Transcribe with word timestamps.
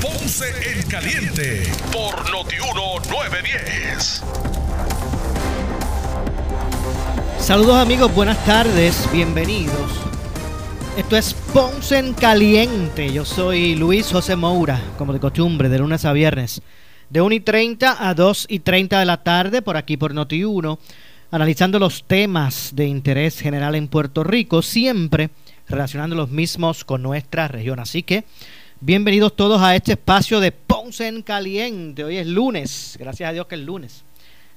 Ponce 0.00 0.46
en 0.72 0.88
Caliente 0.88 1.62
por 1.92 2.30
Notiuno 2.30 2.98
910. 3.10 4.22
Saludos 7.38 7.76
amigos, 7.76 8.14
buenas 8.14 8.42
tardes, 8.46 9.06
bienvenidos. 9.12 9.90
Esto 10.96 11.18
es 11.18 11.34
Ponce 11.34 11.98
en 11.98 12.14
Caliente. 12.14 13.12
Yo 13.12 13.26
soy 13.26 13.74
Luis 13.74 14.10
José 14.10 14.36
Moura, 14.36 14.80
como 14.96 15.12
de 15.12 15.20
costumbre, 15.20 15.68
de 15.68 15.78
lunes 15.78 16.06
a 16.06 16.14
viernes, 16.14 16.62
de 17.10 17.20
1 17.20 17.34
y 17.34 17.40
30 17.40 18.08
a 18.08 18.14
2 18.14 18.46
y 18.48 18.60
30 18.60 19.00
de 19.00 19.04
la 19.04 19.22
tarde, 19.22 19.60
por 19.60 19.76
aquí 19.76 19.98
por 19.98 20.14
Noti1, 20.14 20.78
analizando 21.30 21.78
los 21.78 22.04
temas 22.04 22.70
de 22.74 22.86
interés 22.86 23.38
general 23.38 23.74
en 23.74 23.86
Puerto 23.88 24.24
Rico, 24.24 24.62
siempre 24.62 25.28
relacionando 25.68 26.16
los 26.16 26.30
mismos 26.30 26.84
con 26.84 27.02
nuestra 27.02 27.48
región. 27.48 27.80
Así 27.80 28.02
que 28.02 28.24
Bienvenidos 28.82 29.36
todos 29.36 29.60
a 29.60 29.76
este 29.76 29.92
espacio 29.92 30.40
de 30.40 30.52
Ponce 30.52 31.06
en 31.06 31.20
Caliente. 31.20 32.02
Hoy 32.02 32.16
es 32.16 32.26
lunes, 32.26 32.96
gracias 32.98 33.28
a 33.28 33.32
Dios 33.34 33.46
que 33.46 33.56
es 33.56 33.60
lunes. 33.60 34.04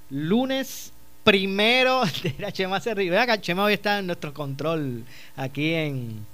Lunes 0.10 0.94
primero 1.26 2.04
de 2.24 2.34
la 2.40 2.50
Chema 2.54 2.80
Vea 2.80 3.28
que 3.28 3.42
Chema 3.42 3.66
hoy 3.66 3.74
está 3.74 4.00
en 4.00 4.08
nuestro 4.08 4.34
control 4.34 5.04
aquí 5.36 5.74
en, 5.74 6.26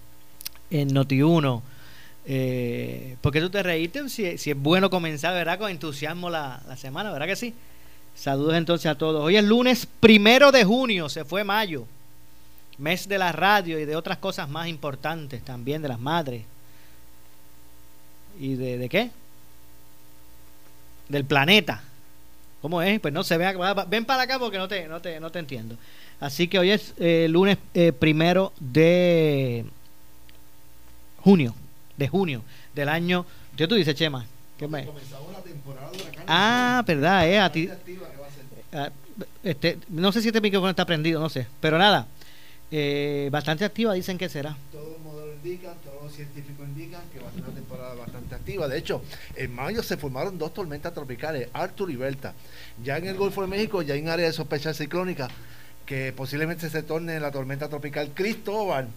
en 0.70 0.90
Noti1. 0.94 1.62
Eh, 2.28 3.16
¿Por 3.22 3.34
qué 3.34 3.42
tú 3.42 3.50
te 3.50 3.64
reíste? 3.64 4.08
Si, 4.08 4.24
es 4.24 4.56
bueno 4.56 4.92
comenzar, 4.92 5.34
¿verdad? 5.34 5.58
Con 5.58 5.72
entusiasmo 5.72 6.30
la, 6.30 6.62
la 6.68 6.78
semana, 6.78 7.12
¿verdad 7.12 7.26
que 7.26 7.36
sí? 7.36 7.56
Saludos 8.14 8.54
entonces 8.54 8.86
a 8.86 9.00
todos. 9.00 9.26
Hoy 9.26 9.36
es 9.36 9.44
lunes 9.44 9.88
primero 10.00 10.52
de 10.52 10.64
junio, 10.64 11.10
se 11.10 11.26
fue 11.26 11.44
mayo. 11.44 11.88
Mes 12.78 13.10
de 13.10 13.18
la 13.18 13.32
radio 13.32 13.80
y 13.80 13.86
de 13.86 13.96
otras 13.96 14.20
cosas 14.20 14.48
más 14.48 14.68
importantes 14.68 15.42
también, 15.44 15.82
de 15.82 15.88
las 15.88 16.00
madres 16.00 16.44
¿Y 18.40 18.56
de, 18.56 18.88
qué? 18.90 19.12
Del 21.10 21.26
planeta. 21.26 21.84
¿Cómo 22.62 22.82
es? 22.82 23.00
Pues 23.00 23.14
no 23.14 23.24
se 23.24 23.38
ve. 23.38 23.54
Ven 23.88 24.06
para 24.06 24.24
acá 24.24 24.40
porque 24.40 24.58
no 24.58 24.68
te, 24.68 24.88
no 24.88 25.02
te, 25.02 25.20
no 25.20 25.32
te 25.32 25.40
entiendo. 25.40 25.76
Así 26.20 26.48
que 26.48 26.60
hoy 26.60 26.72
es 26.72 26.94
eh, 26.98 27.28
lunes 27.30 27.58
eh, 27.74 27.92
primero 27.92 28.54
de 28.60 29.66
junio. 31.22 31.54
De 31.98 32.08
junio 32.08 32.44
del 32.74 32.90
año. 32.90 33.26
¿Qué 33.56 33.68
tú 33.68 33.76
dices, 33.76 33.96
Chema? 33.96 34.26
¿Qué 34.58 34.68
me? 34.68 34.86
la 34.86 35.42
temporada 35.42 35.92
de 35.92 35.98
Ah, 36.28 36.84
verdad, 36.86 37.28
eh. 37.28 37.40
A 37.40 37.52
ti, 37.52 37.70
ah, 38.74 38.90
este, 39.44 39.78
no 39.90 40.12
sé 40.12 40.22
si 40.22 40.28
este 40.28 40.42
micrófono 40.42 40.70
está 40.70 40.86
prendido, 40.86 41.20
no 41.20 41.30
sé. 41.30 41.48
Pero 41.60 41.78
nada. 41.78 42.08
Eh, 42.72 43.30
bastante 43.32 43.66
activa 43.66 43.94
dicen 43.94 44.18
que 44.18 44.30
será. 44.30 44.56
Todos 44.72 44.92
los 44.92 45.00
modelos 45.00 45.36
indican, 45.44 45.76
todos 45.84 46.04
los 46.04 46.14
científicos 46.14 46.68
indican 46.68 47.02
que 47.12 47.20
va 47.20 47.30
a 47.30 47.32
ser 47.32 47.44
una 47.44 47.54
temporada 47.54 47.96
bastante 47.96 48.19
activa. 48.50 48.68
De 48.68 48.78
hecho, 48.78 49.02
en 49.36 49.54
mayo 49.54 49.84
se 49.84 49.98
formaron 49.98 50.38
dos 50.38 50.54
tormentas 50.54 50.94
tropicales, 50.94 51.50
Arthur 51.54 51.92
y 51.92 51.96
Berta. 51.96 52.34
Ya 52.84 52.98
en 52.98 53.08
el 53.08 53.16
Golfo 53.16 53.42
de 53.42 53.48
México, 53.48 53.82
ya 53.82 53.94
hay 53.94 54.02
un 54.02 54.10
área 54.10 54.26
de 54.26 54.34
sospecha 54.34 54.74
ciclónica 54.74 55.28
que 55.86 56.14
posiblemente 56.14 56.70
se 56.70 56.84
torne 56.84 57.20
la 57.20 57.32
tormenta 57.32 57.68
tropical 57.70 58.12
Cristóbal. 58.14 58.88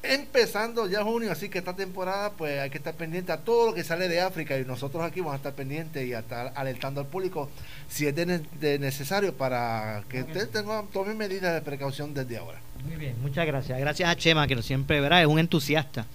Empezando 0.00 0.88
ya 0.88 1.02
junio, 1.02 1.32
así 1.32 1.48
que 1.48 1.58
esta 1.58 1.74
temporada 1.74 2.30
pues 2.30 2.60
hay 2.60 2.70
que 2.70 2.78
estar 2.78 2.94
pendiente 2.94 3.32
a 3.32 3.38
todo 3.38 3.66
lo 3.66 3.74
que 3.74 3.82
sale 3.82 4.06
de 4.06 4.20
África 4.20 4.56
y 4.56 4.64
nosotros 4.64 5.02
aquí 5.02 5.18
vamos 5.18 5.32
a 5.32 5.36
estar 5.38 5.54
pendientes 5.54 6.06
y 6.06 6.14
a 6.14 6.20
estar 6.20 6.52
alertando 6.54 7.00
al 7.00 7.08
público 7.08 7.50
si 7.88 8.06
es 8.06 8.14
de, 8.14 8.78
necesario 8.78 9.34
para 9.34 10.04
que 10.08 10.22
ustedes 10.22 10.50
tomen 10.92 11.16
medidas 11.16 11.52
de 11.52 11.62
precaución 11.62 12.14
desde 12.14 12.36
ahora. 12.36 12.60
Muy 12.84 12.94
bien, 12.94 13.16
muchas 13.20 13.44
gracias. 13.44 13.80
Gracias 13.80 14.08
a 14.08 14.14
Chema, 14.14 14.46
que 14.46 14.62
siempre 14.62 15.00
verá, 15.00 15.20
es 15.20 15.26
un 15.26 15.40
entusiasta 15.40 16.06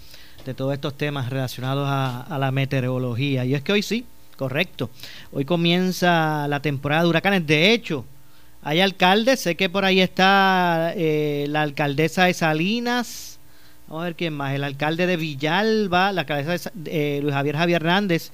de 0.45 0.53
todos 0.53 0.73
estos 0.73 0.97
temas 0.97 1.29
relacionados 1.29 1.87
a, 1.89 2.37
la 2.37 2.51
meteorología. 2.51 3.45
Y 3.45 3.55
es 3.55 3.61
que 3.61 3.71
hoy 3.71 3.81
sí, 3.81 4.05
correcto. 4.35 4.89
Hoy 5.31 5.45
comienza 5.45 6.47
la 6.47 6.61
temporada 6.61 7.03
de 7.03 7.09
huracanes. 7.09 7.47
De 7.47 7.71
hecho, 7.71 8.05
hay 8.61 8.81
alcaldes, 8.81 9.39
sé 9.39 9.55
que 9.55 9.69
por 9.69 9.85
ahí 9.85 10.01
está 10.01 10.93
eh, 10.95 11.45
la 11.49 11.61
alcaldesa 11.61 12.25
de 12.25 12.33
Salinas. 12.33 13.39
Vamos 13.87 14.01
a 14.01 14.05
ver 14.05 14.15
quién 14.15 14.33
más. 14.33 14.53
El 14.53 14.63
alcalde 14.63 15.07
de 15.07 15.17
Villalba, 15.17 16.11
la 16.11 16.21
alcaldesa 16.21 16.71
de, 16.73 17.17
eh, 17.17 17.21
Luis 17.21 17.33
Javier 17.33 17.55
Javier 17.55 17.81
Hernández, 17.81 18.31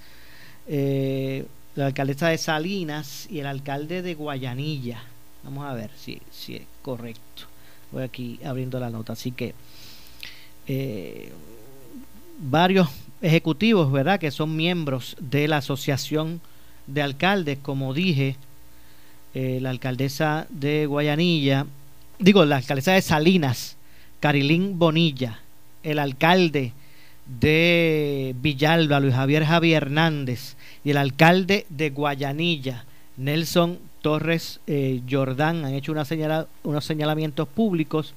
eh, 0.68 1.46
la 1.76 1.88
alcaldesa 1.88 2.30
de 2.30 2.38
Salinas 2.38 3.28
y 3.30 3.40
el 3.40 3.46
alcalde 3.46 4.02
de 4.02 4.16
Guayanilla. 4.16 5.04
Vamos 5.44 5.66
a 5.66 5.74
ver 5.74 5.92
si, 5.98 6.22
si 6.32 6.56
es 6.56 6.64
correcto. 6.82 7.44
Voy 7.92 8.04
aquí 8.04 8.40
abriendo 8.44 8.80
la 8.80 8.90
nota. 8.90 9.14
Así 9.14 9.32
que 9.32 9.54
varios 12.40 12.90
ejecutivos, 13.22 13.92
¿verdad? 13.92 14.20
Que 14.20 14.32
son 14.32 14.56
miembros 14.56 15.16
de 15.20 15.48
la 15.48 15.58
Asociación 15.58 16.42
de 16.88 17.02
Alcaldes, 17.02 17.60
como 17.62 17.94
dije, 17.94 18.36
eh, 19.34 19.60
la 19.62 19.70
alcaldesa 19.70 20.48
de 20.50 20.86
Guayanilla, 20.86 21.66
digo, 22.18 22.46
la 22.46 22.58
alcaldesa 22.58 22.94
de 22.94 23.02
Salinas, 23.02 23.78
Carilín 24.20 24.80
Bonilla, 24.80 25.40
el 25.84 26.00
alcalde 26.00 26.74
de 27.40 28.36
Villalba, 28.42 29.00
Luis 29.00 29.14
Javier 29.14 29.46
Javier 29.46 29.84
Hernández, 29.84 30.56
y 30.84 30.92
el 30.92 30.98
alcalde 30.98 31.66
de 31.70 31.92
Guayanilla, 31.92 32.86
Nelson 33.18 33.78
Torres 34.02 34.62
eh, 34.66 35.02
Jordán 35.10 35.66
han 35.66 35.74
hecho 35.74 35.92
una 35.92 36.06
unos 36.64 36.86
señalamientos 36.86 37.48
públicos 37.50 38.14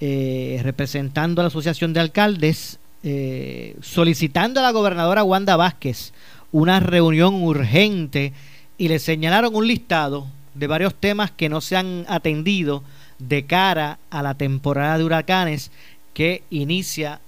eh, 0.00 0.60
representando 0.62 1.40
a 1.40 1.44
la 1.44 1.48
Asociación 1.48 1.92
de 1.92 2.00
Alcaldes, 2.00 2.78
eh, 3.02 3.76
solicitando 3.80 4.60
a 4.60 4.62
la 4.62 4.70
gobernadora 4.70 5.24
Wanda 5.24 5.56
Vázquez 5.56 6.12
una 6.52 6.80
reunión 6.80 7.42
urgente 7.42 8.32
y 8.78 8.88
le 8.88 8.98
señalaron 8.98 9.54
un 9.54 9.66
listado 9.66 10.26
de 10.54 10.66
varios 10.66 10.94
temas 10.94 11.30
que 11.30 11.48
no 11.48 11.60
se 11.60 11.76
han 11.76 12.04
atendido 12.08 12.82
de 13.18 13.46
cara 13.46 13.98
a 14.10 14.22
la 14.22 14.34
temporada 14.34 14.98
de 14.98 15.04
huracanes 15.04 15.70
que 16.12 16.42
inicia 16.50 17.20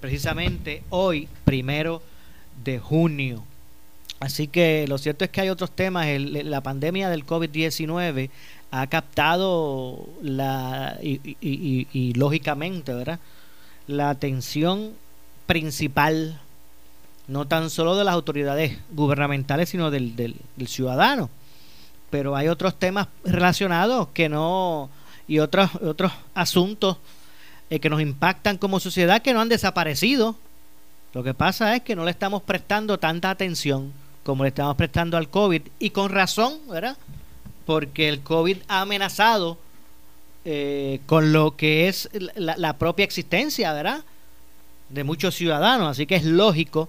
precisamente 0.00 0.82
hoy, 0.90 1.28
primero 1.44 2.02
de 2.64 2.78
junio. 2.78 3.44
Así 4.20 4.48
que 4.48 4.84
lo 4.86 4.98
cierto 4.98 5.24
es 5.24 5.30
que 5.30 5.40
hay 5.40 5.48
otros 5.48 5.70
temas. 5.70 6.06
la 6.18 6.60
pandemia 6.60 7.08
del 7.08 7.24
COVID-19 7.24 8.28
ha 8.70 8.86
captado 8.86 10.06
la 10.22 10.98
y, 11.02 12.12
lógicamente, 12.14 12.92
¿verdad? 12.92 13.18
La 13.86 14.10
atención 14.10 14.92
principal, 15.46 16.40
no 17.26 17.46
tan 17.46 17.70
solo 17.70 17.96
de 17.96 18.04
las 18.04 18.14
autoridades 18.14 18.78
gubernamentales, 18.90 19.68
sino 19.68 19.90
del, 19.90 20.16
del, 20.16 20.68
ciudadano. 20.68 21.30
Pero 22.10 22.36
hay 22.36 22.48
otros 22.48 22.78
temas 22.78 23.08
relacionados 23.24 24.08
que 24.14 24.28
no 24.28 24.90
y 25.28 25.38
otros 25.38 25.70
otros 25.76 26.12
asuntos 26.34 26.96
eh, 27.70 27.78
que 27.78 27.90
nos 27.90 28.00
impactan 28.00 28.58
como 28.58 28.80
sociedad 28.80 29.22
que 29.22 29.32
no 29.32 29.40
han 29.40 29.48
desaparecido. 29.48 30.36
Lo 31.12 31.22
que 31.22 31.34
pasa 31.34 31.74
es 31.76 31.82
que 31.82 31.96
no 31.96 32.04
le 32.04 32.10
estamos 32.10 32.42
prestando 32.42 32.98
tanta 32.98 33.30
atención 33.30 33.92
como 34.22 34.44
le 34.44 34.50
estamos 34.50 34.76
prestando 34.76 35.16
al 35.16 35.28
COVID, 35.28 35.62
y 35.78 35.90
con 35.90 36.10
razón, 36.10 36.54
¿verdad? 36.68 36.96
Porque 37.66 38.08
el 38.08 38.20
COVID 38.20 38.58
ha 38.68 38.82
amenazado 38.82 39.58
eh, 40.44 41.00
con 41.06 41.32
lo 41.32 41.56
que 41.56 41.88
es 41.88 42.08
la, 42.34 42.78
propia 42.78 43.04
existencia, 43.04 43.72
¿verdad? 43.72 44.04
De 44.88 45.04
muchos 45.04 45.34
ciudadanos, 45.34 45.88
así 45.88 46.06
que 46.06 46.16
es 46.16 46.24
lógico 46.24 46.88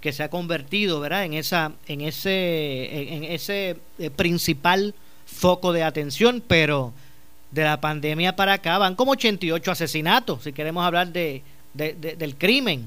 que 0.00 0.12
se 0.12 0.22
ha 0.22 0.30
convertido, 0.30 1.00
¿verdad? 1.00 1.24
En 1.24 1.34
esa, 1.34 1.72
en 1.86 2.02
ese, 2.02 3.14
en, 3.14 3.24
ese 3.24 3.76
eh, 3.98 4.10
principal 4.10 4.94
foco 5.26 5.72
de 5.72 5.82
atención, 5.82 6.42
pero 6.46 6.92
de 7.50 7.62
la 7.62 7.80
pandemia 7.80 8.36
para 8.36 8.54
acá 8.54 8.78
van 8.78 8.96
como 8.96 9.12
88 9.12 9.70
asesinatos, 9.70 10.42
si 10.42 10.52
queremos 10.52 10.84
hablar 10.84 11.08
de, 11.08 11.42
del 11.72 12.36
crimen. 12.36 12.86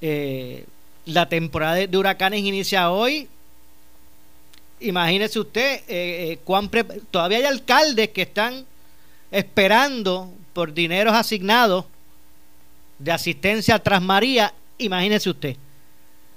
Eh, 0.00 0.64
la 1.06 1.28
temporada 1.28 1.74
de, 1.74 1.96
huracanes 1.96 2.40
inicia 2.40 2.90
hoy. 2.90 3.28
Imagínese 4.80 5.38
usted, 5.38 5.82
eh, 5.88 6.38
eh, 6.46 7.00
todavía 7.10 7.38
hay 7.38 7.44
alcaldes 7.44 8.10
que 8.10 8.22
están 8.22 8.64
esperando 9.30 10.32
por 10.52 10.74
dineros 10.74 11.14
asignados 11.14 11.84
de 12.98 13.12
asistencia 13.12 13.78
tras 13.78 14.02
María. 14.02 14.52
Imagínese 14.78 15.30
usted. 15.30 15.56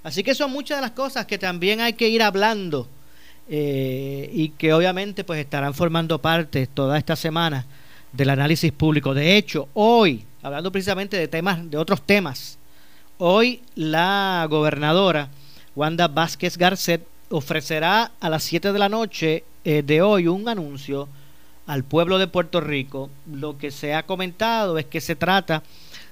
Así 0.03 0.23
que 0.23 0.35
son 0.35 0.51
muchas 0.51 0.77
de 0.77 0.81
las 0.81 0.91
cosas 0.91 1.25
que 1.25 1.37
también 1.37 1.79
hay 1.81 1.93
que 1.93 2.09
ir 2.09 2.21
hablando 2.21 2.87
eh, 3.47 4.29
y 4.33 4.49
que 4.49 4.73
obviamente 4.73 5.23
pues 5.23 5.39
estarán 5.39 5.73
formando 5.73 6.19
parte 6.19 6.67
toda 6.67 6.97
esta 6.97 7.15
semana 7.15 7.65
del 8.11 8.29
análisis 8.29 8.71
público. 8.71 9.13
De 9.13 9.37
hecho, 9.37 9.69
hoy, 9.73 10.25
hablando 10.41 10.71
precisamente 10.71 11.17
de 11.17 11.27
temas, 11.27 11.69
de 11.69 11.77
otros 11.77 12.01
temas, 12.01 12.57
hoy 13.17 13.61
la 13.75 14.45
gobernadora 14.49 15.29
Wanda 15.75 16.07
Vázquez 16.07 16.57
Garcet 16.57 17.05
ofrecerá 17.29 18.11
a 18.19 18.29
las 18.29 18.43
7 18.43 18.73
de 18.73 18.79
la 18.79 18.89
noche 18.89 19.43
eh, 19.63 19.81
de 19.81 20.01
hoy 20.01 20.27
un 20.27 20.47
anuncio 20.47 21.07
al 21.67 21.83
pueblo 21.83 22.17
de 22.17 22.27
Puerto 22.27 22.61
Rico. 22.61 23.09
Lo 23.31 23.57
que 23.57 23.71
se 23.71 23.93
ha 23.93 24.03
comentado 24.03 24.77
es 24.77 24.85
que 24.85 25.01
se 25.01 25.15
trata 25.15 25.63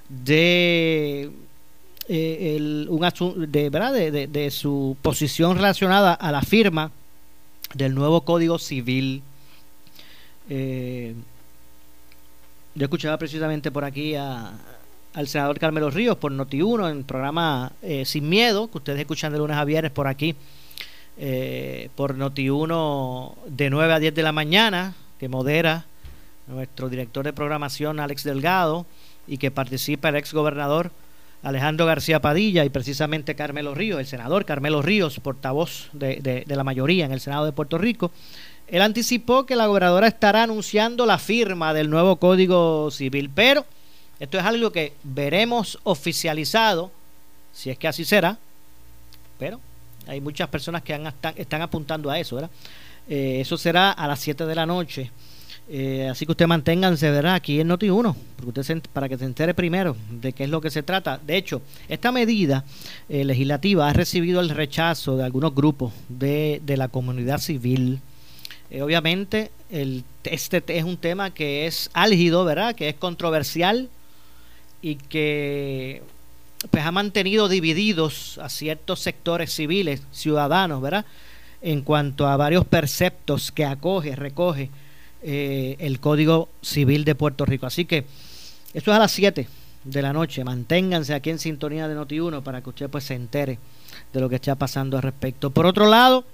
de 0.08 1.30
eh, 2.08 2.56
el, 2.56 2.86
un 2.90 3.50
de, 3.50 3.70
¿verdad? 3.70 3.92
De, 3.92 4.26
de, 4.26 4.50
su 4.50 4.96
posición 5.02 5.56
relacionada 5.56 6.14
a 6.14 6.32
la 6.32 6.42
firma 6.42 6.90
del 7.74 7.94
nuevo 7.94 8.22
Código 8.22 8.58
Civil. 8.58 9.22
Eh, 10.48 11.14
yo 12.74 12.84
escuchaba 12.84 13.18
precisamente 13.18 13.70
por 13.70 13.84
aquí 13.84 14.14
a, 14.14 14.52
al 15.14 15.28
senador 15.28 15.58
Carmelo 15.58 15.90
Ríos 15.90 16.16
por 16.16 16.32
Noti1 16.32 16.90
en 16.90 16.98
el 16.98 17.04
programa 17.04 17.72
eh, 17.82 18.04
Sin 18.04 18.28
Miedo, 18.28 18.70
que 18.70 18.78
ustedes 18.78 19.00
escuchan 19.00 19.32
de 19.32 19.38
lunes 19.38 19.56
a 19.56 19.64
viernes 19.64 19.92
por 19.92 20.06
aquí, 20.06 20.34
eh, 21.18 21.90
por 21.94 22.16
Noti1 22.16 23.34
de 23.46 23.70
9 23.70 23.92
a 23.92 23.98
10 23.98 24.14
de 24.14 24.22
la 24.22 24.32
mañana, 24.32 24.94
que 25.22 25.28
modera 25.28 25.84
nuestro 26.48 26.88
director 26.88 27.24
de 27.24 27.32
programación 27.32 28.00
Alex 28.00 28.24
Delgado 28.24 28.86
y 29.28 29.38
que 29.38 29.52
participa 29.52 30.08
el 30.08 30.16
ex 30.16 30.34
gobernador 30.34 30.90
Alejandro 31.44 31.86
García 31.86 32.20
Padilla 32.20 32.64
y 32.64 32.70
precisamente 32.70 33.36
Carmelo 33.36 33.72
Ríos, 33.72 34.00
el 34.00 34.06
senador 34.06 34.44
Carmelo 34.44 34.82
Ríos, 34.82 35.20
portavoz 35.20 35.90
de, 35.92 36.44
de, 36.44 36.56
la 36.56 36.64
mayoría 36.64 37.04
en 37.04 37.12
el 37.12 37.20
Senado 37.20 37.44
de 37.44 37.52
Puerto 37.52 37.78
Rico, 37.78 38.10
él 38.66 38.82
anticipó 38.82 39.46
que 39.46 39.54
la 39.54 39.66
gobernadora 39.66 40.08
estará 40.08 40.42
anunciando 40.42 41.06
la 41.06 41.18
firma 41.18 41.72
del 41.72 41.88
nuevo 41.88 42.16
Código 42.16 42.90
Civil, 42.90 43.30
pero 43.32 43.64
esto 44.18 44.40
es 44.40 44.44
algo 44.44 44.72
que 44.72 44.94
veremos 45.04 45.78
oficializado, 45.84 46.90
si 47.52 47.70
es 47.70 47.78
que 47.78 47.86
así 47.86 48.04
será, 48.04 48.38
pero 49.38 49.60
hay 50.08 50.20
muchas 50.20 50.48
personas 50.48 50.82
que 50.82 51.00
están, 51.36 51.62
apuntando 51.62 52.10
a 52.10 52.18
eso, 52.18 52.34
¿verdad? 52.34 52.50
Eh, 53.08 53.38
eso 53.40 53.56
será 53.56 53.90
a 53.90 54.06
las 54.06 54.20
7 54.20 54.46
de 54.46 54.54
la 54.54 54.66
noche. 54.66 55.10
Eh, 55.68 56.08
así 56.10 56.26
que 56.26 56.32
usted 56.32 56.46
manténganse, 56.46 57.10
¿verdad? 57.10 57.34
Aquí 57.34 57.60
en 57.60 57.68
Noti1, 57.68 58.14
para 58.92 59.08
que 59.08 59.16
se 59.16 59.24
entere 59.24 59.54
primero 59.54 59.96
de 60.10 60.32
qué 60.32 60.44
es 60.44 60.50
lo 60.50 60.60
que 60.60 60.70
se 60.70 60.82
trata. 60.82 61.18
De 61.24 61.36
hecho, 61.36 61.62
esta 61.88 62.12
medida 62.12 62.64
eh, 63.08 63.24
legislativa 63.24 63.88
ha 63.88 63.92
recibido 63.92 64.40
el 64.40 64.50
rechazo 64.50 65.16
de 65.16 65.24
algunos 65.24 65.54
grupos 65.54 65.92
de, 66.08 66.60
la 66.66 66.88
comunidad 66.88 67.38
civil. 67.38 68.00
Obviamente, 68.80 69.50
el, 69.70 70.04
este 70.24 70.62
es 70.66 70.84
un 70.84 70.96
tema 70.96 71.32
que 71.32 71.66
es 71.66 71.90
álgido, 71.92 72.44
¿verdad? 72.44 72.74
Que 72.74 72.88
es 72.88 72.94
controversial 72.94 73.88
y 74.80 74.96
que 74.96 76.02
pues, 76.70 76.84
ha 76.84 76.90
mantenido 76.90 77.48
divididos 77.48 78.38
a 78.38 78.48
ciertos 78.48 79.00
sectores 79.00 79.52
civiles, 79.52 80.02
ciudadanos, 80.12 80.80
¿verdad? 80.82 81.04
En 81.62 81.82
cuanto 81.82 82.26
a 82.26 82.36
varios 82.36 82.66
preceptos 82.66 83.52
que 83.52 83.64
acoge, 83.64 84.16
recoge 84.16 84.70
eh, 85.22 85.76
el 85.78 86.00
Código 86.00 86.48
Civil 86.60 87.04
de 87.04 87.14
Puerto 87.14 87.44
Rico. 87.44 87.66
Así 87.66 87.84
que 87.84 88.04
esto 88.74 88.90
es 88.90 88.96
a 88.96 88.98
las 88.98 89.12
7 89.12 89.46
de 89.84 90.02
la 90.02 90.12
noche. 90.12 90.44
Manténganse 90.44 91.14
aquí 91.14 91.30
en 91.30 91.38
sintonía 91.38 91.86
de 91.88 91.96
Noti1 91.96 92.42
para 92.42 92.60
que 92.62 92.70
usted 92.70 92.90
pues 92.90 93.04
se 93.04 93.14
entere 93.14 93.58
de 94.12 94.20
lo 94.20 94.28
que 94.28 94.36
está 94.36 94.56
pasando 94.56 94.96
al 94.96 95.02
respecto. 95.02 95.50
Por 95.50 95.66
otro 95.66 95.86
lado, 95.86 96.24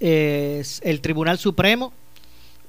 el 0.00 1.00
Tribunal 1.00 1.38
Supremo 1.38 1.92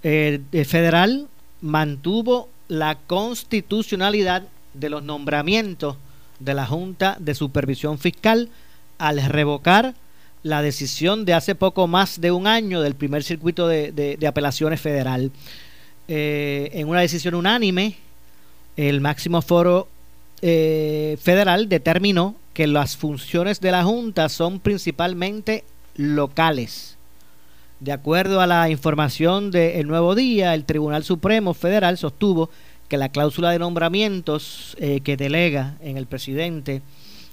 eh, 0.04 0.40
Federal 0.68 1.28
mantuvo 1.62 2.50
la 2.68 2.96
constitucionalidad 3.08 4.44
de 4.74 4.90
los 4.90 5.04
nombramientos 5.04 5.98
de 6.40 6.54
la 6.54 6.66
Junta 6.66 7.18
de 7.20 7.34
Supervisión 7.34 7.98
Fiscal 7.98 8.50
al 8.98 9.22
revocar 9.24 9.96
la 10.46 10.62
decisión 10.62 11.26
de 11.26 11.34
hace 11.34 11.56
poco 11.56 11.88
más 11.88 12.22
de 12.22 12.30
un 12.30 12.46
año 12.46 12.80
del 12.82 12.94
primer 12.94 13.24
circuito 13.24 13.68
de, 13.68 14.20
apelaciones 14.28 14.80
federal. 14.80 15.32
Eh, 16.08 16.70
en 16.74 16.88
una 16.88 17.02
decisión 17.02 17.34
unánime, 17.34 17.96
el 18.78 19.02
máximo 19.02 19.42
foro 19.42 19.88
eh, 20.44 21.18
federal 21.20 21.68
determinó 21.68 22.36
que 22.54 22.68
las 22.68 22.96
funciones 22.96 23.60
de 23.60 23.72
la 23.72 23.84
Junta 23.84 24.30
son 24.30 24.60
principalmente 24.60 25.64
locales. 25.96 26.96
De 27.80 27.92
acuerdo 27.92 28.40
a 28.40 28.46
la 28.46 28.70
información 28.70 29.50
del 29.50 29.88
Nuevo 29.88 30.14
Día, 30.14 30.54
el 30.54 30.66
Tribunal 30.66 31.04
Supremo 31.04 31.56
Federal 31.56 31.98
sostuvo 31.98 32.52
que 32.88 32.98
la 32.98 33.10
cláusula 33.10 33.50
de 33.50 33.58
nombramientos 33.58 34.78
eh, 34.80 35.00
que 35.00 35.18
delega 35.18 35.74
en 35.82 35.98
el 35.98 36.06
presidente 36.06 36.84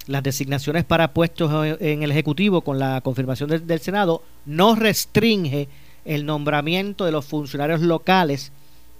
las 0.06 0.22
designaciones 0.22 0.84
para 0.84 1.12
puestos 1.12 1.78
en 1.80 2.02
el 2.02 2.10
Ejecutivo 2.10 2.62
con 2.62 2.78
la 2.78 3.00
confirmación 3.00 3.50
del, 3.50 3.80
Senado 3.80 4.22
no 4.46 4.74
restringe 4.74 5.68
el 6.04 6.26
nombramiento 6.26 7.04
de 7.04 7.12
los 7.12 7.24
funcionarios 7.24 7.80
locales 7.80 8.50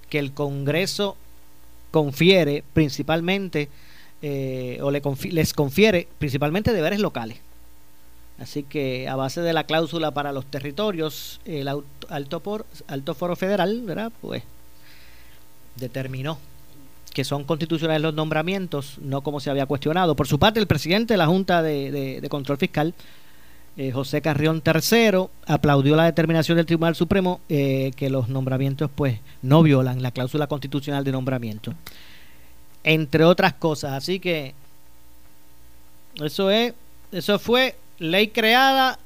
que 0.09 0.19
el 0.19 0.33
Congreso 0.33 1.17
confiere 1.91 2.63
principalmente 2.73 3.69
eh, 4.21 4.79
o 4.81 4.91
le 4.91 5.01
les 5.31 5.53
confiere 5.53 6.07
principalmente 6.17 6.71
deberes 6.71 6.99
locales. 6.99 7.37
Así 8.39 8.63
que 8.63 9.07
a 9.07 9.15
base 9.15 9.41
de 9.41 9.53
la 9.53 9.65
cláusula 9.65 10.11
para 10.11 10.31
los 10.31 10.45
territorios, 10.45 11.39
el 11.45 11.67
alto, 11.67 12.65
alto 12.87 13.13
foro 13.13 13.35
federal, 13.35 13.81
¿verdad? 13.81 14.11
Pues 14.21 14.43
determinó 15.75 16.39
que 17.13 17.23
son 17.23 17.43
constitucionales 17.43 18.01
los 18.01 18.13
nombramientos, 18.13 18.97
no 19.01 19.21
como 19.21 19.39
se 19.39 19.49
había 19.49 19.65
cuestionado. 19.65 20.15
Por 20.15 20.27
su 20.27 20.39
parte, 20.39 20.59
el 20.59 20.67
presidente 20.67 21.13
de 21.13 21.17
la 21.17 21.27
Junta 21.27 21.61
de, 21.61 22.25
Control 22.29 22.57
Fiscal, 22.57 22.93
eh, 23.77 23.91
José 23.91 24.21
Carrión 24.21 24.61
III, 24.65 25.27
aplaudió 25.45 25.95
la 25.95 26.05
determinación 26.05 26.57
del 26.57 26.65
Tribunal 26.65 26.95
Supremo 26.95 27.39
eh, 27.49 27.91
que 27.95 28.09
los 28.09 28.29
nombramientos 28.29 28.89
pues 28.93 29.19
no 29.41 29.63
violan 29.63 30.01
la 30.01 30.11
cláusula 30.11 30.47
constitucional 30.47 31.03
de 31.03 31.11
nombramiento. 31.11 31.73
Entre 32.83 33.23
otras 33.23 33.53
cosas. 33.53 33.93
Así 33.93 34.19
que 34.19 34.55
eso 36.21 36.49
es, 36.49 36.73
eso 37.11 37.39
fue 37.39 37.75
ley 37.99 38.29
creada 38.29 38.99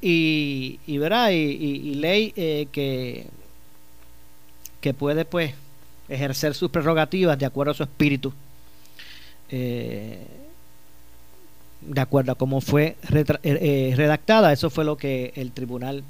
y, 0.00 0.80
y, 0.86 0.98
¿verdad? 0.98 1.30
y, 1.30 1.94
ley 1.94 2.32
eh, 2.36 2.66
que, 2.72 3.26
que 4.80 4.94
puede 4.94 5.24
pues 5.24 5.54
ejercer 6.10 6.54
sus 6.54 6.70
prerrogativas 6.70 7.38
de 7.38 7.46
acuerdo 7.46 7.70
a 7.70 7.74
su 7.74 7.84
espíritu, 7.84 8.32
eh, 9.48 10.26
de 11.80 12.00
acuerdo 12.00 12.32
a 12.32 12.34
cómo 12.34 12.60
fue 12.60 12.96
eh, 13.12 13.24
eh, 13.42 13.94
redactada. 13.96 14.52
Eso 14.52 14.68
fue 14.68 14.84
lo 14.84 14.96
que 14.96 15.32
el 15.36 15.52
Tribunal 15.52 16.02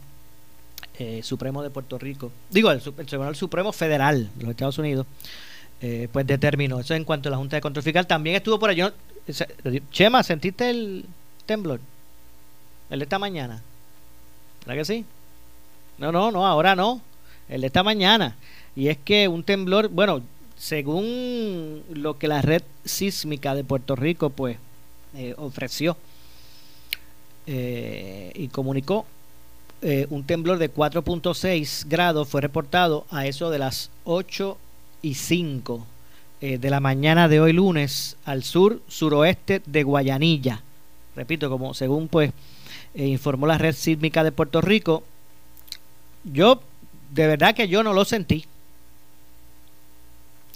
Supremo 1.23 1.63
de 1.63 1.71
Puerto 1.71 1.97
Rico, 1.97 2.31
digo, 2.51 2.71
el, 2.71 2.83
Tribunal 2.83 3.35
Supremo 3.35 3.73
Federal 3.73 4.29
de 4.35 4.43
los 4.43 4.51
Estados 4.51 4.77
Unidos, 4.77 5.07
pues 6.13 6.27
determinó. 6.27 6.79
Eso 6.79 6.95
en 6.95 7.05
cuanto 7.05 7.31
a 7.31 7.33
la 7.33 7.39
Junta 7.39 7.57
de 7.57 7.63
Control 7.63 7.83
Fiscal. 7.83 8.07
También 8.07 8.37
estuvo 8.37 8.59
por 8.59 8.69
allí. 8.69 8.83
Chema, 9.91 10.23
¿sentiste 10.23 10.69
el 10.69 11.07
temblor? 11.47 11.81
El 12.91 12.99
de 12.99 13.05
esta 13.05 13.19
mañana. 13.19 13.63
¿Verdad 14.67 14.75
que 14.75 14.85
sí? 14.85 15.07
No, 15.97 16.13
no, 16.13 16.31
no, 16.31 16.47
ahora 16.47 16.77
no. 16.77 17.01
El 17.49 17.63
de 17.63 17.69
esta 17.69 17.83
mañana. 17.83 18.37
Y 18.77 18.89
es 18.89 18.99
que 18.99 19.29
un 19.29 19.43
temblor, 19.43 19.89
bueno, 19.89 20.23
según 20.61 21.83
lo 21.91 22.19
que 22.19 22.29
la 22.29 22.43
red 22.43 22.63
sísmica 22.85 23.55
de 23.55 23.65
Puerto 23.65 23.97
Rico 23.97 24.29
pues 24.29 24.59
eh, 25.17 25.35
ofreció 25.39 25.97
eh, 27.47 28.31
y 28.35 28.49
comunicó, 28.49 29.07
eh, 29.81 30.07
un 30.11 30.25
temblor 30.25 30.59
de 30.59 30.73
4.6 30.73 31.87
grados 31.89 32.29
fue 32.29 32.43
reportado 32.43 33.07
a 33.11 33.27
eso 33.27 33.49
de 33.49 33.59
las 33.59 33.91
8 34.05 34.59
y 35.01 35.15
5 35.15 35.87
de 36.41 36.71
la 36.71 36.81
mañana 36.81 37.29
de 37.29 37.39
hoy 37.39 37.53
lunes 37.53 38.17
al 38.25 38.45
sur 38.45 38.81
suroeste 38.89 39.61
de 39.67 39.83
Guayanilla. 39.83 40.63
Repito, 41.15 41.51
como 41.51 41.75
según 41.75 42.09
pues 42.09 42.33
informó 42.95 43.47
la 43.47 43.59
red 43.59 43.75
sísmica 43.75 44.25
de 44.25 44.33
Puerto 44.33 44.63
Rico, 44.63 45.03
yo 46.25 46.63
de 47.11 47.27
verdad 47.27 47.55
que 47.55 47.69
yo 47.69 47.83
no 47.83 47.93
lo 47.93 48.07
sentí 48.07 48.47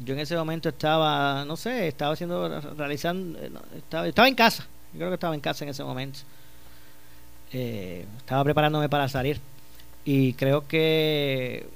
yo 0.05 0.15
en 0.15 0.21
ese 0.21 0.37
momento 0.37 0.69
estaba, 0.69 1.45
no 1.45 1.57
sé, 1.57 1.89
estaba 1.89 2.13
haciendo, 2.13 2.61
realizando, 2.77 3.39
eh, 3.39 3.51
estaba, 3.77 4.09
estaba 4.09 4.29
en 4.29 4.35
casa, 4.35 4.67
yo 4.93 4.99
creo 4.99 5.11
que 5.11 5.15
estaba 5.15 5.35
en 5.35 5.41
casa 5.41 5.65
en 5.65 5.71
ese 5.71 5.85
momento. 5.85 6.21
Eh, 7.53 8.05
estaba 8.19 8.43
preparándome 8.43 8.89
para 8.89 9.09
salir 9.09 9.41
y 10.05 10.33
creo 10.33 10.67
que 10.67 11.69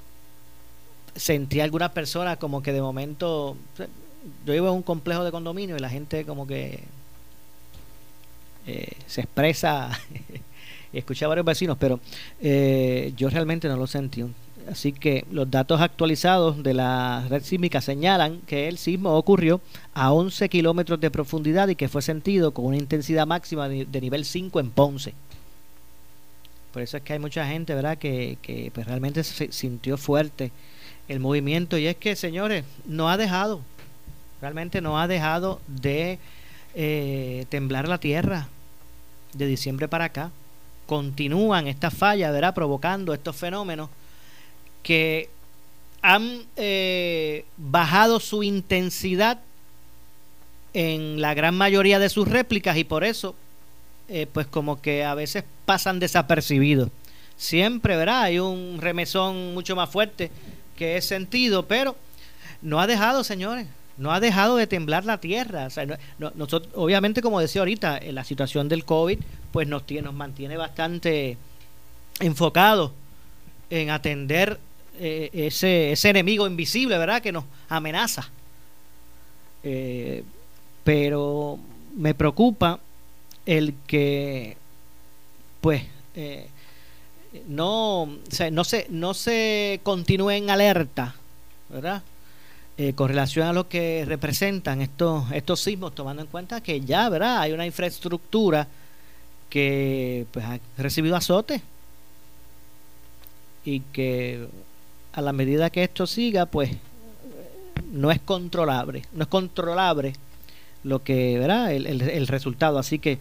sentí 1.15 1.61
algunas 1.61 1.91
personas 1.91 2.37
como 2.39 2.63
que 2.63 2.73
de 2.73 2.83
momento, 2.83 3.57
yo 4.45 4.53
vivo 4.53 4.69
en 4.69 4.75
un 4.75 4.83
complejo 4.83 5.25
de 5.25 5.31
condominio 5.31 5.77
y 5.77 5.81
la 5.81 5.89
gente 5.89 6.25
como 6.25 6.47
que 6.47 6.81
eh, 8.67 8.93
se 9.07 9.23
expresa, 9.23 9.91
escuché 10.93 11.25
a 11.25 11.29
varios 11.29 11.47
vecinos, 11.47 11.77
pero 11.79 12.01
eh, 12.41 13.13
yo 13.17 13.31
realmente 13.31 13.69
no 13.69 13.77
lo 13.77 13.87
sentí. 13.87 14.25
Así 14.71 14.93
que 14.93 15.25
los 15.31 15.51
datos 15.51 15.81
actualizados 15.81 16.63
de 16.63 16.75
la 16.75 17.25
red 17.29 17.43
sísmica 17.43 17.81
señalan 17.81 18.41
que 18.41 18.69
el 18.69 18.77
sismo 18.77 19.15
ocurrió 19.15 19.61
a 19.95 20.13
11 20.13 20.49
kilómetros 20.49 21.01
de 21.01 21.11
profundidad 21.11 21.69
y 21.69 21.75
que 21.75 21.89
fue 21.89 22.03
sentido 22.03 22.53
con 22.53 22.67
una 22.67 22.77
intensidad 22.77 23.27
máxima 23.27 23.69
de, 23.69 24.01
nivel 24.01 24.25
5 24.25 24.61
en 24.61 24.71
Ponce. 24.71 25.15
Por 26.73 26.83
eso 26.83 26.99
es 26.99 27.03
que 27.03 27.15
hay 27.15 27.19
mucha 27.19 27.47
gente, 27.47 27.75
¿verdad?, 27.75 27.97
que, 27.97 28.37
que 28.43 28.71
pues, 28.75 28.87
realmente 28.87 29.25
se 29.25 29.51
sintió 29.53 29.97
fuerte 29.97 30.53
el 31.09 31.19
movimiento. 31.19 31.79
Y 31.79 31.87
es 31.87 31.97
que, 31.97 32.15
señores, 32.15 32.65
no 32.85 33.09
ha 33.09 33.17
dejado, 33.17 33.63
realmente 34.43 34.83
no 34.83 35.01
ha 35.01 35.09
dejado 35.09 35.61
de 35.67 36.19
eh, 36.75 37.47
temblar 37.49 37.89
la 37.89 37.99
tierra 37.99 38.49
de 39.33 39.47
diciembre 39.47 39.89
para 39.89 40.05
acá. 40.05 40.31
Continúan 40.87 41.69
estas 41.69 41.95
fallas, 41.95 42.33
¿verdad?, 42.33 42.55
provocando 42.55 43.15
estos 43.15 43.35
fenómenos 43.35 43.89
que 44.89 45.29
han 46.01 46.45
eh, 46.57 47.45
bajado 47.59 48.21
su 48.21 48.43
intensidad 48.43 49.39
en 50.73 51.21
la 51.21 51.35
gran 51.35 51.55
mayoría 51.55 51.99
de 51.99 52.09
sus 52.09 52.27
réplicas 52.27 52.75
y 52.79 52.85
por 52.85 53.05
eso 53.05 53.35
eh, 54.09 54.27
pues 54.33 54.47
como 54.47 54.81
que 54.81 55.05
a 55.05 55.15
veces 55.15 55.45
pasan 55.67 56.01
desapercibidos. 56.01 56.89
Siempre, 57.37 57.99
¿verdad? 57.99 58.23
Hay 58.23 58.39
un 58.39 58.79
remesón 58.81 59.53
mucho 59.53 59.77
más 59.77 59.91
fuerte 59.91 60.31
que 60.75 60.97
es 60.97 61.05
sentido, 61.05 61.67
pero 61.67 61.95
no 62.63 62.81
ha 62.81 62.87
dejado, 62.87 63.25
señores, 63.25 63.67
no 63.99 64.11
ha 64.15 64.21
dejado 64.21 64.57
de 64.57 64.67
temblar 64.67 65.05
la 65.05 65.21
tierra. 65.21 65.69
obviamente, 66.77 67.21
como 67.21 67.41
decía 67.41 67.61
ahorita, 67.61 67.99
en 67.99 68.15
la 68.15 68.25
situación 68.25 68.71
del 68.71 68.87
COVID, 68.87 69.19
pues 69.53 69.69
nos, 69.69 69.83
nos 70.03 70.15
mantiene 70.15 70.57
bastante 70.57 71.37
enfocados 72.21 72.93
en 73.69 73.91
atender 73.91 74.59
eh, 75.01 75.31
ese, 75.33 75.93
ese 75.93 76.11
enemigo 76.11 76.47
invisible, 76.47 76.99
¿verdad? 76.99 77.23
Que 77.23 77.33
nos 77.33 77.45
amenaza. 77.69 78.29
Eh, 79.63 80.25
pero 80.85 81.59
me 81.97 82.15
preocupa 82.15 82.81
el 83.47 83.75
que, 83.87 84.57
pues, 85.61 85.83
eh, 86.15 86.49
no, 87.47 88.07
no, 88.51 88.65
se, 88.65 88.87
no 88.91 89.15
se 89.15 89.81
continúe 89.83 90.31
en 90.31 90.51
alerta, 90.51 91.15
¿verdad? 91.69 92.03
con 92.95 93.09
relación 93.09 93.49
a 93.49 93.53
lo 93.53 93.69
que 93.69 94.05
representan 94.07 94.81
estos, 94.81 95.33
estos 95.33 95.61
sismos, 95.61 95.97
tomando 95.97 96.23
en 96.23 96.29
cuenta 96.29 96.61
que 96.61 96.81
ya, 96.81 97.09
¿verdad? 97.09 97.41
Hay 97.41 97.51
una 97.51 97.67
infraestructura 97.67 98.69
que 99.51 100.27
pues, 100.31 100.45
ha 100.45 100.61
recibido 100.77 101.17
azote 101.17 101.61
y 103.65 103.81
que 103.81 104.47
a 105.13 105.23
la 105.23 105.33
medida 105.33 105.71
que 105.71 105.85
esto 105.85 106.07
siga, 106.07 106.47
pues 106.47 106.71
no 107.93 108.11
es 108.11 108.21
controlable, 108.21 109.03
no 109.13 109.23
es 109.23 109.29
controlable 109.29 110.15
lo 110.85 111.03
que, 111.03 111.39
¿verdad? 111.39 111.73
El, 111.73 111.87
el, 111.87 112.27
resultado. 112.27 112.79
Así 112.79 112.99
que, 112.99 113.19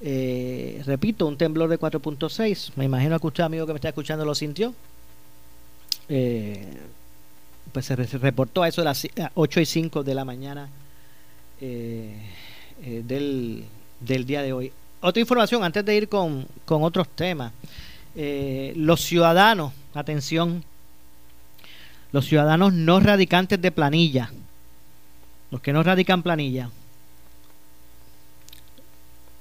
eh, 0.00 0.82
repito, 0.86 1.26
un 1.26 1.36
temblor 1.36 1.68
de 1.68 1.78
4.6, 1.78 2.72
me 2.76 2.84
imagino 2.84 3.18
que 3.18 3.26
usted, 3.26 3.44
amigo 3.44 3.66
que 3.66 3.72
me 3.72 3.78
está 3.78 3.88
escuchando, 3.88 4.24
lo 4.24 4.34
sintió. 4.34 4.74
Eh, 6.08 6.66
pues 7.72 7.86
se, 7.86 7.96
reportó 7.96 8.62
a 8.62 8.68
eso 8.68 8.80
de 8.80 8.86
las 8.86 9.06
8 9.34 9.60
y 9.60 9.66
5 9.66 10.02
de 10.02 10.14
la 10.14 10.24
mañana 10.24 10.68
eh, 11.60 12.16
del, 13.04 13.64
del, 14.00 14.26
día 14.26 14.42
de 14.42 14.52
hoy. 14.52 14.72
Otra 15.00 15.20
información, 15.20 15.62
antes 15.62 15.84
de 15.84 15.94
ir 15.94 16.08
con, 16.08 16.46
con 16.64 16.82
otros 16.82 17.08
temas. 17.08 17.52
los 18.14 19.00
ciudadanos, 19.02 19.72
atención, 19.94 20.64
los 22.12 22.26
ciudadanos 22.26 22.72
no 22.72 23.00
radicantes 23.00 23.60
de 23.60 23.70
planilla, 23.70 24.30
los 25.50 25.60
que 25.60 25.72
no 25.72 25.82
radican 25.82 26.22
planilla, 26.22 26.70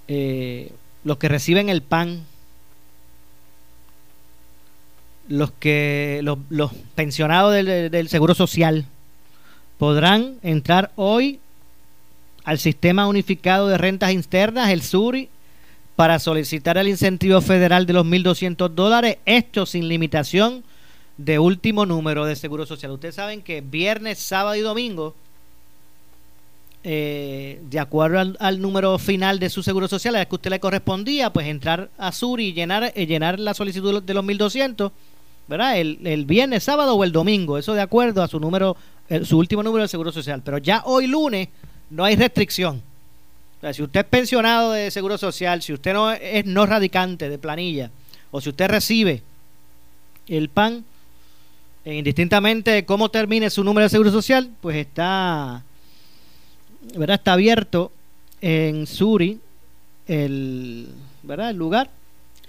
eh, 0.08 0.72
los 1.04 1.18
que 1.18 1.28
reciben 1.28 1.70
el 1.70 1.82
PAN, 1.82 2.24
los 5.28 5.52
que 5.52 6.22
los, 6.24 6.72
pensionados 6.96 7.54
del, 7.54 7.92
del, 7.92 8.10
Seguro 8.10 8.34
Social 8.34 8.86
podrán 9.78 10.36
entrar 10.42 10.92
hoy 10.96 11.40
al 12.46 12.60
sistema 12.60 13.08
unificado 13.08 13.68
de 13.68 13.78
rentas 13.78 14.12
internas, 14.12 14.70
el 14.70 14.82
SURI, 14.82 15.30
para 15.98 16.20
solicitar 16.20 16.78
el 16.78 16.88
incentivo 16.88 17.42
federal 17.42 17.86
de 17.86 17.94
los 17.94 18.06
1.200 18.06 18.70
dólares, 18.70 19.18
esto 19.26 19.66
sin 19.66 19.88
limitación 19.88 20.64
de 21.18 21.40
último 21.40 21.86
número 21.86 22.26
de 22.26 22.36
Seguro 22.36 22.66
Social. 22.66 22.92
Ustedes 22.92 23.16
saben 23.16 23.42
que 23.42 23.62
viernes, 23.62 24.20
sábado 24.20 24.56
y 24.56 24.62
domingo, 24.62 25.16
eh, 26.84 27.60
de 27.70 27.80
acuerdo 27.80 28.36
al, 28.40 28.62
número 28.62 28.98
final 29.00 29.40
de 29.40 29.50
su 29.50 29.64
Seguro 29.64 29.88
Social, 29.88 30.16
a 30.16 30.26
que 30.26 30.36
usted 30.36 30.52
le 30.52 30.60
correspondía, 30.60 31.34
pues 31.34 31.48
entrar 31.48 31.90
a 31.98 32.12
Sur 32.12 32.40
y 32.40 32.54
llenar, 32.54 32.94
eh, 32.96 33.06
llenar 33.06 33.40
la 33.40 33.54
solicitud 33.54 34.02
de 34.02 34.14
los 34.14 34.24
1200, 34.24 34.92
¿verdad? 35.48 35.80
El, 35.80 36.00
el, 36.06 36.26
viernes, 36.26 36.64
sábado 36.64 36.96
o 36.96 37.04
el 37.04 37.12
domingo, 37.12 37.58
eso 37.58 37.74
de 37.74 37.82
acuerdo 37.82 38.22
a 38.22 38.28
su 38.28 38.40
número, 38.40 38.78
su 39.24 39.38
último 39.38 39.64
número 39.64 39.84
de 39.84 39.88
Seguro 39.88 40.12
Social. 40.12 40.42
Pero 40.46 40.60
ya 40.60 40.84
hoy 40.86 41.08
lunes 41.08 41.50
no 41.90 42.06
hay 42.06 42.16
restricción. 42.16 42.82
O 43.58 43.62
sea, 43.62 43.74
si 43.74 43.82
usted 43.82 44.02
es 44.02 44.06
pensionado 44.06 44.72
de 44.72 44.92
Seguro 44.92 45.18
Social, 45.18 45.64
si 45.64 45.74
usted 45.74 45.94
no 45.94 46.12
es 46.12 46.46
no 46.46 46.66
radicante 46.68 47.28
de 47.28 47.40
planilla, 47.40 47.90
o 48.30 48.40
si 48.40 48.50
usted 48.50 48.70
recibe 48.70 49.24
el 50.28 50.50
PAN, 50.50 50.86
eh, 51.88 51.96
indistintamente 51.96 52.84
cómo 52.84 53.08
termine 53.08 53.50
su 53.50 53.64
número 53.64 53.86
de 53.86 53.90
seguro 53.90 54.12
social, 54.12 54.52
pues 54.60 54.76
está, 54.76 55.64
¿verdad? 56.98 57.16
está 57.16 57.32
abierto 57.32 57.94
en 58.42 58.86
Suri 58.86 59.40
el, 60.06 60.90
¿verdad? 61.24 61.52
el 61.52 61.56
lugar 61.56 61.90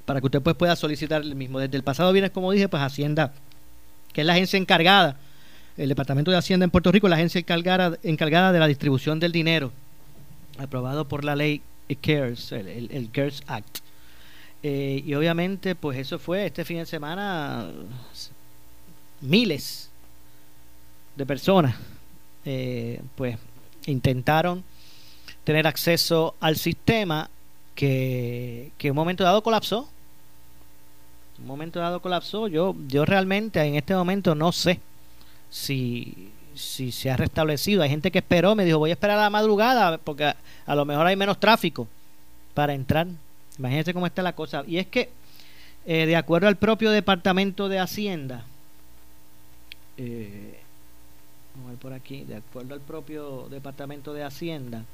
para 0.07 0.19
que 0.21 0.27
usted 0.27 0.43
pues 0.43 0.57
pueda 0.57 0.75
solicitar 0.75 1.23
el 1.23 1.37
mismo. 1.37 1.61
Desde 1.61 1.77
el 1.77 1.85
pasado 1.85 2.13
viernes, 2.13 2.33
como 2.33 2.51
dije, 2.51 2.69
pues 2.69 2.83
Hacienda, 2.83 3.33
que 4.13 4.23
es 4.23 4.27
la 4.27 4.33
agencia 4.33 4.57
encargada, 4.57 5.21
el 5.77 5.89
Departamento 5.89 6.33
de 6.33 6.37
Hacienda 6.37 6.65
en 6.65 6.73
Puerto 6.73 6.91
Rico, 6.91 7.09
la 7.09 7.15
agencia 7.15 7.39
encargada, 7.39 7.97
encargada 8.03 8.51
de 8.51 8.59
la 8.59 8.67
distribución 8.67 9.21
del 9.21 9.31
dinero, 9.31 9.71
aprobado 10.59 11.07
por 11.07 11.23
la 11.23 11.37
ley 11.37 11.63
CARES, 12.03 12.51
el, 12.51 13.09
CARES 13.13 13.45
Act. 13.47 13.79
Eh, 14.65 15.05
y 15.07 15.15
obviamente, 15.15 15.77
pues 15.77 15.97
eso 15.97 16.19
fue 16.19 16.47
este 16.47 16.65
fin 16.65 16.79
de 16.79 16.87
semana, 16.87 17.69
miles 19.21 19.91
de 21.17 21.27
personas 21.27 21.77
eh, 22.45 23.01
pues 23.17 23.37
intentaron 23.87 24.65
tener 25.45 25.67
acceso 25.67 26.35
al 26.41 26.57
sistema 26.57 27.31
que, 27.75 28.71
que 28.79 28.91
un 28.91 28.97
momento 28.97 29.25
dado 29.25 29.43
colapsó. 29.43 29.89
Un 31.39 31.47
momento 31.47 31.79
dado 31.79 32.01
colapsó. 32.01 32.49
Yo 32.49 32.75
yo 32.89 33.05
realmente 33.05 33.61
en 33.63 33.77
este 33.77 33.95
momento 33.95 34.35
no 34.35 34.53
sé 34.53 34.81
si 35.51 36.31
si 36.55 36.93
se 36.93 37.11
ha 37.11 37.17
restablecido. 37.17 37.83
Hay 37.83 37.91
gente 37.91 38.11
que 38.11 38.19
esperó 38.19 38.55
me 38.55 38.65
dijo 38.65 38.79
voy 38.79 38.91
a 38.91 38.95
esperar 38.95 39.19
a 39.19 39.23
la 39.23 39.31
madrugada 39.31 39.99
porque 39.99 40.25
a, 40.25 40.37
a 40.67 40.75
lo 40.75 40.85
mejor 40.85 41.07
hay 41.07 41.17
menos 41.17 41.39
tráfico 41.39 41.87
para 42.55 42.75
entrar 42.75 43.07
imagínense 43.59 43.93
cómo 43.93 44.07
está 44.07 44.23
la 44.23 44.35
cosa. 44.35 44.65
Y 44.67 44.79
es 44.79 44.87
que 44.87 45.11
eh, 45.87 46.07
de 46.07 46.17
acuerdo 46.17 46.49
al 46.49 46.57
propio 46.57 46.91
departamento 46.91 47.69
de 47.69 47.79
hacienda 47.79 48.45
vamos 49.99 51.67
a 51.67 51.71
ver 51.71 51.79
por 51.79 51.93
aquí, 51.93 52.25
de 52.25 52.37
acuerdo 52.37 52.75
al 52.75 52.81
propio 52.81 53.49
Departamento 53.51 54.13
de 54.13 54.23
Hacienda, 54.23 54.85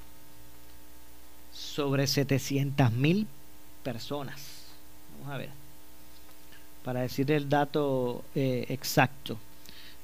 sobre 1.52 2.06
700 2.06 2.90
mil 2.92 3.26
personas. 3.82 4.40
Vamos 5.18 5.34
a 5.34 5.38
ver, 5.38 5.50
para 6.84 7.02
decir 7.02 7.30
el 7.30 7.48
dato 7.48 8.24
eh, 8.34 8.66
exacto. 8.68 9.38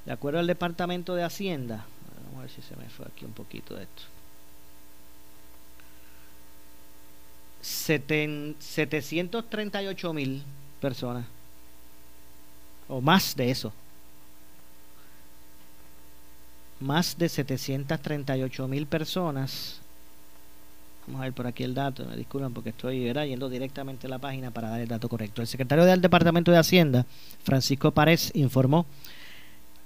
De 0.04 0.12
acuerdo 0.12 0.38
al 0.38 0.47
Departamento 0.47 1.14
de 1.14 1.25
Hacienda, 1.25 1.87
vamos 2.25 2.38
a 2.38 2.42
ver 2.42 2.50
si 2.50 2.62
se 2.62 2.76
me 2.76 2.88
fue 2.88 3.07
aquí 3.07 3.25
un 3.25 3.33
poquito 3.33 3.75
de 3.75 3.85
esto. 3.85 4.02
738 7.62 10.12
mil 10.14 10.42
personas 10.80 11.26
o 12.88 13.02
más 13.02 13.37
de 13.37 13.50
eso 13.50 13.71
más 16.81 17.17
de 17.19 17.29
738 17.29 18.69
mil 18.69 18.87
personas. 18.87 19.81
Vamos 21.07 21.21
a 21.21 21.25
ver 21.25 21.33
por 21.33 21.47
aquí 21.47 21.65
el 21.65 21.75
dato, 21.75 22.05
me 22.05 22.17
disculpan 22.17 22.53
porque 22.53 22.71
estoy 22.71 23.13
yendo 23.13 23.49
directamente 23.49 24.07
a 24.07 24.11
la 24.11 24.19
página 24.19 24.51
para 24.51 24.71
dar 24.71 24.81
el 24.81 24.89
dato 24.89 25.09
correcto. 25.09 25.43
El 25.43 25.49
secretario 25.49 25.85
del 25.85 26.01
Departamento 26.01 26.51
de 26.51 26.59
Hacienda, 26.59 27.07
Francisco 27.43 27.91
Párez, 27.91 28.31
informó 28.35 28.87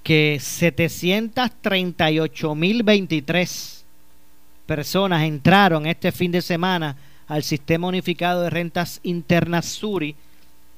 que 0.03 0.39
738 0.41 2.55
mil 2.55 2.83
23 2.83 3.85
personas 4.67 5.25
entraron 5.25 5.87
este 5.87 6.13
fin 6.13 6.31
de 6.31 6.43
semana 6.43 6.97
al 7.27 7.43
Sistema 7.43 7.89
Unificado 7.89 8.43
de 8.43 8.51
Rentas 8.51 9.01
Internas 9.03 9.67
SURI 9.67 10.15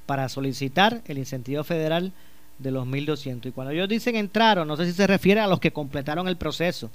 para 0.07 0.29
solicitar 0.29 1.03
el 1.07 1.19
incentivo 1.19 1.65
federal 1.65 2.13
de 2.59 2.71
los 2.71 2.87
1.200. 2.87 3.47
Y 3.47 3.53
cuando 3.53 3.73
ellos 3.73 3.89
dicen 3.89 4.17
entraron, 4.17 4.67
no 4.67 4.77
sé 4.77 4.87
si 4.87 4.93
se 4.93 5.07
refiere 5.07 5.41
a 5.41 5.47
los 5.47 5.61
que 5.61 5.73
completaron 5.73 6.29
el 6.29 6.37
proceso. 6.37 6.91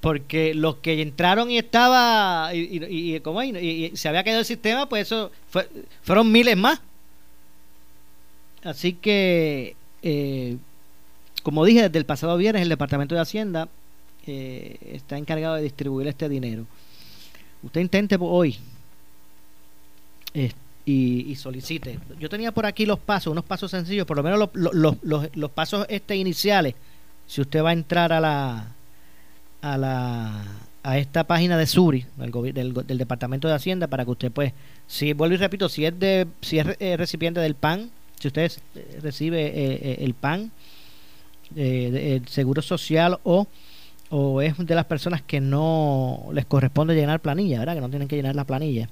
Porque 0.00 0.54
los 0.54 0.76
que 0.76 1.02
entraron 1.02 1.50
y 1.50 1.58
estaba, 1.58 2.54
y, 2.54 3.20
y, 3.20 3.96
se 3.96 4.08
había 4.08 4.24
quedado 4.24 4.40
el 4.40 4.46
sistema, 4.46 4.88
pues 4.88 5.08
eso 5.08 5.30
fueron 6.02 6.32
miles 6.32 6.56
más. 6.56 6.80
Así 8.62 8.94
que, 8.94 9.76
eh, 10.02 10.56
como 11.42 11.64
dije, 11.64 11.82
desde 11.82 11.98
el 11.98 12.06
pasado 12.06 12.36
viernes 12.36 12.62
el 12.62 12.68
Departamento 12.68 13.14
de 13.14 13.20
Hacienda 13.20 13.68
eh, 14.26 14.76
está 14.94 15.18
encargado 15.18 15.56
de 15.56 15.62
distribuir 15.62 16.08
este 16.08 16.28
dinero. 16.28 16.66
Usted 17.62 17.80
intente 17.80 18.16
hoy 18.18 18.58
y, 20.84 21.34
solicite. 21.36 21.98
Yo 22.18 22.28
tenía 22.28 22.52
por 22.52 22.66
aquí 22.66 22.86
los 22.86 22.98
pasos, 22.98 23.30
unos 23.30 23.44
pasos 23.44 23.70
sencillos, 23.70 24.06
por 24.06 24.16
lo 24.16 24.22
menos 24.22 24.50
los, 24.54 24.74
los, 25.02 25.28
los, 25.34 25.50
pasos 25.50 25.86
este 25.88 26.16
iniciales. 26.16 26.74
Si 27.26 27.40
usted 27.40 27.62
va 27.62 27.70
a 27.70 27.74
entrar 27.74 28.12
a 28.12 28.20
la 28.20 28.74
a 29.62 29.76
la 29.76 30.44
a 30.82 30.98
esta 30.98 31.24
página 31.24 31.58
de 31.58 31.66
Suri, 31.66 32.06
del, 32.16 32.72
del, 32.72 32.98
Departamento 32.98 33.46
de 33.46 33.54
Hacienda, 33.54 33.86
para 33.86 34.04
que 34.04 34.10
usted 34.10 34.32
pues, 34.32 34.54
si 34.86 35.12
vuelvo 35.12 35.34
y 35.34 35.38
repito, 35.38 35.68
si 35.68 35.84
es 35.84 35.98
de 35.98 36.26
si 36.40 36.58
es 36.58 36.66
eh, 36.80 36.96
recipiente 36.96 37.40
del 37.40 37.54
PAN, 37.54 37.90
si 38.18 38.28
usted 38.28 38.50
eh, 38.74 38.98
recibe 39.02 40.02
el 40.02 40.14
PAN, 40.14 40.50
el 41.54 42.26
Seguro 42.28 42.62
Social 42.62 43.18
o 43.22 43.46
o 44.12 44.42
es 44.42 44.56
de 44.58 44.74
las 44.74 44.86
personas 44.86 45.22
que 45.22 45.40
no 45.40 46.30
les 46.32 46.44
corresponde 46.44 46.96
llenar 46.96 47.20
planilla, 47.20 47.60
¿verdad? 47.60 47.74
Que 47.74 47.80
no 47.80 47.90
tienen 47.90 48.08
que 48.08 48.16
llenar 48.16 48.34
la 48.34 48.44
planilla 48.44 48.88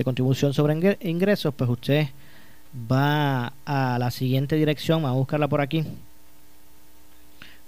de 0.00 0.04
contribución 0.04 0.52
sobre 0.54 0.96
ingresos, 1.02 1.52
pues 1.54 1.68
usted 1.68 2.06
va 2.90 3.52
a 3.66 3.98
la 3.98 4.10
siguiente 4.10 4.56
dirección, 4.56 5.02
vamos 5.02 5.16
a 5.16 5.18
buscarla 5.18 5.46
por 5.46 5.60
aquí. 5.60 5.84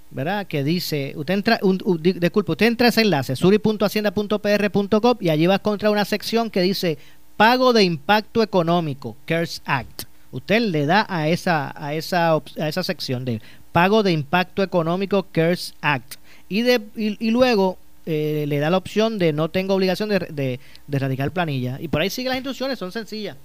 ¿verdad? 0.10 0.48
que 0.48 0.64
dice 0.64 1.14
usted 1.16 1.34
entra 1.34 1.60
un, 1.62 1.78
disculpe, 2.02 2.52
usted 2.52 2.68
entra 2.68 2.88
a 2.88 2.90
ese 2.90 3.02
enlace 3.02 3.36
suri.hacienda.pr.gov 3.36 5.18
y 5.22 5.30
allí 5.30 5.48
va 5.48 5.56
a 5.56 5.58
encontrar 5.58 5.92
una 5.92 6.06
sección 6.06 6.50
que 6.50 6.62
dice 6.62 6.98
pago 7.38 7.74
de 7.74 7.84
impacto 7.84 8.44
económico 8.44 9.16
CARES 9.26 9.62
Act 9.66 10.04
usted 10.32 10.62
le 10.62 10.86
da 10.86 11.06
a 11.10 11.30
esa 11.30 11.74
a 11.76 11.94
esa 11.94 12.34
a 12.34 12.68
esa 12.68 12.84
sección 12.84 13.26
de 13.26 13.42
pago 13.72 14.04
de 14.04 14.12
impacto 14.12 14.64
económico 14.64 15.28
CARES 15.32 15.76
Act 15.82 16.16
y 16.50 16.62
de 16.62 16.82
y 16.96 17.32
luego 17.32 17.78
eh, 18.06 18.46
le 18.48 18.58
da 18.58 18.72
la 18.72 18.78
opción 18.78 19.20
de 19.20 19.32
no 19.32 19.50
tengo 19.50 19.76
obligación 19.76 20.10
de, 20.10 20.60
de, 20.88 21.00
radicar 21.00 21.30
planilla. 21.32 21.78
Y 21.80 21.88
por 21.88 22.02
ahí 22.02 22.10
sigue 22.10 22.30
las 22.30 22.38
instrucciones, 22.38 22.80
son 22.80 22.92
sencillas. 22.92 23.38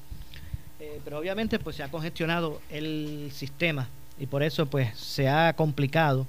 Eh, 0.87 1.01
pero 1.05 1.19
obviamente 1.19 1.59
pues 1.59 1.75
se 1.75 1.83
ha 1.83 1.91
congestionado 1.91 2.61
el 2.71 3.31
sistema 3.33 3.89
y 4.21 4.27
por 4.27 4.45
eso 4.45 4.67
pues 4.67 4.97
se 4.97 5.29
ha 5.29 5.53
complicado 5.55 6.27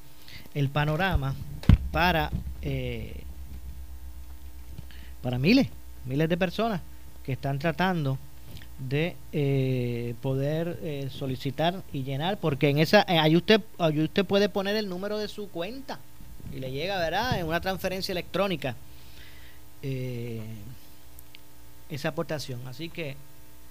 el 0.55 0.69
panorama 0.69 1.35
para, 1.91 2.31
eh, 2.63 3.21
para 5.21 5.38
miles, 5.38 5.67
miles 6.05 6.27
de 6.27 6.38
personas 6.38 6.82
que 7.23 7.34
están 7.34 7.60
tratando 7.60 8.17
de 8.79 9.15
poder 10.21 11.10
solicitar 11.10 11.82
y 11.91 12.03
llenar 12.03 12.38
porque 12.38 12.69
en 12.69 12.77
esa 12.77 13.03
ahí 13.08 13.36
usted 13.36 13.60
ahí 13.79 14.01
usted 14.01 14.23
puede 14.23 14.49
poner 14.49 14.75
el 14.75 14.88
número 14.88 15.17
de 15.17 15.27
su 15.27 15.49
cuenta 15.49 15.99
y 16.53 16.60
le 16.60 16.71
llega, 16.71 16.97
¿verdad?, 16.97 17.39
en 17.39 17.47
una 17.47 17.62
transferencia 17.62 18.12
electrónica 18.12 18.75
eh, 19.82 20.41
esa 21.89 22.10
aportación. 22.10 22.62
Así 22.67 22.89
que 22.89 23.15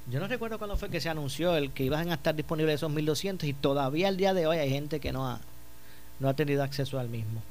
yo 0.08 0.20
no 0.20 0.28
recuerdo 0.28 0.58
cuándo 0.58 0.76
fue 0.76 0.88
que 0.88 1.00
se 1.00 1.08
anunció 1.08 1.56
el 1.56 1.72
que 1.72 1.84
iban 1.84 2.10
a 2.10 2.14
estar 2.14 2.34
disponibles 2.34 2.76
esos 2.76 2.92
1.200 2.92 3.44
y 3.44 3.52
todavía 3.52 4.08
al 4.08 4.16
día 4.16 4.34
de 4.34 4.46
hoy 4.46 4.58
hay 4.58 4.70
gente 4.70 5.00
que 5.00 5.12
no 5.12 5.26
ha, 5.26 5.40
no 6.20 6.28
ha 6.28 6.34
tenido 6.34 6.62
acceso 6.62 6.98
al 6.98 7.08
mismo. 7.08 7.42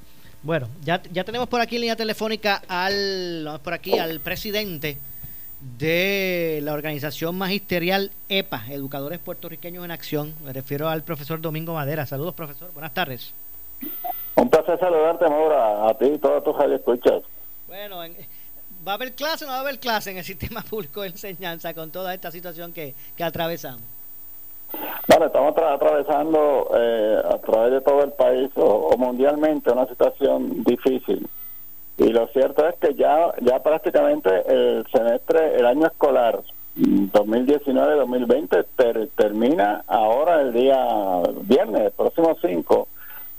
Bueno, 0.42 0.68
ya, 0.84 1.02
ya 1.12 1.24
tenemos 1.24 1.48
por 1.48 1.60
aquí 1.60 1.76
en 1.76 1.82
línea 1.82 1.96
telefónica 1.96 2.62
al, 2.68 3.60
por 3.62 3.74
aquí, 3.74 3.98
al 3.98 4.20
presidente 4.20 4.96
de 5.78 6.60
la 6.62 6.72
organización 6.72 7.36
magisterial 7.36 8.10
EPA, 8.28 8.64
Educadores 8.70 9.18
Puertorriqueños 9.18 9.84
en 9.84 9.90
Acción. 9.90 10.34
Me 10.44 10.52
refiero 10.52 10.88
al 10.88 11.02
profesor 11.02 11.40
Domingo 11.40 11.74
Madera. 11.74 12.06
Saludos, 12.06 12.34
profesor. 12.34 12.72
Buenas 12.72 12.94
tardes. 12.94 13.34
Un 14.36 14.50
placer 14.50 14.78
saludarte, 14.78 15.28
Maura, 15.28 15.88
a 15.88 15.98
ti 15.98 16.06
y 16.06 16.18
todos 16.18 16.44
tus 16.44 16.54
escuchas. 16.72 17.22
Bueno, 17.66 18.00
¿va 18.86 18.92
a 18.92 18.94
haber 18.94 19.14
clase 19.14 19.44
o 19.44 19.48
no 19.48 19.52
va 19.52 19.58
a 19.58 19.62
haber 19.62 19.78
clase 19.78 20.10
en 20.10 20.18
el 20.18 20.24
sistema 20.24 20.62
público 20.62 21.02
de 21.02 21.08
enseñanza 21.08 21.74
con 21.74 21.90
toda 21.90 22.14
esta 22.14 22.30
situación 22.30 22.72
que, 22.72 22.94
que 23.16 23.24
atravesamos? 23.24 23.82
Bueno, 25.08 25.26
estamos 25.26 25.56
atravesando 25.56 26.70
eh, 26.76 27.22
a 27.24 27.38
través 27.38 27.72
de 27.72 27.80
todo 27.80 28.02
el 28.02 28.10
país 28.12 28.50
o, 28.56 28.96
mundialmente 28.98 29.70
una 29.70 29.86
situación 29.86 30.64
difícil. 30.64 31.28
Y 31.98 32.08
lo 32.08 32.26
cierto 32.28 32.68
es 32.68 32.74
que 32.76 32.94
ya, 32.94 33.32
ya 33.40 33.62
prácticamente 33.62 34.28
el 34.46 34.86
semestre, 34.92 35.56
el 35.56 35.64
año 35.64 35.86
escolar 35.86 36.40
2019-2020 36.76 39.08
termina 39.16 39.82
ahora 39.86 40.42
el 40.42 40.52
día 40.52 41.22
viernes, 41.42 41.80
el 41.82 41.92
próximo 41.92 42.36
5 42.38 42.88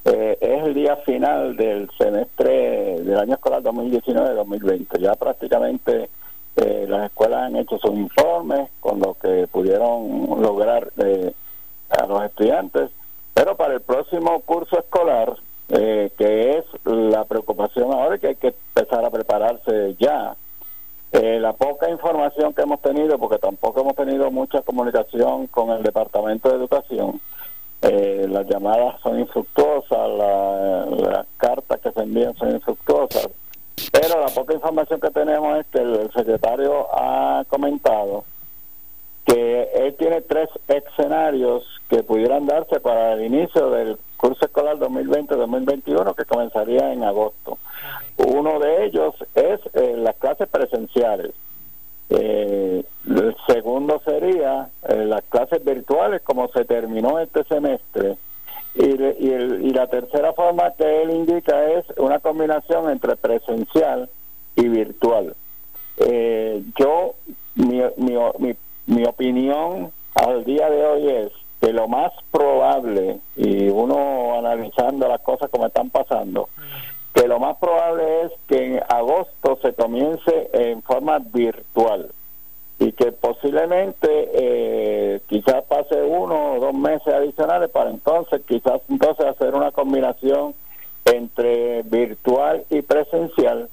eh, 0.09 0.37
es 0.39 0.63
el 0.63 0.73
día 0.73 0.95
final 0.97 1.57
del 1.57 1.89
semestre 1.97 3.01
del 3.01 3.17
año 3.17 3.33
escolar 3.33 3.61
2019-2020. 3.61 4.99
Ya 4.99 5.15
prácticamente 5.15 6.09
eh, 6.55 6.85
las 6.87 7.07
escuelas 7.07 7.43
han 7.43 7.57
hecho 7.57 7.77
sus 7.77 7.91
informes 7.91 8.69
con 8.79 9.01
lo 9.01 9.15
que 9.15 9.47
pudieron 9.51 10.41
lograr 10.41 10.93
eh, 10.97 11.33
a 11.89 12.05
los 12.05 12.23
estudiantes, 12.23 12.89
pero 13.33 13.57
para 13.57 13.73
el 13.73 13.81
próximo 13.81 14.39
curso 14.41 14.79
escolar, 14.79 15.35
que 15.67 16.57
es 16.57 16.65
la 16.85 17.25
preocupación 17.25 17.91
ahora 17.91 18.15
y 18.15 18.19
que 18.19 18.27
hay 18.27 18.35
que 18.35 18.55
empezar 18.75 19.03
a 19.03 19.09
prepararse 19.09 19.95
ya. 19.99 20.37
la 21.11 21.53
poca 21.53 21.89
información 21.89 22.53
que 22.53 22.61
hemos 22.61 22.81
tenido, 22.81 23.19
porque 23.19 23.37
tampoco 23.39 23.81
hemos 23.81 23.95
tenido 23.95 24.31
mucha 24.31 24.61
comunicación 24.61 25.47
con 25.47 25.71
el 25.71 25.83
Departamento 25.83 26.47
de 26.47 26.55
Educación, 26.55 27.19
eh, 27.81 28.25
las 28.29 28.47
llamadas 28.47 28.99
son 29.01 29.19
infructuosas, 29.19 30.09
las 30.99 31.25
cartas 31.37 31.79
que 31.81 31.91
se 31.91 32.01
envían 32.01 32.35
son 32.35 32.51
infructuosas, 32.51 33.29
pero 33.91 34.19
la 34.19 34.27
poca 34.27 34.53
información 34.53 34.99
que 34.99 35.11
tenemos 35.11 35.59
es 35.59 35.65
que 35.67 35.79
el 35.79 36.11
secretario 36.11 36.87
ha 36.91 37.43
comentado 37.47 38.25
que 39.25 39.69
él 39.75 39.95
tiene 39.95 40.21
tres 40.21 40.49
escenarios 40.67 41.63
que 41.89 42.01
pudieran 42.01 42.47
darse 42.47 42.79
para 42.79 43.13
el 43.13 43.25
inicio 43.25 43.69
del 43.69 43.97
curso 44.15 44.45
escolar 44.45 44.77
2020-2021 44.77 46.15
que 46.15 46.25
comenzaría 46.25 46.93
en 46.93 47.03
agosto. 47.03 47.57
Uno 48.17 48.59
de 48.59 48.85
ellos 48.85 49.15
es 49.35 49.59
eh, 49.73 49.95
las 49.97 50.15
clases 50.15 50.47
presenciales. 50.49 51.33
Eh, 52.09 52.83
el 53.05 53.35
segundo 53.47 54.01
sería 54.05 54.69
eh, 54.87 55.05
las 55.05 55.23
clases 55.25 55.63
virtuales, 55.63 56.21
como 56.21 56.47
se 56.49 56.65
terminó 56.65 57.19
este 57.19 57.43
semestre. 57.45 58.17
Y, 58.75 58.85
y, 58.85 59.71
la 59.71 59.87
tercera 59.87 60.33
forma 60.33 60.71
que 60.77 61.01
él 61.01 61.09
indica 61.09 61.65
es 61.71 61.85
una 61.97 62.19
combinación 62.19 62.91
entre 62.91 63.15
presencial 63.15 64.07
y 64.55 64.67
virtual. 64.67 65.35
Eh, 65.97 66.63
yo, 66.77 67.15
mi, 67.55 67.81
mi, 67.97 68.55
mi 68.85 69.05
opinión 69.05 69.91
al 70.13 70.45
día 70.45 70.69
de 70.69 70.85
hoy 70.85 71.09
es 71.09 71.31
que 71.59 71.73
lo 71.73 71.87
más 71.87 72.11
probable, 72.31 73.19
y 73.35 73.67
uno 73.69 74.37
analizando 74.37 75.07
las 75.07 75.21
cosas 75.21 75.49
como 75.49 75.67
están 75.67 75.89
pasando, 75.89 76.49
que 77.17 77.27
lo 77.27 77.39
más 77.39 77.57
probable 77.57 78.25
es 78.25 78.31
que 78.47 78.63
en 78.63 78.83
agosto 78.89 79.57
se 79.61 79.73
comience 79.73 80.49
en 80.53 80.83
forma 80.83 81.17
virtual 81.17 82.11
y 82.77 82.91
que 82.91 83.11
posiblemente 83.11 84.07
eh, 84.33 85.21
quizás 85.25 85.63
pase 85.63 85.99
uno 86.03 86.53
o 86.53 86.59
dos 86.59 86.75
meses 86.75 87.11
adicionales 87.11 87.71
para 87.71 87.89
entonces 87.89 88.41
quizás 88.47 88.81
entonces 88.87 89.25
hacer 89.25 89.55
una 89.55 89.71
combinación 89.71 90.53
entre 91.05 91.81
virtual 91.83 92.65
y 92.69 92.83
presencial 92.83 93.67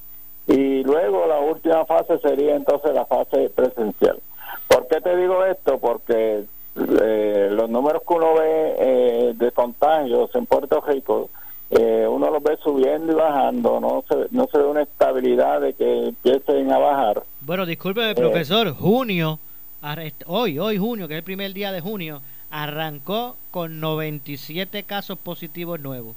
y 0.47 0.83
luego 0.83 1.27
la 1.27 1.41
última 1.41 1.85
fase 1.85 2.19
sería 2.21 2.57
entonces 2.57 2.95
la 2.95 3.05
fase 3.05 3.51
presencial. 3.51 4.21
¿Por 4.69 4.87
qué 4.89 5.03
te 5.03 5.17
digo 5.17 5.45
esto? 5.45 5.79
Porque 5.79 6.45
eh, 6.77 7.49
los 7.51 7.69
números 7.69 8.03
que 8.07 8.15
uno 8.15 8.35
ve 8.35 8.75
eh, 8.79 9.33
de 9.35 9.53
contagios 9.53 10.35
en 10.35 10.47
Puerto 10.47 10.81
Rico, 10.81 11.29
eh, 11.75 12.07
uno 12.09 12.31
los 12.31 12.43
ve 12.43 12.57
subiendo 12.63 13.13
y 13.13 13.17
bajando, 13.17 13.81
no 13.81 14.05
se, 14.09 14.29
no 14.31 14.47
se 14.47 14.59
ve 14.59 14.65
una 14.65 14.83
estabilidad 14.83 15.61
de 15.61 15.73
que 15.73 16.07
empiecen 16.07 16.71
a 16.73 16.79
bajar. 16.79 17.23
Bueno, 17.41 17.67
discúlpeme, 17.67 18.15
profesor, 18.15 18.73
junio, 18.75 19.39
hoy, 20.27 20.59
hoy 20.59 20.79
junio, 20.79 21.09
que 21.09 21.15
es 21.15 21.19
el 21.19 21.25
primer 21.25 21.53
día 21.53 21.73
de 21.73 21.81
junio, 21.81 22.23
arrancó 22.51 23.37
con 23.51 23.81
97 23.81 24.85
casos 24.85 25.19
positivos 25.19 25.81
nuevos. 25.81 26.15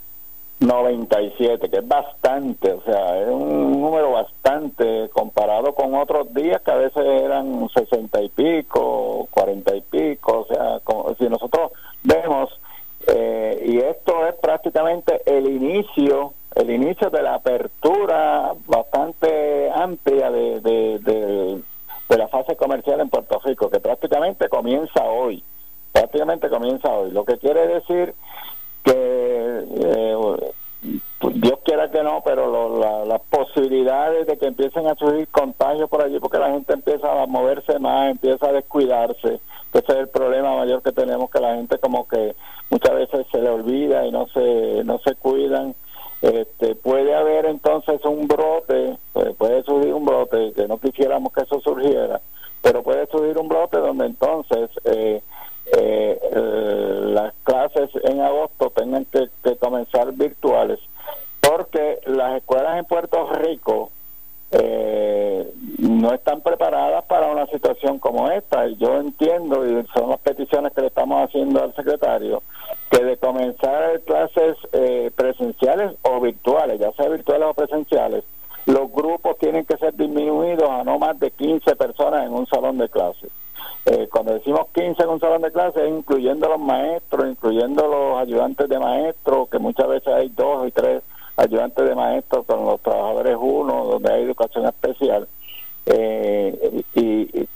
97, 0.59 1.69
que 1.69 1.77
es 1.77 1.87
bastante, 1.87 2.71
o 2.71 2.81
sea, 2.81 3.21
es 3.21 3.27
un 3.27 3.79
número 3.79 4.11
bastante 4.11 5.09
comparado 5.13 5.73
con 5.73 5.93
otros 5.93 6.33
días 6.33 6.61
que 6.63 6.71
a 6.71 6.75
veces 6.75 7.03
eran 7.05 7.69
60 7.69 8.23
y 8.23 8.29
pico, 8.29 9.27
40 9.31 9.75
y 9.75 9.81
pico, 9.81 10.39
o 10.39 10.47
sea, 10.47 10.79
como, 10.83 11.13
si 11.15 11.25
nosotros 11.29 11.71
vemos, 12.03 12.49
eh, 13.07 13.63
y 13.65 13.77
esto 13.79 14.27
es 14.27 14.35
prácticamente 14.35 15.21
el 15.25 15.47
inicio, 15.47 16.33
el 16.55 16.69
inicio 16.69 17.09
de 17.09 17.21
la 17.21 17.35
apertura 17.35 18.53
bastante 18.65 19.71
amplia 19.71 20.29
de, 20.29 20.59
de, 20.59 20.99
de, 20.99 22.17
la 22.17 22.27
fase 22.27 22.55
comercial 22.55 22.99
en 22.99 23.09
Puerto 23.09 23.39
Rico, 23.45 23.69
que 23.69 23.79
prácticamente 23.79 24.49
comienza 24.49 25.03
hoy, 25.05 25.43
prácticamente 25.91 26.49
comienza 26.49 26.89
hoy, 26.89 27.11
lo 27.11 27.23
que 27.23 27.37
quiere 27.37 27.67
decir 27.67 28.13
que 28.83 28.93
eh, 28.93 30.15
Dios 31.19 31.59
quiera 31.63 31.89
que 31.89 32.03
no, 32.03 32.21
pero 32.23 33.05
las 33.05 33.21
posibilidades 33.21 34.27
de 34.27 34.37
que 34.37 34.47
empiecen 34.47 34.87
a 34.87 34.95
surgir 34.95 35.27
contagios 35.29 35.89
por 35.89 36.01
allí, 36.01 36.19
porque 36.19 36.37
la 36.37 36.51
gente 36.51 36.73
empieza 36.73 37.21
a 37.21 37.25
moverse 37.25 37.79
más, 37.79 38.11
empieza 38.11 38.47
a 38.47 38.53
descuidarse, 38.53 39.39
ese 39.77 39.91
es 39.91 39.99
el 39.99 40.07
problema 40.07 40.55
mayor 40.55 40.81
que 40.81 40.91
tenemos, 40.91 41.29
que 41.29 41.39
la 41.39 41.55
gente 41.55 41.77
como 41.77 42.07
que 42.07 42.35
muchas 42.69 42.95
veces 42.95 43.27
se 43.31 43.39
le 43.39 43.49
olvida 43.49 44.05
y 44.05 44.11
no 44.11 44.27
se, 44.27 44.83
no 44.83 44.99
se 44.99 45.15
cuidan. 45.15 45.75
Este, 46.21 46.73
puede 46.73 47.13
haber 47.13 47.45
entonces 47.45 48.03
un 48.03 48.27
brote, 48.27 48.97
pues, 49.13 49.35
puede 49.35 49.61
surgir 49.63 49.93
un 49.93 50.05
brote, 50.05 50.51
que 50.53 50.67
no 50.67 50.79
quisiéramos 50.79 51.31
que 51.31 51.41
eso 51.41 51.59
surgiera, 51.61 52.21
pero 52.63 52.81
puede 52.81 53.05
surgir 53.07 53.37
un 53.37 53.47
brote 53.47 53.77
donde 53.77 54.07
entonces 54.07 54.71
eh, 54.85 55.21
eh, 55.77 56.19
eh, 56.31 56.99
las 57.13 57.33
clases 57.43 57.91
en 58.03 58.21
agosto 58.21 58.71
tengan 58.71 59.05
que, 59.05 59.29
comenzar 59.59 60.11
virtuales, 60.13 60.79
porque 61.57 61.97
las 62.05 62.37
escuelas 62.37 62.77
en 62.77 62.85
Puerto 62.85 63.33
Rico 63.33 63.89
eh, 64.51 65.51
no 65.79 66.13
están 66.13 66.41
preparadas 66.41 67.03
para 67.05 67.31
una 67.31 67.47
situación 67.47 67.97
como 67.97 68.29
esta. 68.29 68.67
Y 68.67 68.75
yo 68.75 68.99
entiendo, 68.99 69.65
y 69.65 69.83
son 69.87 70.11
las 70.11 70.19
peticiones 70.19 70.71
que 70.73 70.81
le 70.81 70.87
estamos 70.87 71.27
haciendo 71.27 71.63
al 71.63 71.73
secretario, 71.73 72.43
que 72.91 73.03
de 73.03 73.17
comenzar 73.17 73.99
clases 74.01 74.55
eh, 74.71 75.09
presenciales 75.15 75.95
o 76.03 76.21
virtuales, 76.21 76.79
ya 76.79 76.91
sea 76.91 77.09
virtuales 77.09 77.47
o 77.49 77.53
presenciales, 77.55 78.23
los 78.67 78.91
grupos 78.91 79.39
tienen 79.39 79.65
que 79.65 79.77
ser 79.77 79.95
disminuidos 79.95 80.69
a 80.69 80.83
no 80.83 80.99
más 80.99 81.19
de 81.19 81.31
15 81.31 81.75
personas 81.75 82.23
en 82.23 82.33
un 82.33 82.45
salón 82.45 82.77
de 82.77 82.87
clases. 82.87 83.31
Eh, 83.85 84.07
cuando 84.11 84.33
decimos 84.33 84.67
15 84.75 85.01
en 85.01 85.09
un 85.09 85.19
salón 85.19 85.41
de 85.41 85.51
clase, 85.51 85.87
incluyendo 85.87 86.49
los 86.49 86.59
maestros, 86.59 87.27
incluyendo 87.27 87.87
los 87.87 88.19
ayudantes 88.19 88.69
de 88.69 88.77
maestros, 88.77 89.49
que 89.49 89.57
muchas 89.57 89.87
veces 89.87 90.13
hay 90.13 90.29
dos 90.29 90.67
y 90.67 90.71
tres 90.71 91.01
ayudantes 91.37 91.87
de 91.87 91.95
maestros 91.95 92.45
con 92.45 92.65
los 92.65 92.81
trabajadores 92.81 93.37
uno, 93.39 93.85
donde 93.85 94.11
hay 94.11 94.23
educación 94.23 94.65
especial, 94.65 95.27
eh, 95.85 96.83
y, 96.95 97.47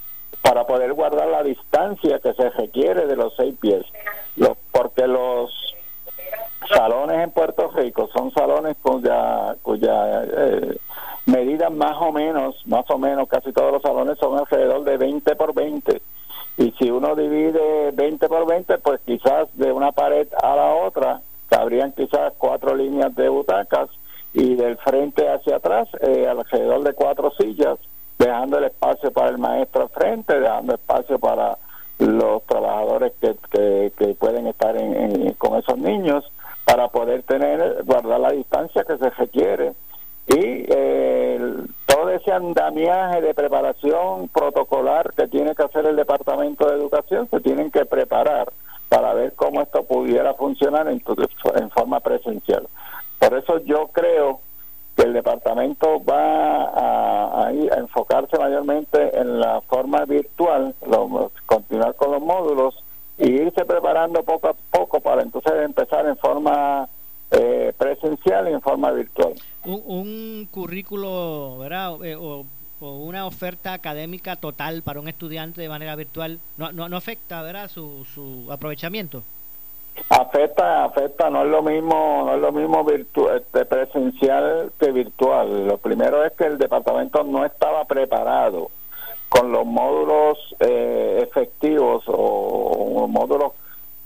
para 0.41 0.65
poder 0.65 0.94
guardar 0.94 1.28
la 1.28 1.44
distancia 1.44 2.20
que 2.20 2.34
se 2.34 2.50
requiere 2.50 3.06
de 3.06 3.15
los 3.15 3.36
seis 3.36 3.56
pies, 3.60 3.86
porque 4.72 5.08
los 5.08 5.52
salones 6.70 7.24
en 7.24 7.32
Puerto 7.32 7.70
Rico 7.76 8.10
son 8.13 8.32
salones 8.32 8.78
cuya, 8.82 9.56
cuya 9.62 10.24
eh, 10.24 10.78
medida 11.26 11.70
más 11.70 11.98
o 12.00 12.12
menos, 12.12 12.56
más 12.65 12.89
o 12.89 12.98
menos 12.98 13.28
casi 13.28 13.52
todos 13.52 13.72
los 13.72 13.82
salones 13.82 14.17
son 14.17 14.38
alrededor 14.38 14.84
de 14.84 14.98
20 14.98 15.36
por 15.36 15.54
20 15.54 16.02
y 16.58 16.72
si 16.72 16.91
uno 16.91 17.15
divide 17.15 17.91
20 17.91 18.28
por 18.28 18.46
20, 18.46 18.78
pues 18.80 19.02
quizás 19.06 19.48
de 19.58 19.72
una 19.72 19.91
pared 19.91 20.28
a 20.41 20.56
la 20.56 20.74
otra 20.76 21.22
cabrían 21.52 21.92
quizás 21.92 22.34
cuatro 22.38 22.74
líneas 22.76 23.14
de 23.14 23.28
butacas 23.28 23.90
y 24.34 24.56
del 24.56 24.78
frente 24.78 25.28
hacia 25.28 25.58
atrás 25.58 25.90
eh, 26.00 26.26
alrededor 26.26 26.84
de 26.84 26.94
cuatro 26.94 27.32
sillas, 27.32 27.78
dejando 28.18 28.58
el 28.58 28.64
espacio 28.64 29.12
para 29.12 29.30
el 29.30 29.38
maestro 29.38 29.84
al 29.84 29.90
frente, 29.90 30.40
dejando 30.40 30.76
espacio 30.76 31.20
para 31.20 31.58
los 32.00 32.42
trabajadores 32.46 33.12
que, 33.20 33.36
que, 33.98 34.16
pueden 34.16 34.48
estar 34.48 34.76
con 35.38 35.60
esos 35.60 35.78
niños 35.78 36.24
para 36.64 36.88
poder 36.88 37.24
tener 37.24 37.84
guardar 37.84 38.20
la 38.20 38.32
distancia 38.32 38.84
que 38.86 38.98
se 38.98 39.10
requiere 39.10 39.74
y 40.28 40.66
eh, 40.70 41.54
todo 41.86 42.10
ese 42.10 42.32
andamiaje 42.32 43.22
de 43.22 43.34
preparación 43.34 44.30
protocolar 44.30 45.12
que 45.14 45.28
tiene 45.28 45.54
que 45.56 45.64
hacer 45.64 45.86
el 45.86 45.96
Departamento 45.96 46.68
de 46.68 46.78
Educación 46.78 47.28
se 47.30 47.42
tienen 47.42 47.72
que 47.72 47.86
preparar 47.86 48.52
para 48.88 49.14
ver 49.14 49.34
cómo 49.36 49.62
esto 49.62 49.84
pudiera 49.84 50.34
funcionar 50.34 50.88
en, 50.88 51.02
en 51.56 51.70
forma 51.72 52.00
presencial. 52.02 52.68
Por 53.20 53.38
eso 53.38 53.60
yo 53.60 53.88
creo 53.88 54.42
que 54.96 55.04
el 55.04 55.14
departamento 55.14 56.04
va 56.04 56.64
a, 56.66 57.48
a, 57.48 57.52
enfocarse 57.52 58.38
mayormente 58.38 59.18
en 59.18 59.40
la 59.40 59.62
forma 59.62 60.06
virtual, 60.06 60.76
continuar 61.46 61.96
con 61.96 62.12
los 62.12 62.22
módulos 62.22 62.76
e 63.18 63.28
irse 63.28 63.64
preparando 63.66 64.24
poco 64.24 64.50
a 64.50 64.54
poco 64.54 65.00
para 65.00 65.22
entonces 65.22 65.54
empezar 65.64 66.06
en 66.08 66.18
forma 66.18 66.90
eh, 67.32 67.72
presencial 67.78 68.50
y 68.50 68.54
en 68.54 68.62
forma 68.62 68.92
virtual. 68.92 69.34
Un, 69.64 70.50
currículo, 70.52 71.60
¿verdad? 71.60 72.04
Eh, 72.04 72.18
o, 72.18 72.46
una 72.82 73.26
total 74.36 74.81
para 74.84 74.99
un 74.99 75.07
estudiante 75.07 75.62
de 75.62 75.69
manera 75.69 75.95
virtual, 75.95 76.39
¿no, 76.57 76.71
no, 76.71 76.95
afecta, 76.95 77.41
¿verdad? 77.41 77.69
Su, 77.69 78.05
su 78.13 78.51
aprovechamiento. 78.51 79.23
Afecta, 80.10 80.86
afecta, 80.86 81.29
no 81.29 81.43
es 81.43 81.49
lo 81.49 81.62
mismo, 81.62 82.23
no 82.25 82.36
es 82.36 82.41
lo 82.41 82.51
mismo 82.51 82.86
este, 82.89 83.65
presencial 83.65 84.71
que 84.79 84.91
virtual. 84.91 85.67
Lo 85.67 85.77
primero 85.77 86.23
es 86.23 86.34
que 86.34 86.45
el 86.45 86.57
departamento 86.57 87.23
no 87.23 87.45
estaba 87.45 87.86
preparado 87.86 88.69
con 89.29 89.51
los 89.51 89.65
módulos 89.65 90.38
eh, 90.60 91.19
efectivos 91.23 92.03
o 92.07 93.07
módulos 93.07 93.53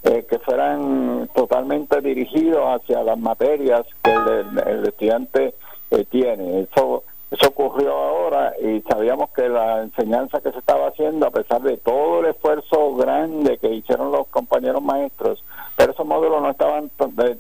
eh, 0.05 0.23
que 0.29 0.37
fueran 0.37 1.27
totalmente 1.33 1.99
dirigidos 1.99 2.63
hacia 2.75 3.01
las 3.01 3.17
materias 3.17 3.87
que 4.03 4.11
el, 4.11 4.85
estudiante 4.87 5.55
eh, 5.89 6.05
tiene. 6.05 6.61
Eso, 6.61 7.03
eso 7.35 7.49
ocurrió 7.49 7.91
ahora 7.91 8.53
y 8.61 8.81
sabíamos 8.81 9.29
que 9.31 9.49
la 9.49 9.81
enseñanza 9.81 10.41
que 10.41 10.51
se 10.51 10.59
estaba 10.59 10.87
haciendo, 10.87 11.27
a 11.27 11.31
pesar 11.31 11.61
de 11.61 11.77
todo 11.77 12.21
el 12.21 12.27
esfuerzo 12.27 12.95
grande 12.95 13.57
que 13.57 13.73
hicieron 13.73 14.11
los 14.11 14.27
compañeros 14.27 14.81
maestros, 14.81 15.43
pero 15.75 15.91
esos 15.91 16.05
módulos 16.05 16.41
no 16.41 16.49
estaban 16.49 16.89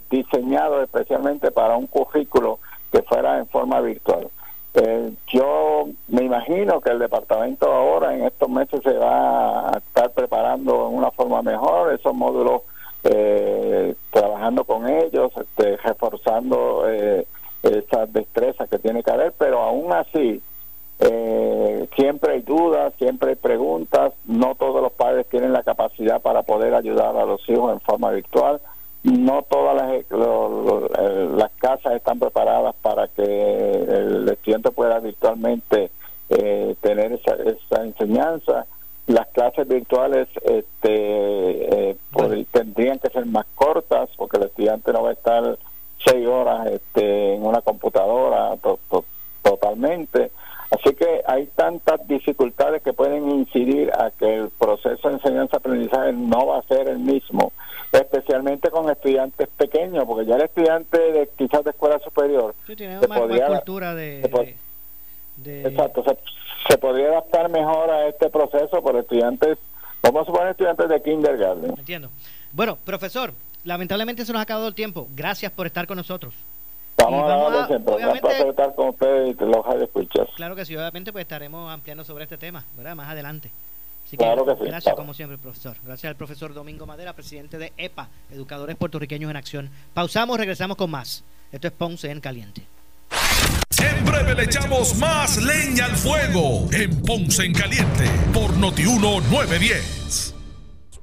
diseñados 0.09 0.83
especialmente 0.83 1.51
para 1.51 1.77
un 1.77 1.87
currículo 1.87 2.59
que 2.91 3.01
fuera 3.03 3.39
en 3.39 3.47
forma 3.47 3.81
virtual. 3.81 4.27
Eh, 4.73 5.13
yo 5.27 5.87
me 6.09 6.23
imagino 6.23 6.81
que 6.81 6.91
el 6.91 6.99
departamento 6.99 7.71
ahora 7.71 8.13
en 8.13 8.25
estos 8.25 8.49
meses 8.49 8.81
se 8.83 8.93
va 8.93 9.69
a 9.69 9.77
estar 9.77 10.11
preparando 10.11 10.89
en 10.89 10.97
una 10.97 11.11
forma 11.11 11.41
mejor 11.41 11.93
esos 11.93 12.13
módulos, 12.13 12.63
eh, 13.03 13.95
trabajando 14.11 14.65
con 14.65 14.89
ellos, 14.89 15.31
este, 15.37 15.77
reforzando 15.77 16.83
eh, 16.89 17.25
esas 17.65 18.11
destrezas 18.13 18.69
que 18.69 18.79
tiene 18.79 19.03
que 19.03 19.11
haber, 19.11 19.33
pero 19.37 19.61
aún 19.61 19.91
así 19.93 20.41
eh, 20.99 21.87
siempre 21.95 22.33
hay 22.33 22.41
dudas, 22.41 22.93
siempre 22.97 23.31
hay 23.31 23.35
preguntas, 23.35 24.13
no 24.25 24.55
todos 24.55 24.81
los 24.81 24.93
padres 24.93 25.27
tienen 25.27 25.53
la 25.53 25.63
capacidad 25.63 26.21
para 26.21 26.43
poder 26.43 26.73
ayudar 26.73 27.17
a 27.17 27.25
los 27.25 27.47
hijos 27.49 27.73
en 27.73 27.81
forma 27.81 28.11
virtual. 28.11 28.61
No 29.03 29.43
todas 29.43 29.75
las, 29.75 29.91
eh, 29.91 31.29
las 31.37 31.51
casas 31.59 31.93
están 31.93 32.17
preparadas 32.17 32.73
para 32.81 33.07
que 33.07 33.23
el 33.23 34.27
estudiante 34.27 34.71
pueda 34.71 34.99
virtualmente 34.99 35.91
eh, 36.29 36.75
tener 36.81 37.11
esa, 37.11 37.35
esa, 37.35 37.83
enseñanza. 37.83 38.65
Las 39.05 39.27
clases 39.27 39.67
virtuales 39.67 40.27
este, 40.43 41.91
eh, 41.91 41.97
tendrían 42.51 42.97
que 42.97 43.09
ser 43.09 43.27
más 43.27 43.45
cortas 43.53 44.09
porque 44.17 44.37
el 44.37 44.43
estudiante 44.43 44.91
no 44.91 45.03
va 45.03 45.11
a 45.11 45.13
estar 45.13 45.59
seis 46.05 46.25
horas 46.27 46.67
este, 46.67 47.35
en 47.35 47.45
una 47.45 47.61
computadora 47.61 48.55
totalmente. 49.41 50.31
Así 50.71 50.95
que 50.95 51.21
hay 51.27 51.47
tantas 51.55 52.05
dificultades 52.07 52.81
que 52.81 52.93
pueden 52.93 53.29
incidir 53.29 53.91
a 53.93 54.11
que 54.11 54.35
el 54.35 54.49
proceso 54.49 55.07
de 55.07 55.15
enseñanza-aprendizaje 55.15 56.11
no 56.13 56.47
va 56.47 56.59
a 56.59 56.63
ser 56.63 56.87
el 56.89 56.99
mismo 56.99 57.51
especialmente 57.91 58.69
con 58.71 58.89
estudiantes 58.89 59.47
pequeños, 59.55 60.03
porque 60.05 60.25
ya 60.25 60.35
el 60.35 60.41
estudiante 60.41 60.97
de 60.97 61.29
quizás 61.37 61.63
de 61.63 61.69
escuela 61.69 61.97
superior 61.99 62.53
sí, 62.67 62.75
tiene 62.75 62.99
más, 63.07 63.19
cultura 63.19 63.95
de, 63.95 64.57
exacto, 65.45 66.03
se, 66.67 66.77
podría 66.77 67.07
adaptar 67.07 67.49
mejor 67.49 67.89
a 67.89 68.07
este 68.07 68.29
proceso 68.29 68.81
por 68.81 68.97
estudiantes 68.97 69.57
Vamos 70.05 70.21
a 70.21 70.25
suponer 70.25 70.49
estudiantes 70.51 70.87
de 70.87 71.01
kindergarten. 71.01 71.79
Entiendo. 71.79 72.09
Bueno, 72.51 72.77
profesor, 72.85 73.33
lamentablemente 73.65 74.25
se 74.25 74.31
nos 74.31 74.39
ha 74.39 74.43
acabado 74.43 74.67
el 74.69 74.73
tiempo. 74.75 75.07
Gracias 75.15 75.51
por 75.51 75.67
estar 75.67 75.85
con 75.87 75.97
nosotros. 75.97 76.33
Vamos, 76.97 77.27
vamos 77.27 77.53
a, 77.53 77.63
a- 77.65 77.67
siempre. 77.67 77.93
obviamente- 77.93 78.49
estar 78.49 78.73
con 78.75 78.89
ustedes 78.89 79.35
y 79.39 79.43
los 79.43 79.81
escuchas. 79.83 80.27
Claro 80.37 80.55
que 80.55 80.63
sí, 80.65 80.75
obviamente 80.77 81.11
pues 81.11 81.23
estaremos 81.23 81.69
ampliando 81.69 82.05
sobre 82.05 82.23
este 82.23 82.37
tema, 82.37 82.63
¿verdad? 82.77 82.95
Más 82.95 83.09
adelante. 83.09 83.51
Así 84.07 84.15
Claro 84.17 84.45
que 84.45 84.53
sí, 84.53 84.59
gracias 84.61 84.83
claro. 84.83 84.97
como 84.97 85.13
siempre, 85.13 85.37
profesor. 85.37 85.75
Gracias 85.83 86.09
al 86.09 86.15
profesor 86.15 86.53
Domingo 86.53 86.85
Madera, 86.85 87.13
presidente 87.13 87.57
de 87.57 87.73
EPA, 87.75 88.07
Educadores 88.31 88.75
Puertorriqueños 88.77 89.29
en 89.31 89.35
Acción. 89.35 89.69
Pausamos, 89.93 90.37
regresamos 90.37 90.77
con 90.77 90.91
más. 90.91 91.23
Esto 91.51 91.67
es 91.67 91.73
Ponce 91.73 92.11
en 92.11 92.21
Caliente. 92.21 92.61
En 93.79 94.05
breve 94.05 94.35
le 94.35 94.43
echamos 94.43 94.95
más 94.97 95.37
leña 95.43 95.85
al 95.85 95.95
fuego 95.95 96.67
en 96.71 97.01
Ponce 97.01 97.45
en 97.45 97.53
Caliente 97.53 98.05
por 98.33 98.55
Notiuno 98.57 99.19
910. 99.21 100.34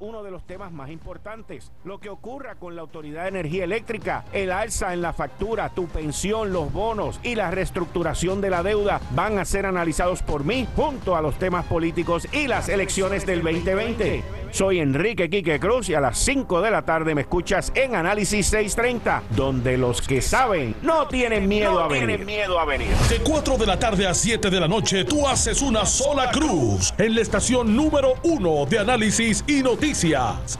Uno 0.02 0.24
de 0.24 0.32
los 0.32 0.44
temas 0.44 0.72
más 0.72 0.90
importantes. 0.90 1.70
Lo 1.84 2.00
que 2.00 2.10
ocurra 2.10 2.56
con 2.56 2.74
la 2.74 2.82
Autoridad 2.82 3.22
de 3.22 3.28
Energía 3.28 3.62
Eléctrica, 3.62 4.24
el 4.32 4.50
alza 4.50 4.92
en 4.92 5.00
la 5.00 5.12
factura, 5.12 5.68
tu 5.68 5.86
pensión, 5.86 6.52
los 6.52 6.72
bonos 6.72 7.20
y 7.22 7.36
la 7.36 7.52
reestructuración 7.52 8.40
de 8.40 8.50
la 8.50 8.64
deuda 8.64 9.00
van 9.14 9.38
a 9.38 9.44
ser 9.44 9.64
analizados 9.64 10.22
por 10.22 10.44
mí 10.44 10.66
junto 10.74 11.14
a 11.14 11.22
los 11.22 11.38
temas 11.38 11.66
políticos 11.66 12.26
y 12.32 12.48
las 12.48 12.68
elecciones 12.68 13.24
del 13.26 13.42
2020. 13.42 14.24
Soy 14.50 14.80
Enrique 14.80 15.30
Quique 15.30 15.58
Cruz 15.58 15.88
y 15.88 15.94
a 15.94 16.00
las 16.00 16.18
5 16.18 16.60
de 16.60 16.70
la 16.70 16.82
tarde 16.82 17.14
me 17.14 17.22
escuchas 17.22 17.72
en 17.74 17.94
Análisis 17.94 18.48
630, 18.48 19.22
donde 19.30 19.78
los 19.78 20.02
que 20.02 20.20
saben 20.20 20.74
no 20.82 21.06
tienen 21.06 21.48
miedo 21.48 21.80
a 21.80 21.88
venir. 21.88 22.26
miedo 22.26 22.58
a 22.58 22.66
venir. 22.66 22.88
De 23.08 23.20
4 23.20 23.56
de 23.56 23.66
la 23.66 23.78
tarde 23.78 24.06
a 24.06 24.12
7 24.12 24.50
de 24.50 24.60
la 24.60 24.68
noche, 24.68 25.04
tú 25.04 25.26
haces 25.26 25.62
una 25.62 25.86
sola 25.86 26.30
cruz 26.30 26.92
en 26.98 27.14
la 27.14 27.22
estación 27.22 27.74
número 27.74 28.14
1 28.24 28.66
de 28.66 28.78
análisis 28.80 29.42
y 29.46 29.62
noticias. 29.62 29.91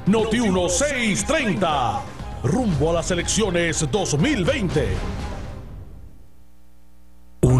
Noti 0.06 0.40
1630. 0.40 2.02
Rumbo 2.44 2.90
a 2.90 2.94
las 2.94 3.10
elecciones 3.10 3.86
2020. 3.90 5.21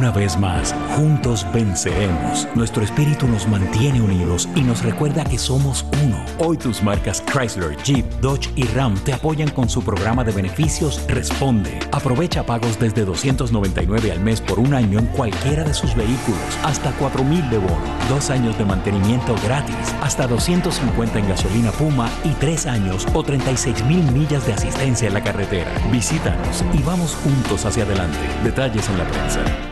Una 0.03 0.11
vez 0.11 0.37
más, 0.37 0.75
juntos 0.97 1.47
venceremos. 1.55 2.49
Nuestro 2.57 2.83
espíritu 2.83 3.29
nos 3.29 3.47
mantiene 3.47 4.01
unidos 4.01 4.49
y 4.57 4.63
nos 4.63 4.83
recuerda 4.83 5.23
que 5.23 5.39
somos 5.39 5.87
uno. 6.03 6.17
Hoy 6.41 6.57
tus 6.57 6.83
marcas 6.83 7.23
Chrysler, 7.33 7.77
Jeep, 7.85 8.05
Dodge 8.21 8.51
y 8.57 8.65
Ram 8.65 8.97
te 9.05 9.13
apoyan 9.13 9.49
con 9.51 9.69
su 9.69 9.81
programa 9.85 10.25
de 10.25 10.33
beneficios 10.33 11.07
Responde. 11.07 11.79
Aprovecha 11.93 12.45
pagos 12.45 12.81
desde 12.81 13.05
299 13.05 14.11
al 14.11 14.19
mes 14.19 14.41
por 14.41 14.59
un 14.59 14.75
año 14.75 14.99
en 14.99 15.07
cualquiera 15.07 15.63
de 15.63 15.73
sus 15.73 15.95
vehículos, 15.95 16.59
hasta 16.65 16.91
4000 16.95 17.51
de 17.51 17.59
bono, 17.59 17.79
dos 18.09 18.31
años 18.31 18.59
de 18.59 18.65
mantenimiento 18.65 19.37
gratis, 19.45 19.95
hasta 20.03 20.27
250 20.27 21.21
en 21.21 21.29
gasolina 21.29 21.71
Puma 21.71 22.11
y 22.25 22.31
tres 22.41 22.67
años 22.67 23.07
o 23.15 23.23
36 23.23 23.85
mil 23.85 24.03
millas 24.11 24.45
de 24.49 24.55
asistencia 24.55 25.07
en 25.07 25.15
la 25.15 25.23
carretera. 25.23 25.71
Visítanos 25.93 26.65
y 26.75 26.83
vamos 26.83 27.15
juntos 27.23 27.65
hacia 27.65 27.85
adelante. 27.85 28.19
Detalles 28.43 28.89
en 28.89 28.99
la 28.99 29.07
prensa. 29.07 29.72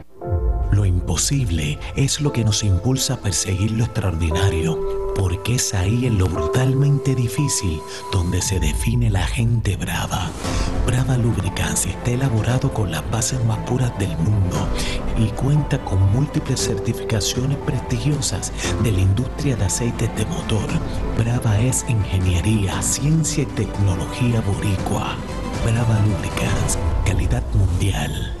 Lo 1.11 1.15
imposible 1.15 1.77
es 1.97 2.21
lo 2.21 2.31
que 2.31 2.45
nos 2.45 2.63
impulsa 2.63 3.15
a 3.15 3.17
perseguir 3.17 3.71
lo 3.71 3.83
extraordinario, 3.83 4.79
porque 5.13 5.55
es 5.55 5.73
ahí 5.73 6.05
en 6.05 6.17
lo 6.17 6.29
brutalmente 6.29 7.15
difícil 7.15 7.81
donde 8.13 8.41
se 8.41 8.61
define 8.61 9.09
la 9.09 9.27
gente 9.27 9.75
brava. 9.75 10.31
Brava 10.87 11.17
Lubricants 11.17 11.85
está 11.85 12.11
elaborado 12.11 12.73
con 12.73 12.91
las 12.91 13.03
bases 13.11 13.43
más 13.43 13.57
puras 13.69 13.91
del 13.99 14.17
mundo 14.19 14.65
y 15.19 15.25
cuenta 15.31 15.83
con 15.83 15.99
múltiples 16.13 16.61
certificaciones 16.61 17.57
prestigiosas 17.57 18.53
de 18.81 18.93
la 18.93 19.01
industria 19.01 19.57
de 19.57 19.65
aceites 19.65 20.15
de 20.15 20.25
motor. 20.27 20.69
Brava 21.17 21.59
es 21.59 21.83
ingeniería, 21.89 22.81
ciencia 22.81 23.43
y 23.43 23.47
tecnología 23.47 24.39
boricua. 24.39 25.17
Brava 25.65 25.99
Lubricants, 26.05 26.79
calidad 27.05 27.43
mundial. 27.53 28.40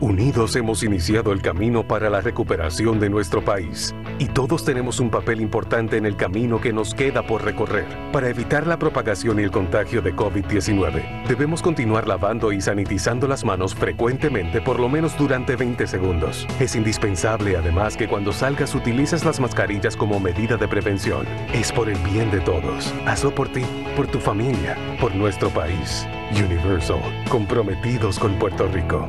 Unidos 0.00 0.56
hemos 0.56 0.82
iniciado 0.82 1.32
el 1.32 1.40
camino 1.40 1.86
para 1.86 2.10
la 2.10 2.20
recuperación 2.20 2.98
de 2.98 3.08
nuestro 3.08 3.44
país 3.44 3.94
y 4.18 4.26
todos 4.26 4.64
tenemos 4.64 5.00
un 5.00 5.10
papel 5.10 5.40
importante 5.40 5.96
en 5.96 6.04
el 6.04 6.16
camino 6.16 6.60
que 6.60 6.72
nos 6.72 6.94
queda 6.94 7.26
por 7.26 7.44
recorrer. 7.44 7.86
Para 8.12 8.28
evitar 8.28 8.66
la 8.66 8.78
propagación 8.78 9.38
y 9.38 9.44
el 9.44 9.50
contagio 9.50 10.02
de 10.02 10.14
COVID-19, 10.14 11.26
debemos 11.26 11.62
continuar 11.62 12.08
lavando 12.08 12.52
y 12.52 12.60
sanitizando 12.60 13.28
las 13.28 13.44
manos 13.44 13.74
frecuentemente 13.74 14.60
por 14.60 14.80
lo 14.80 14.88
menos 14.88 15.16
durante 15.16 15.56
20 15.56 15.86
segundos. 15.86 16.46
Es 16.58 16.74
indispensable 16.74 17.56
además 17.56 17.96
que 17.96 18.08
cuando 18.08 18.32
salgas 18.32 18.74
utilices 18.74 19.24
las 19.24 19.40
mascarillas 19.40 19.96
como 19.96 20.20
medida 20.20 20.56
de 20.56 20.68
prevención. 20.68 21.26
Es 21.52 21.72
por 21.72 21.88
el 21.88 21.98
bien 21.98 22.30
de 22.30 22.40
todos. 22.40 22.92
Hazlo 23.06 23.34
por 23.34 23.48
ti, 23.48 23.64
por 23.96 24.06
tu 24.06 24.18
familia, 24.18 24.76
por 25.00 25.14
nuestro 25.14 25.50
país. 25.50 26.06
Universal, 26.32 27.00
comprometidos 27.28 28.18
con 28.18 28.38
Puerto 28.38 28.66
Rico. 28.68 29.08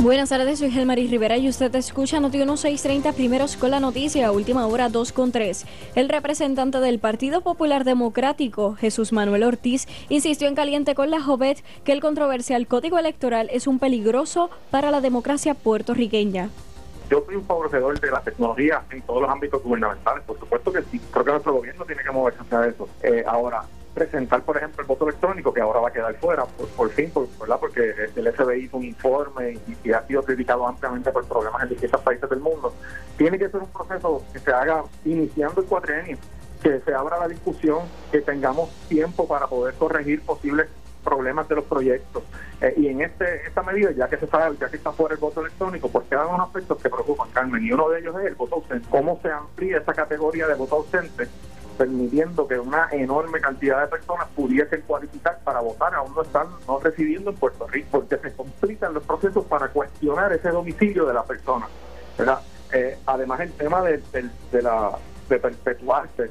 Buenas 0.00 0.28
tardes, 0.28 0.60
soy 0.60 0.70
Gelmaris 0.70 1.10
Rivera 1.10 1.38
y 1.38 1.48
usted 1.48 1.74
escucha 1.74 2.20
Noti 2.20 2.38
1630 2.38 3.12
primeros 3.14 3.56
con 3.56 3.72
la 3.72 3.80
noticia, 3.80 4.30
última 4.30 4.64
hora 4.68 4.88
2 4.88 5.10
con 5.10 5.32
3. 5.32 5.66
El 5.96 6.08
representante 6.08 6.78
del 6.78 7.00
Partido 7.00 7.40
Popular 7.40 7.82
Democrático, 7.82 8.76
Jesús 8.76 9.12
Manuel 9.12 9.42
Ortiz, 9.42 9.88
insistió 10.08 10.46
en 10.46 10.54
caliente 10.54 10.94
con 10.94 11.10
la 11.10 11.20
Jovet 11.20 11.64
que 11.82 11.90
el 11.90 12.00
controversial 12.00 12.68
código 12.68 12.96
electoral 12.96 13.48
es 13.52 13.66
un 13.66 13.80
peligroso 13.80 14.50
para 14.70 14.92
la 14.92 15.00
democracia 15.00 15.54
puertorriqueña. 15.54 16.48
Yo 17.10 17.24
soy 17.26 17.34
un 17.34 17.44
favorecedor 17.44 17.98
de 17.98 18.10
la 18.12 18.20
tecnología 18.20 18.84
en 18.92 19.02
todos 19.02 19.22
los 19.22 19.30
ámbitos 19.30 19.60
gubernamentales, 19.64 20.22
por 20.22 20.38
supuesto 20.38 20.72
que 20.72 20.82
sí. 20.92 21.00
Creo 21.10 21.24
que 21.24 21.30
nuestro 21.32 21.54
gobierno 21.54 21.84
tiene 21.84 22.04
que 22.04 22.10
moverse 22.12 22.38
hacia 22.40 22.66
eso. 22.66 22.88
Eh, 23.02 23.24
ahora, 23.26 23.64
presentar, 23.98 24.42
por 24.42 24.56
ejemplo, 24.56 24.82
el 24.82 24.86
voto 24.86 25.08
electrónico, 25.08 25.52
que 25.52 25.60
ahora 25.60 25.80
va 25.80 25.88
a 25.88 25.92
quedar 25.92 26.14
fuera, 26.16 26.44
por, 26.44 26.90
fin, 26.90 27.10
por, 27.10 27.26
¿verdad? 27.40 27.58
porque 27.58 27.94
el 28.14 28.32
FBI 28.32 28.64
hizo 28.64 28.76
un 28.76 28.84
informe 28.84 29.58
y, 29.84 29.92
ha 29.92 30.06
sido 30.06 30.22
criticado 30.22 30.66
ampliamente 30.68 31.10
por 31.10 31.26
problemas 31.26 31.64
en 31.64 31.70
distintos 31.70 32.00
países 32.02 32.30
del 32.30 32.38
mundo. 32.38 32.72
Tiene 33.16 33.38
que 33.38 33.48
ser 33.48 33.60
un 33.60 33.68
proceso 33.70 34.22
que 34.32 34.38
se 34.38 34.52
haga 34.52 34.84
iniciando 35.04 35.60
el 35.60 35.66
cuatrienio, 35.66 36.16
que 36.62 36.80
se 36.80 36.94
abra 36.94 37.18
la 37.18 37.26
discusión, 37.26 37.80
que 38.12 38.20
tengamos 38.20 38.70
tiempo 38.88 39.26
para 39.26 39.48
poder 39.48 39.74
corregir 39.74 40.22
posibles 40.22 40.68
problemas 41.02 41.48
de 41.48 41.56
los 41.56 41.64
proyectos. 41.64 42.22
Eh, 42.60 42.74
y 42.76 42.88
en 42.88 43.00
este 43.00 43.46
esta 43.46 43.62
medida, 43.62 43.90
ya 43.92 44.08
que 44.08 44.16
se 44.16 44.28
sabe, 44.28 44.56
ya 44.60 44.68
que 44.68 44.76
está 44.76 44.92
fuera 44.92 45.14
el 45.14 45.20
voto 45.20 45.40
electrónico, 45.40 45.88
pues 45.88 46.06
quedan 46.08 46.28
unos 46.28 46.46
aspectos 46.46 46.78
que 46.80 46.88
preocupan, 46.88 47.30
Carmen, 47.32 47.64
y 47.64 47.72
uno 47.72 47.88
de 47.88 48.00
ellos 48.00 48.14
es 48.20 48.26
el 48.26 48.34
voto 48.36 48.56
ausente. 48.56 48.86
¿Cómo 48.90 49.18
se 49.22 49.30
amplía 49.30 49.78
esa 49.78 49.92
categoría 49.92 50.46
de 50.46 50.54
voto 50.54 50.76
ausente 50.76 51.28
permitiendo 51.78 52.46
que 52.48 52.58
una 52.58 52.88
enorme 52.90 53.40
cantidad 53.40 53.80
de 53.80 53.86
personas 53.86 54.26
pudiesen 54.34 54.82
cualificar 54.82 55.38
para 55.44 55.60
votar, 55.60 55.94
aún 55.94 56.12
no 56.12 56.22
están 56.22 56.48
no 56.66 56.80
residiendo 56.80 57.30
en 57.30 57.36
Puerto 57.36 57.68
Rico, 57.68 57.88
porque 57.92 58.18
se 58.18 58.32
complican 58.34 58.92
los 58.92 59.04
procesos 59.04 59.46
para 59.46 59.68
cuestionar 59.68 60.32
ese 60.32 60.48
domicilio 60.48 61.06
de 61.06 61.14
la 61.14 61.22
persona. 61.22 61.68
Eh, 62.72 62.98
además, 63.06 63.40
el 63.40 63.52
tema 63.52 63.80
de, 63.82 64.02
de, 64.50 64.62
la, 64.62 64.90
de 65.28 65.38
perpetuarse 65.38 66.30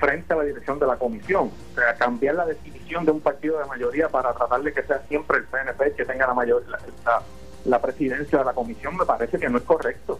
frente 0.00 0.32
a 0.32 0.36
la 0.36 0.44
dirección 0.44 0.78
de 0.78 0.86
la 0.86 0.96
comisión, 0.96 1.50
o 1.72 1.74
sea, 1.74 1.94
cambiar 1.94 2.36
la 2.36 2.46
definición 2.46 3.04
de 3.04 3.12
un 3.12 3.20
partido 3.20 3.58
de 3.58 3.66
mayoría 3.66 4.08
para 4.08 4.32
tratar 4.32 4.62
de 4.62 4.72
que 4.72 4.82
sea 4.84 5.02
siempre 5.06 5.38
el 5.38 5.44
PNP 5.44 5.92
que 5.92 6.04
tenga 6.06 6.26
la, 6.26 6.34
mayor, 6.34 6.64
la 7.64 7.80
presidencia 7.82 8.38
de 8.38 8.44
la 8.44 8.54
comisión, 8.54 8.96
me 8.96 9.04
parece 9.04 9.38
que 9.38 9.48
no 9.48 9.58
es 9.58 9.64
correcto. 9.64 10.18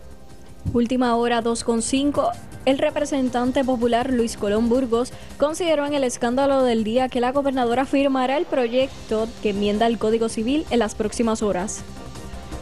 Última 0.73 1.17
hora 1.17 1.43
2.5. 1.43 2.31
El 2.67 2.79
representante 2.79 3.65
popular 3.65 4.11
Luis 4.11 4.37
Colón 4.37 4.69
Burgos 4.69 5.13
consideró 5.39 5.87
en 5.87 5.95
el 5.95 6.05
escándalo 6.05 6.63
del 6.63 6.85
día 6.85 7.09
que 7.09 7.21
la 7.21 7.33
gobernadora 7.33 7.87
firmará 7.87 8.37
el 8.37 8.45
proyecto 8.45 9.27
que 9.43 9.51
enmienda 9.51 9.87
el 9.87 9.99
Código 9.99 10.29
Civil 10.29 10.67
en 10.71 10.81
las 10.81 10.95
próximas 10.95 11.43
horas. 11.43 11.83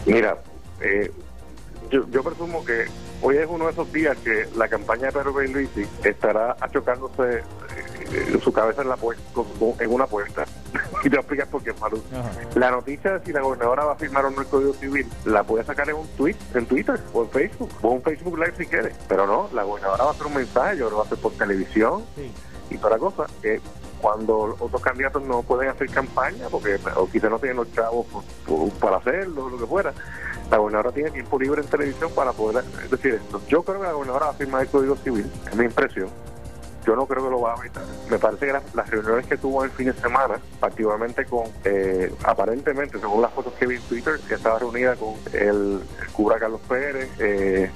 Mira, 0.05 0.39
eh, 0.81 1.11
yo, 1.91 2.23
presumo 2.23 2.65
que 2.65 2.85
hoy 3.23 3.39
es 3.39 3.47
uno 3.49 3.67
de 3.67 3.73
esos 3.73 3.93
días 3.93 4.17
que 4.19 4.47
la 4.57 4.69
campaña 4.69 5.07
de 5.07 5.13
Pedro 5.13 5.33
Luisi 5.33 5.85
estará 6.05 6.57
achocándose 6.61 7.39
eh, 7.39 7.43
su 8.43 8.53
cabeza 8.53 8.83
en, 8.83 8.89
la 8.89 8.99
en 9.79 9.93
una 9.93 10.07
puerta. 10.07 10.45
y 11.01 11.03
te 11.05 11.09
voy 11.09 11.17
a 11.17 11.21
explicar 11.21 11.49
por 11.49 11.63
qué, 11.63 11.73
Maru. 11.75 12.03
La 12.55 12.71
noticia 12.71 13.19
de 13.19 13.25
si 13.25 13.33
la 13.33 13.41
gobernadora 13.41 13.85
va 13.85 13.93
a 13.93 13.97
firmar 13.97 14.27
un 14.27 14.35
nuevo 14.35 14.51
código 14.51 14.75
civil 14.75 15.07
la 15.25 15.43
puede 15.45 15.65
sacar 15.65 15.89
en 15.89 15.97
un 15.97 16.07
tweet, 16.17 16.37
en 16.55 16.67
Twitter 16.67 17.01
o 17.13 17.23
en 17.23 17.31
Facebook, 17.31 17.71
o 17.83 17.95
en 17.95 18.03
Facebook 18.03 18.39
Live 18.39 18.55
si 18.59 18.67
quiere. 18.67 18.93
Pero 19.09 19.27
no, 19.27 19.49
la 19.53 19.65
gobernadora 19.65 20.05
va 20.05 20.11
a 20.11 20.13
hacer 20.13 20.27
un 20.27 20.35
mensaje, 20.35 20.79
yo 20.79 20.91
lo 20.91 20.97
va 20.97 21.03
a 21.03 21.07
hacer 21.07 21.19
por 21.19 21.33
televisión 21.33 22.05
y 22.71 22.79
toda 22.79 22.91
la 22.91 22.99
cosa. 22.99 23.27
Que 23.43 23.61
cuando 24.01 24.57
otros 24.59 24.81
candidatos 24.83 25.23
no 25.23 25.43
pueden 25.43 25.71
hacer 25.71 25.91
campaña 25.91 26.47
porque 26.51 26.79
o 26.97 27.09
quizás 27.09 27.31
no 27.31 27.39
tienen 27.39 27.57
los 27.57 27.73
chavos 27.73 28.07
para 28.81 28.99
hacerlo, 28.99 29.49
lo 29.49 29.59
que 29.59 29.67
fuera. 29.67 29.93
La 30.51 30.59
gobernadora 30.59 30.93
tiene 30.93 31.11
tiempo 31.11 31.41
libre 31.41 31.61
en 31.61 31.69
televisión 31.69 32.13
para 32.15 32.33
poder 32.33 32.65
decir 32.65 33.15
esto. 33.15 33.41
Yo 33.49 33.63
creo 33.63 33.81
que 33.81 33.87
la 33.87 33.93
gobernadora 33.93 34.27
va 34.27 34.33
a 34.33 34.35
firmar 34.35 34.63
el 34.63 34.69
Código 34.69 34.97
Civil, 34.97 35.29
es 35.51 35.57
mi 35.57 35.65
impresión 35.65 36.09
yo 36.87 36.95
no 36.95 37.07
creo 37.07 37.25
que 37.25 37.31
lo 37.31 37.41
va 37.41 37.55
a 37.55 37.59
evitar. 37.59 37.83
Me 38.09 38.19
parece 38.19 38.47
que 38.47 38.53
las, 38.53 38.91
reuniones 38.91 39.27
que 39.27 39.37
tuvo 39.37 39.65
el 39.65 39.71
fin 39.71 39.87
de 39.87 39.93
semana, 39.95 40.39
particularmente 40.61 41.25
con, 41.25 41.45
eh, 41.65 42.15
aparentemente, 42.23 43.01
según 43.01 43.23
las 43.23 43.33
fotos 43.33 43.53
que 43.55 43.67
vi 43.67 43.77
en 43.77 43.83
Twitter, 43.83 44.21
que 44.27 44.35
estaba 44.35 44.61
reunida 44.61 44.95
con 44.95 45.15
el, 45.33 45.81
cura 46.13 46.39
Carlos 46.39 46.61
Pérez, 46.69 47.11
eh, 47.19 47.71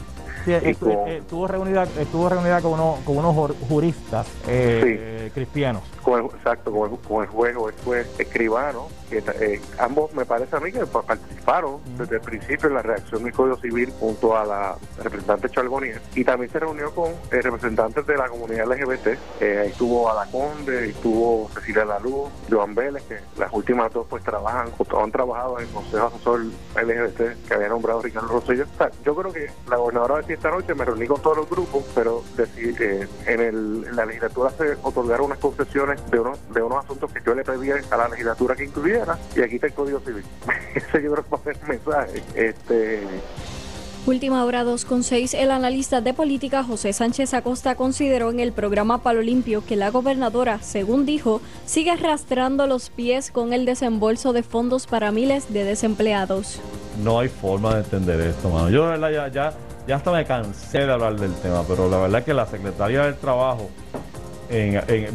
estuvo, 0.47 1.47
reunida, 1.47 1.85
estuvo 1.99 2.29
reunida 2.29 2.61
con, 2.61 2.73
uno, 2.73 2.99
con 3.05 3.19
unos 3.19 3.57
juristas 3.69 4.27
eh, 4.47 5.31
cristianos. 5.35 5.83
Con 6.03 6.25
exacto, 6.25 6.73
con 6.73 6.91
el, 6.91 6.99
con 6.99 7.23
el 7.23 7.29
juez 7.29 7.57
o 7.57 7.69
el 7.69 7.75
juez 7.85 8.09
escribano, 8.19 8.89
que 9.09 9.19
eh, 9.19 9.61
ambos 9.79 10.13
me 10.15 10.25
parece 10.25 10.57
a 10.57 10.61
mí 10.61 10.73
que 10.73 10.87
participaron 10.87 11.81
desde 11.99 12.17
el 12.17 12.21
principio 12.23 12.69
en 12.69 12.75
la 12.75 12.83
reacción 12.83 13.25
del 13.25 13.33
Código 13.33 13.57
Civil 13.57 13.93
junto 13.99 14.37
a 14.37 14.45
la 14.45 14.77
representante 15.03 15.51
Chalbonier 15.51 16.01
y 16.15 16.25
también 16.25 16.51
se 16.51 16.59
reunió 16.61 16.95
con 16.95 17.11
eh, 17.11 17.43
representantes 17.43 18.07
de 18.07 18.17
la 18.17 18.29
comunidad 18.29 18.67
LGBT. 18.67 19.09
ahí 19.41 19.69
estuvo 19.69 20.11
Conde, 20.31 20.91
estuvo 20.91 21.51
Cecilia 21.55 21.85
Laluz, 21.85 22.31
Joan 22.49 22.75
Vélez, 22.75 23.03
que 23.05 23.19
las 23.39 23.53
últimas 23.53 23.93
dos 23.93 24.07
pues 24.09 24.23
trabajan 24.23 24.69
o 24.79 25.03
han 25.03 25.11
trabajado 25.11 25.59
en 25.59 25.67
el 25.67 25.73
Consejo 25.73 26.07
Asesor 26.07 26.41
LGBT 26.77 27.47
que 27.47 27.55
había 27.55 27.69
nombrado 27.69 28.03
Ricardo 28.03 28.29
Rosselló. 28.29 28.65
yo 29.05 29.15
creo 29.15 29.33
que 29.33 29.51
la 29.69 29.77
gobernadora 29.77 30.17
esta 30.33 30.51
noche 30.51 30.75
me 30.75 30.85
reuní 30.85 31.07
con 31.07 31.21
todos 31.21 31.37
los 31.37 31.51
grupos, 31.51 31.85
pero 31.95 32.23
decir, 32.37 32.77
eh, 32.81 33.09
en, 33.27 33.41
el, 33.41 33.85
en 33.89 33.97
la 33.97 34.07
legislatura 34.07 34.51
se 34.51 34.77
otorgaron 34.83 35.27
unas 35.27 35.39
concesiones 35.39 35.99
de 36.11 36.21
unos, 36.21 36.39
de 36.53 36.63
unos 36.63 36.85
asuntos 36.85 37.13
que 37.13 37.21
yo 37.25 37.35
le 37.35 37.45
pedí 37.45 37.71
a 37.71 37.97
la 37.97 38.09
legislatura 38.09 38.57
que 38.57 38.65
incluyera, 38.65 39.19
y 39.37 39.43
aquí 39.43 39.57
está 39.57 39.67
el 39.67 39.75
Código 39.75 40.01
Civil. 40.01 40.25
Ese 40.75 41.03
yo 41.03 41.13
creo 41.13 41.25
que 41.25 41.31
va 41.31 41.39
a 41.39 41.43
ser 41.43 41.57
el 41.63 41.69
mensaje. 41.69 42.23
Este, 42.35 43.07
Última 44.07 44.45
hora 44.47 44.65
2.6. 44.65 45.35
El 45.39 45.51
analista 45.51 46.01
de 46.01 46.15
política 46.15 46.65
José 46.65 46.95
Sánchez 46.95 47.35
Acosta 47.35 47.75
consideró 47.75 48.31
en 48.31 48.41
el 48.41 48.53
programa 48.53 49.03
Palo 49.03 49.21
Limpio 49.21 49.63
que 49.65 49.77
la 49.77 49.91
gobernadora, 49.91 50.61
según 50.63 51.05
dijo, 51.05 51.43
sigue 51.67 51.91
arrastrando 51.91 52.67
los 52.67 52.89
pies 52.89 53.31
con 53.31 53.53
el 53.53 53.67
desembolso 53.67 54.33
de 54.33 54.43
fondos 54.43 54.87
para 54.87 55.13
miles 55.13 55.53
de 55.53 55.65
desempleados. 55.65 56.61
No 57.05 57.21
hay 57.21 57.29
forma 57.29 57.75
de 57.75 57.81
entender 57.83 58.21
esto, 58.23 58.49
mano. 58.49 58.71
Yo, 58.71 58.97
ya, 59.11 59.29
ya 59.29 59.53
ya 59.87 59.97
hasta 59.97 60.13
me 60.13 60.25
cansé 60.25 60.79
de 60.87 60.93
hablar 60.93 61.17
del 61.17 61.35
tema, 61.35 61.65
pero 61.67 61.89
la 61.89 61.99
verdad 61.99 62.23
que 62.23 62.35
la 62.35 62.47
secretaria 62.47 63.05
del 63.05 63.17
Trabajo, 63.17 63.71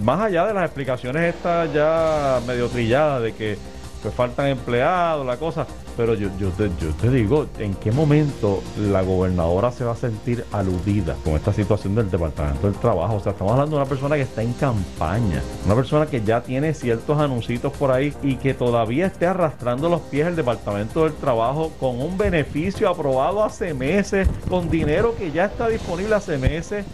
más 0.02 0.22
allá 0.22 0.46
de 0.46 0.54
las 0.54 0.66
explicaciones 0.66 1.36
estas 1.36 1.72
ya 1.74 2.40
medio 2.48 2.70
trilladas 2.70 3.22
de 3.22 3.34
que 3.34 3.58
pues, 4.02 4.14
faltan 4.14 4.48
empleados, 4.48 5.26
la 5.26 5.38
cosa, 5.38 5.66
pero 5.96 6.14
yo, 6.14 6.30
yo, 6.38 6.50
te, 6.50 6.70
yo 6.80 6.94
te 7.02 7.10
digo, 7.10 7.48
¿en 7.60 7.74
qué 7.76 7.92
momento 7.92 8.62
la 8.78 9.02
gobernadora 9.02 9.72
se 9.72 9.84
va 9.84 9.94
a 9.94 9.96
sentir 9.96 10.46
aludida 10.52 11.16
con 11.24 11.34
esta 11.34 11.54
situación 11.54 11.96
del 11.96 12.12
Departamento 12.12 12.70
del 12.70 12.80
Trabajo? 12.80 13.16
O 13.16 13.20
sea, 13.20 13.32
estamos 13.32 13.54
hablando 13.54 13.76
de 13.76 13.82
una 13.82 13.90
persona 13.90 14.16
que 14.16 14.24
está 14.24 14.42
en 14.42 14.54
campaña, 14.54 15.42
una 15.66 15.76
persona 15.76 16.06
que 16.06 16.22
ya 16.22 16.42
tiene 16.42 16.74
ciertos 16.74 17.20
anuncios 17.20 17.46
por 17.78 17.92
ahí 17.92 18.14
y 18.22 18.36
que 18.36 18.54
todavía 18.54 19.08
esté 19.08 19.26
arrastrando 19.26 19.90
los 19.90 20.02
pies 20.02 20.26
del 20.26 20.36
Departamento 20.36 21.04
del 21.04 21.14
Trabajo 21.14 21.72
con 21.80 22.02
un 22.02 22.18
beneficio 22.18 22.90
aprobado 22.90 23.44
hace 23.44 23.74
meses, 23.74 24.28
con 24.50 24.70
dinero 24.70 25.16
que 25.16 25.32
ya 25.32 25.46
está 25.46 25.68
disponible 25.68 26.16
hace 26.16 26.38
meses 26.38 26.86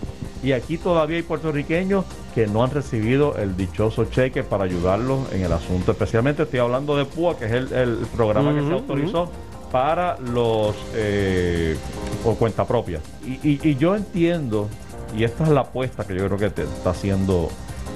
y 0.44 0.54
aquí 0.54 0.78
todavía 0.78 1.18
hay 1.18 1.24
puertorriqueños 1.24 2.06
que 2.34 2.48
no 2.48 2.64
han 2.64 2.72
recibido 2.72 3.38
el 3.38 3.56
dichoso 3.56 4.06
cheque 4.06 4.44
para 4.44 4.64
ayudarlos 4.64 5.32
en 5.34 5.44
el 5.44 5.52
asunto. 5.52 5.92
Especialmente 5.92 6.44
estoy 6.44 6.60
hablando 6.60 6.96
de 6.96 7.06
PUA, 7.06 7.38
que 7.38 7.46
es 7.46 7.52
el, 7.52 7.98
programa 8.16 8.54
que 8.54 8.66
se 8.66 8.74
autorizó 8.74 9.30
para 9.72 10.18
los 10.20 10.76
eh, 10.96 11.78
por 12.24 12.38
cuenta 12.38 12.66
propia. 12.66 13.00
Y, 13.26 13.76
yo 13.76 13.96
entiendo, 13.96 14.68
y 15.16 15.24
esta 15.24 15.44
es 15.44 15.50
la 15.50 15.62
apuesta 15.62 16.06
que 16.06 16.16
yo 16.16 16.26
creo 16.26 16.38
que 16.38 16.50
te 16.50 16.64
está 16.64 16.92
haciendo 16.92 17.50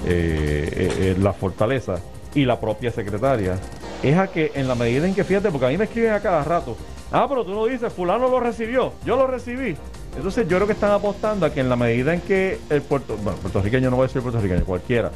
eh, 0.06 0.90
eh, 0.98 1.16
la 1.18 1.32
fortaleza 1.32 1.96
y 2.34 2.44
la 2.44 2.60
propia 2.60 2.90
secretaria, 2.90 3.58
es 4.02 4.16
a 4.16 4.28
que 4.28 4.52
en 4.54 4.68
la 4.68 4.74
medida 4.74 5.06
en 5.06 5.14
que, 5.14 5.24
fíjate, 5.24 5.50
porque 5.50 5.66
a 5.66 5.68
mí 5.70 5.78
me 5.78 5.84
escriben 5.84 6.12
a 6.12 6.20
cada 6.20 6.44
rato, 6.44 6.76
ah, 7.10 7.26
pero 7.28 7.44
tú 7.44 7.52
no 7.52 7.66
dices, 7.66 7.92
fulano 7.92 8.28
lo 8.28 8.40
recibió, 8.40 8.92
yo 9.04 9.16
lo 9.16 9.26
recibí. 9.26 9.76
Entonces 10.16 10.48
yo 10.48 10.56
creo 10.56 10.66
que 10.66 10.72
están 10.72 10.92
apostando 10.92 11.46
a 11.46 11.52
que 11.52 11.60
en 11.60 11.68
la 11.68 11.76
medida 11.76 12.14
en 12.14 12.20
que 12.20 12.58
el 12.70 12.82
puerto, 12.82 13.16
bueno, 13.22 13.38
puertorriqueño 13.38 13.90
no 13.90 13.96
voy 13.96 14.04
a 14.04 14.06
decir 14.08 14.22
puertorriqueño, 14.22 14.64
cualquiera, 14.64 15.12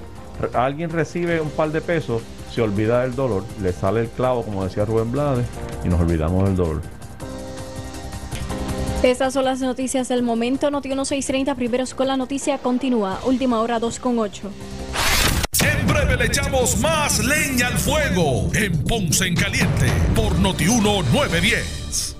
alguien 0.55 0.91
recibe 0.91 1.41
un 1.41 1.51
par 1.51 1.73
de 1.73 1.81
pesos, 1.81 2.23
se 2.53 2.63
olvida 2.63 3.03
del 3.03 3.15
dolor, 3.15 3.45
le 3.63 3.73
sale 3.73 4.01
el 4.01 4.09
clavo, 4.09 4.45
como 4.45 4.65
decía 4.65 4.85
Rubén 4.85 5.13
Blades, 5.13 5.47
y 5.85 5.89
nos 5.89 6.01
olvidamos 6.01 6.45
del 6.45 6.57
dolor. 6.57 6.83
Estas 9.03 9.33
son 9.33 9.47
las 9.47 9.61
noticias 9.61 10.09
del 10.09 10.23
momento. 10.23 10.71
Noti 10.71 10.89
1630, 10.89 11.55
primeros 11.55 11.95
con 11.95 12.07
la 12.07 12.19
noticia 12.19 12.59
continúa. 12.59 13.19
Última 13.25 13.61
hora 13.61 13.79
2 13.79 13.99
con 13.99 14.19
8. 14.19 14.51
En 15.65 15.87
breve 15.87 16.17
le 16.19 16.27
echamos 16.27 16.79
más 16.81 17.25
leña 17.25 17.69
al 17.69 17.79
fuego 17.79 18.51
en 18.53 18.85
Ponce 18.85 19.27
en 19.27 19.37
Caliente 19.37 19.87
por 20.15 20.39
Noti 20.39 20.67
1910. 20.67 22.20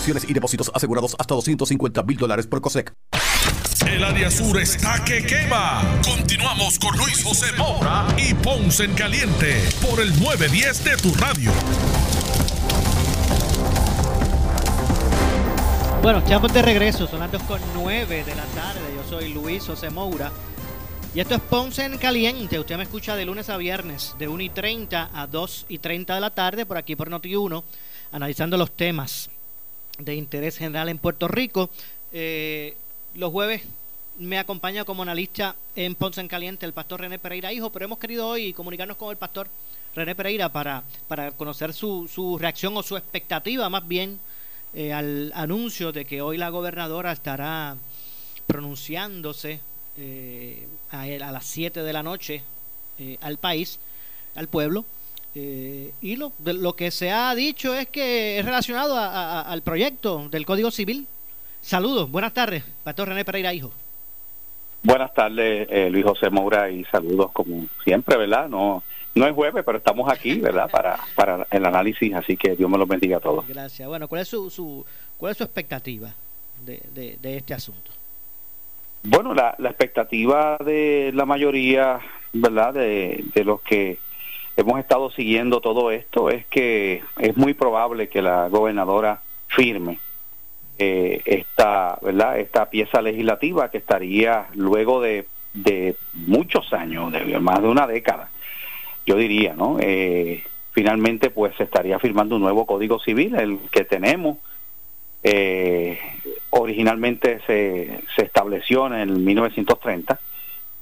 Acciones 0.00 0.24
y 0.26 0.32
depósitos 0.32 0.72
asegurados 0.74 1.14
hasta 1.18 1.34
250 1.34 2.02
mil 2.04 2.16
dólares 2.16 2.46
por 2.46 2.62
COSEC. 2.62 2.94
El 3.86 4.02
área 4.02 4.30
sur 4.30 4.58
está 4.58 5.04
que 5.04 5.22
quema. 5.26 5.82
Continuamos 6.02 6.78
con 6.78 6.96
Luis 6.96 7.22
José 7.22 7.52
Moura 7.58 8.06
y 8.16 8.32
Ponce 8.32 8.84
en 8.84 8.94
Caliente 8.94 9.62
por 9.82 10.00
el 10.00 10.08
910 10.18 10.84
de 10.84 10.96
tu 10.96 11.12
radio. 11.16 11.52
Bueno, 16.00 16.20
estamos 16.20 16.50
de 16.54 16.62
regreso, 16.62 17.06
son 17.06 17.20
las 17.20 17.30
2 17.32 17.42
con 17.42 17.60
9 17.74 18.24
de 18.24 18.34
la 18.34 18.46
tarde. 18.46 18.80
Yo 18.96 19.06
soy 19.06 19.34
Luis 19.34 19.66
José 19.66 19.90
Moura. 19.90 20.32
Y 21.14 21.20
esto 21.20 21.34
es 21.34 21.42
Ponce 21.42 21.84
en 21.84 21.98
Caliente. 21.98 22.58
Usted 22.58 22.78
me 22.78 22.84
escucha 22.84 23.16
de 23.16 23.26
lunes 23.26 23.50
a 23.50 23.58
viernes, 23.58 24.14
de 24.18 24.28
1 24.28 24.44
y 24.44 24.48
30 24.48 25.10
a 25.12 25.26
2 25.26 25.66
y 25.68 25.76
30 25.76 26.14
de 26.14 26.20
la 26.22 26.30
tarde, 26.30 26.64
por 26.64 26.78
aquí 26.78 26.96
por 26.96 27.10
Noti1, 27.10 27.64
analizando 28.12 28.56
los 28.56 28.74
temas 28.74 29.29
de 30.00 30.14
interés 30.14 30.56
general 30.56 30.88
en 30.88 30.98
Puerto 30.98 31.28
Rico. 31.28 31.70
Eh, 32.12 32.76
los 33.14 33.30
jueves 33.30 33.62
me 34.18 34.38
acompaña 34.38 34.84
como 34.84 35.02
analista 35.02 35.56
en 35.76 35.94
Ponce 35.94 36.20
en 36.20 36.28
Caliente 36.28 36.66
el 36.66 36.72
pastor 36.72 37.00
René 37.00 37.18
Pereira 37.18 37.52
Hijo, 37.52 37.70
pero 37.70 37.84
hemos 37.84 37.98
querido 37.98 38.28
hoy 38.28 38.52
comunicarnos 38.52 38.96
con 38.96 39.10
el 39.10 39.16
pastor 39.16 39.48
René 39.94 40.14
Pereira 40.14 40.50
para, 40.50 40.84
para 41.08 41.32
conocer 41.32 41.72
su, 41.72 42.08
su 42.12 42.38
reacción 42.38 42.76
o 42.76 42.82
su 42.82 42.96
expectativa 42.96 43.68
más 43.68 43.86
bien 43.86 44.20
eh, 44.72 44.92
al 44.92 45.32
anuncio 45.34 45.90
de 45.90 46.04
que 46.04 46.22
hoy 46.22 46.36
la 46.36 46.48
gobernadora 46.50 47.10
estará 47.10 47.76
pronunciándose 48.46 49.60
eh, 49.96 50.68
a, 50.90 51.02
a, 51.02 51.32
las 51.32 51.44
7 51.46 51.82
de 51.82 51.92
la 51.92 52.02
noche 52.02 52.42
eh, 52.98 53.16
al 53.20 53.38
país, 53.38 53.80
al 54.34 54.48
pueblo. 54.48 54.84
Eh, 55.34 55.92
y 56.00 56.16
lo, 56.16 56.32
de, 56.38 56.54
lo 56.54 56.74
que 56.74 56.90
se 56.90 57.12
ha 57.12 57.34
dicho 57.34 57.74
es 57.74 57.88
que 57.88 58.38
es 58.38 58.44
relacionado 58.44 58.96
a, 58.96 59.06
a, 59.06 59.42
al 59.42 59.62
proyecto 59.62 60.28
del 60.28 60.44
Código 60.44 60.70
Civil. 60.70 61.06
Saludos, 61.62 62.10
buenas 62.10 62.34
tardes, 62.34 62.64
Pastor 62.82 63.08
René 63.08 63.24
Pereira, 63.24 63.52
hijo. 63.54 63.70
Buenas 64.82 65.12
tardes, 65.12 65.68
eh, 65.70 65.90
Luis 65.90 66.04
José 66.04 66.30
Moura, 66.30 66.70
y 66.70 66.84
saludos 66.84 67.30
como 67.32 67.66
siempre, 67.84 68.16
¿verdad? 68.16 68.48
No, 68.48 68.82
no 69.14 69.26
es 69.26 69.34
jueves, 69.34 69.62
pero 69.64 69.76
estamos 69.78 70.10
aquí, 70.10 70.38
¿verdad? 70.38 70.70
Para, 70.70 70.98
para 71.14 71.46
el 71.50 71.66
análisis, 71.66 72.14
así 72.14 72.36
que 72.36 72.56
Dios 72.56 72.70
me 72.70 72.78
los 72.78 72.88
bendiga 72.88 73.18
a 73.18 73.20
todos. 73.20 73.46
Gracias. 73.46 73.86
Bueno, 73.86 74.08
¿cuál 74.08 74.22
es 74.22 74.28
su, 74.28 74.48
su, 74.48 74.84
cuál 75.18 75.32
es 75.32 75.38
su 75.38 75.44
expectativa 75.44 76.14
de, 76.64 76.82
de, 76.94 77.18
de 77.20 77.36
este 77.36 77.52
asunto? 77.52 77.90
Bueno, 79.02 79.34
la, 79.34 79.54
la, 79.58 79.68
expectativa 79.68 80.56
de 80.64 81.10
la 81.14 81.26
mayoría, 81.26 82.00
¿verdad? 82.32 82.74
De, 82.74 83.24
de 83.34 83.44
los 83.44 83.60
que 83.60 83.98
hemos 84.60 84.78
estado 84.78 85.10
siguiendo 85.10 85.60
todo 85.60 85.90
esto 85.90 86.30
es 86.30 86.46
que 86.46 87.02
es 87.18 87.36
muy 87.36 87.54
probable 87.54 88.08
que 88.08 88.22
la 88.22 88.48
gobernadora 88.48 89.20
firme 89.48 89.98
eh, 90.78 91.22
esta, 91.24 91.98
¿verdad? 92.02 92.38
Esta 92.38 92.70
pieza 92.70 93.02
legislativa 93.02 93.70
que 93.70 93.78
estaría 93.78 94.46
luego 94.54 95.00
de, 95.00 95.26
muchos 96.14 96.72
años, 96.72 97.12
de 97.12 97.38
más 97.40 97.60
de 97.60 97.68
una 97.68 97.86
década, 97.86 98.30
yo 99.04 99.16
diría, 99.16 99.54
¿no? 99.54 99.78
Eh, 99.80 100.44
finalmente, 100.72 101.30
pues 101.30 101.54
se 101.56 101.64
estaría 101.64 101.98
firmando 101.98 102.36
un 102.36 102.42
nuevo 102.42 102.66
Código 102.66 103.00
Civil, 103.00 103.34
el 103.34 103.58
que 103.70 103.84
tenemos. 103.84 104.38
Eh, 105.22 105.98
originalmente 106.50 107.40
se, 107.46 108.00
se 108.16 108.22
estableció 108.22 108.86
en 108.86 108.94
el 108.94 109.18
1930 109.18 110.18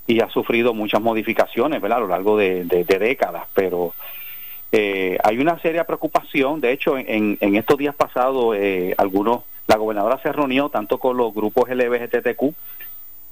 y 0.09 0.21
ha 0.21 0.29
sufrido 0.31 0.75
muchas 0.75 1.01
modificaciones 1.01 1.81
¿verdad? 1.81 1.99
a 1.99 2.01
lo 2.01 2.09
largo 2.09 2.37
de, 2.37 2.65
décadas, 2.65 3.45
pero 3.55 3.95
eh, 4.73 5.19
hay 5.23 5.39
una 5.39 5.61
seria 5.61 5.85
preocupación. 5.85 6.61
De 6.61 6.73
hecho, 6.73 6.99
en, 6.99 7.39
en 7.41 7.55
estos 7.55 7.79
días 7.79 7.95
pasados, 7.95 8.57
eh, 8.57 8.95
algunos, 8.99 9.43
la 9.69 9.77
gobernadora 9.77 10.19
se 10.21 10.33
reunió 10.33 10.71
tanto 10.71 10.99
con 10.99 11.17
los 11.17 11.33
grupos 11.33 11.69
LBGTQ 11.69 12.55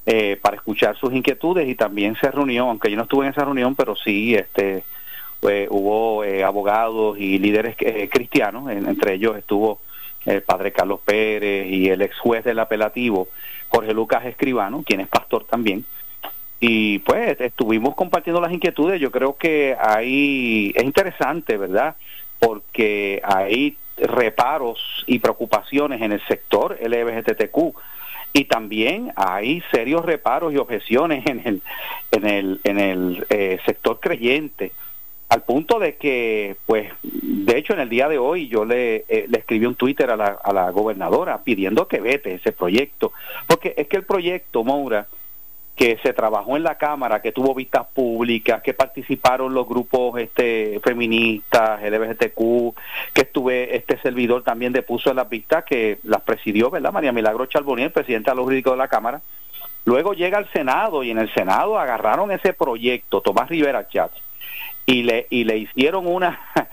eh, 0.06 0.38
para 0.40 0.56
escuchar 0.56 0.96
sus 0.96 1.12
inquietudes 1.12 1.68
y 1.68 1.74
también 1.74 2.14
se 2.20 2.30
reunió, 2.30 2.68
aunque 2.68 2.90
yo 2.90 2.96
no 2.96 3.02
estuve 3.02 3.26
en 3.26 3.32
esa 3.32 3.44
reunión, 3.44 3.74
pero 3.74 3.96
sí, 3.96 4.36
este, 4.36 4.84
eh, 5.42 5.66
hubo 5.68 6.24
eh, 6.24 6.44
abogados 6.44 7.18
y 7.18 7.38
líderes 7.38 7.74
eh, 7.80 8.08
cristianos, 8.08 8.70
en, 8.70 8.86
entre 8.86 9.14
ellos 9.14 9.36
estuvo 9.36 9.80
el 10.24 10.42
padre 10.42 10.72
Carlos 10.72 11.00
Pérez 11.04 11.68
y 11.68 11.88
el 11.88 12.02
ex 12.02 12.18
juez 12.18 12.44
del 12.44 12.58
apelativo 12.58 13.28
Jorge 13.68 13.94
Lucas 13.94 14.24
Escribano, 14.24 14.82
quien 14.84 15.00
es 15.00 15.08
pastor 15.08 15.44
también. 15.44 15.84
Y 16.60 17.00
pues 17.00 17.40
estuvimos 17.40 17.94
compartiendo 17.94 18.40
las 18.40 18.52
inquietudes. 18.52 19.00
Yo 19.00 19.10
creo 19.10 19.36
que 19.36 19.76
ahí 19.78 20.72
es 20.74 20.84
interesante, 20.84 21.56
¿verdad? 21.56 21.96
Porque 22.38 23.20
hay 23.24 23.76
reparos 23.98 25.04
y 25.06 25.18
preocupaciones 25.18 26.02
en 26.02 26.12
el 26.12 26.20
sector 26.26 26.78
LGBTQ 26.80 27.76
y 28.32 28.44
también 28.44 29.12
hay 29.16 29.62
serios 29.70 30.04
reparos 30.04 30.52
y 30.52 30.58
objeciones 30.58 31.26
en 31.26 31.40
el 31.46 31.62
en 32.12 32.26
el 32.26 32.60
en 32.64 32.78
el 32.78 33.26
eh, 33.30 33.58
sector 33.64 33.98
creyente 34.00 34.72
al 35.28 35.42
punto 35.42 35.78
de 35.78 35.96
que, 35.96 36.56
pues, 36.66 36.92
de 37.02 37.58
hecho 37.58 37.72
en 37.72 37.80
el 37.80 37.88
día 37.88 38.08
de 38.08 38.18
hoy 38.18 38.48
yo 38.48 38.64
le, 38.64 39.04
eh, 39.08 39.26
le 39.28 39.38
escribí 39.38 39.66
un 39.66 39.74
Twitter 39.74 40.10
a 40.10 40.16
la, 40.16 40.38
a 40.42 40.52
la 40.52 40.70
gobernadora 40.70 41.42
pidiendo 41.42 41.88
que 41.88 42.00
vete 42.00 42.34
ese 42.34 42.52
proyecto, 42.52 43.12
porque 43.46 43.74
es 43.76 43.88
que 43.88 43.96
el 43.96 44.04
proyecto, 44.04 44.62
Moura, 44.62 45.08
que 45.76 45.98
se 46.02 46.14
trabajó 46.14 46.56
en 46.56 46.62
la 46.62 46.78
Cámara, 46.78 47.20
que 47.20 47.32
tuvo 47.32 47.54
vistas 47.54 47.86
públicas, 47.86 48.62
que 48.62 48.72
participaron 48.72 49.52
los 49.52 49.68
grupos 49.68 50.18
este 50.18 50.80
feministas, 50.82 51.82
LGBTQ, 51.82 52.74
que 53.12 53.20
estuve, 53.20 53.76
este 53.76 53.98
servidor 53.98 54.42
también 54.42 54.72
depuso 54.72 55.10
en 55.10 55.16
las 55.16 55.28
vistas 55.28 55.64
que 55.64 55.98
las 56.04 56.22
presidió, 56.22 56.70
¿verdad? 56.70 56.92
María 56.92 57.12
Milagro 57.12 57.44
Charbonier, 57.44 57.92
presidenta 57.92 58.30
de 58.30 58.36
los 58.36 58.44
jurídicos 58.44 58.72
de 58.72 58.78
la 58.78 58.88
Cámara. 58.88 59.20
Luego 59.84 60.14
llega 60.14 60.38
al 60.38 60.50
Senado 60.50 61.04
y 61.04 61.10
en 61.10 61.18
el 61.18 61.32
Senado 61.34 61.78
agarraron 61.78 62.30
ese 62.30 62.54
proyecto, 62.54 63.20
Tomás 63.20 63.50
Rivera 63.50 63.86
Chats, 63.86 64.18
y 64.86 65.02
le 65.02 65.26
y 65.28 65.44
le 65.44 65.58
hicieron 65.58 66.06
una 66.06 66.40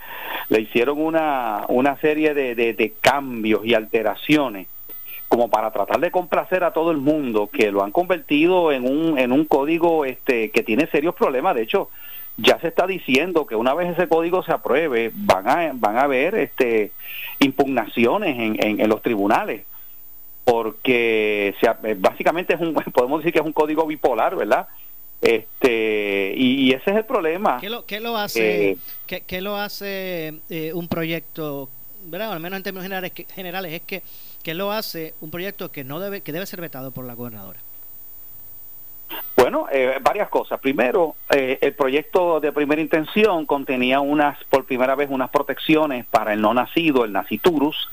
le 0.50 0.62
hicieron 0.62 1.02
una 1.02 1.66
una 1.68 1.98
serie 1.98 2.34
de, 2.34 2.56
de, 2.56 2.74
de, 2.74 2.94
cambios 3.02 3.66
y 3.66 3.74
alteraciones 3.74 4.68
como 5.34 5.50
para 5.50 5.72
tratar 5.72 6.00
de 6.00 6.12
complacer 6.12 6.64
a 6.64 6.74
todo 6.74 6.92
el 6.92 6.98
mundo 6.98 7.50
que 7.52 7.72
lo 7.72 7.84
han 7.84 7.90
convertido 7.92 8.72
en 8.72 8.86
un 8.86 9.18
en 9.18 9.32
un 9.32 9.46
código 9.46 10.06
este 10.06 10.52
que 10.52 10.62
tiene 10.62 10.86
serios 10.86 11.16
problemas. 11.16 11.56
De 11.56 11.64
hecho 11.64 11.90
ya 12.38 12.60
se 12.60 12.68
está 12.68 12.86
diciendo 12.86 13.48
que 13.48 13.56
una 13.56 13.74
vez 13.74 13.98
ese 13.98 14.08
código 14.08 14.44
se 14.44 14.52
apruebe 14.52 15.10
van 15.12 15.50
a 15.50 15.72
van 15.74 15.98
a 15.98 16.04
haber 16.04 16.36
este 16.36 16.92
impugnaciones 17.40 18.38
en, 18.38 18.64
en, 18.64 18.80
en 18.80 18.88
los 18.88 19.02
tribunales 19.02 19.66
porque 20.44 21.56
se, 21.60 21.96
básicamente 21.96 22.54
es 22.54 22.62
un 22.62 22.76
podemos 22.94 23.22
decir 23.22 23.34
que 23.34 23.40
es 23.40 23.46
un 23.46 23.54
código 23.54 23.88
bipolar 23.88 24.36
verdad 24.36 24.68
este 25.20 26.36
y, 26.38 26.66
y, 26.66 26.74
ese 26.74 26.92
es 26.92 26.98
el 26.98 27.06
problema. 27.06 27.58
¿qué 27.60 27.72
lo, 27.72 27.86
qué 27.88 28.00
lo 28.00 28.18
hace 28.18 28.70
eh, 28.70 28.78
¿qué, 29.08 29.22
qué, 29.22 29.42
lo 29.42 29.58
hace 29.58 30.42
eh, 30.52 30.74
un 30.74 30.88
proyecto 30.88 31.70
verdad 32.04 32.34
al 32.34 32.40
menos 32.40 32.58
en 32.58 32.64
términos 32.64 32.84
generales, 32.84 33.14
que, 33.14 33.26
generales 33.26 33.74
es 33.74 33.82
que 33.82 34.04
¿qué 34.44 34.54
lo 34.54 34.72
hace 34.72 35.16
un 35.22 35.32
proyecto 35.32 35.72
que 35.72 35.84
no 35.84 36.00
debe 36.00 36.22
que 36.22 36.32
debe 36.32 36.46
ser 36.46 36.62
vetado 36.62 36.92
por 36.92 37.06
la 37.06 37.14
gobernadora 37.14 37.60
bueno, 39.36 39.68
eh, 39.72 39.98
varias 40.02 40.30
cosas. 40.30 40.60
Primero, 40.60 41.16
eh, 41.30 41.58
el 41.62 41.74
proyecto 41.74 42.40
de 42.40 42.52
primera 42.52 42.82
intención 42.82 43.46
contenía 43.46 44.00
unas, 44.00 44.42
por 44.46 44.66
primera 44.66 44.96
vez, 44.96 45.10
unas 45.12 45.30
protecciones 45.30 46.06
para 46.06 46.34
el 46.34 46.42
no 46.42 46.54
nacido, 46.54 47.04
el 47.04 47.12
naciturus, 47.12 47.90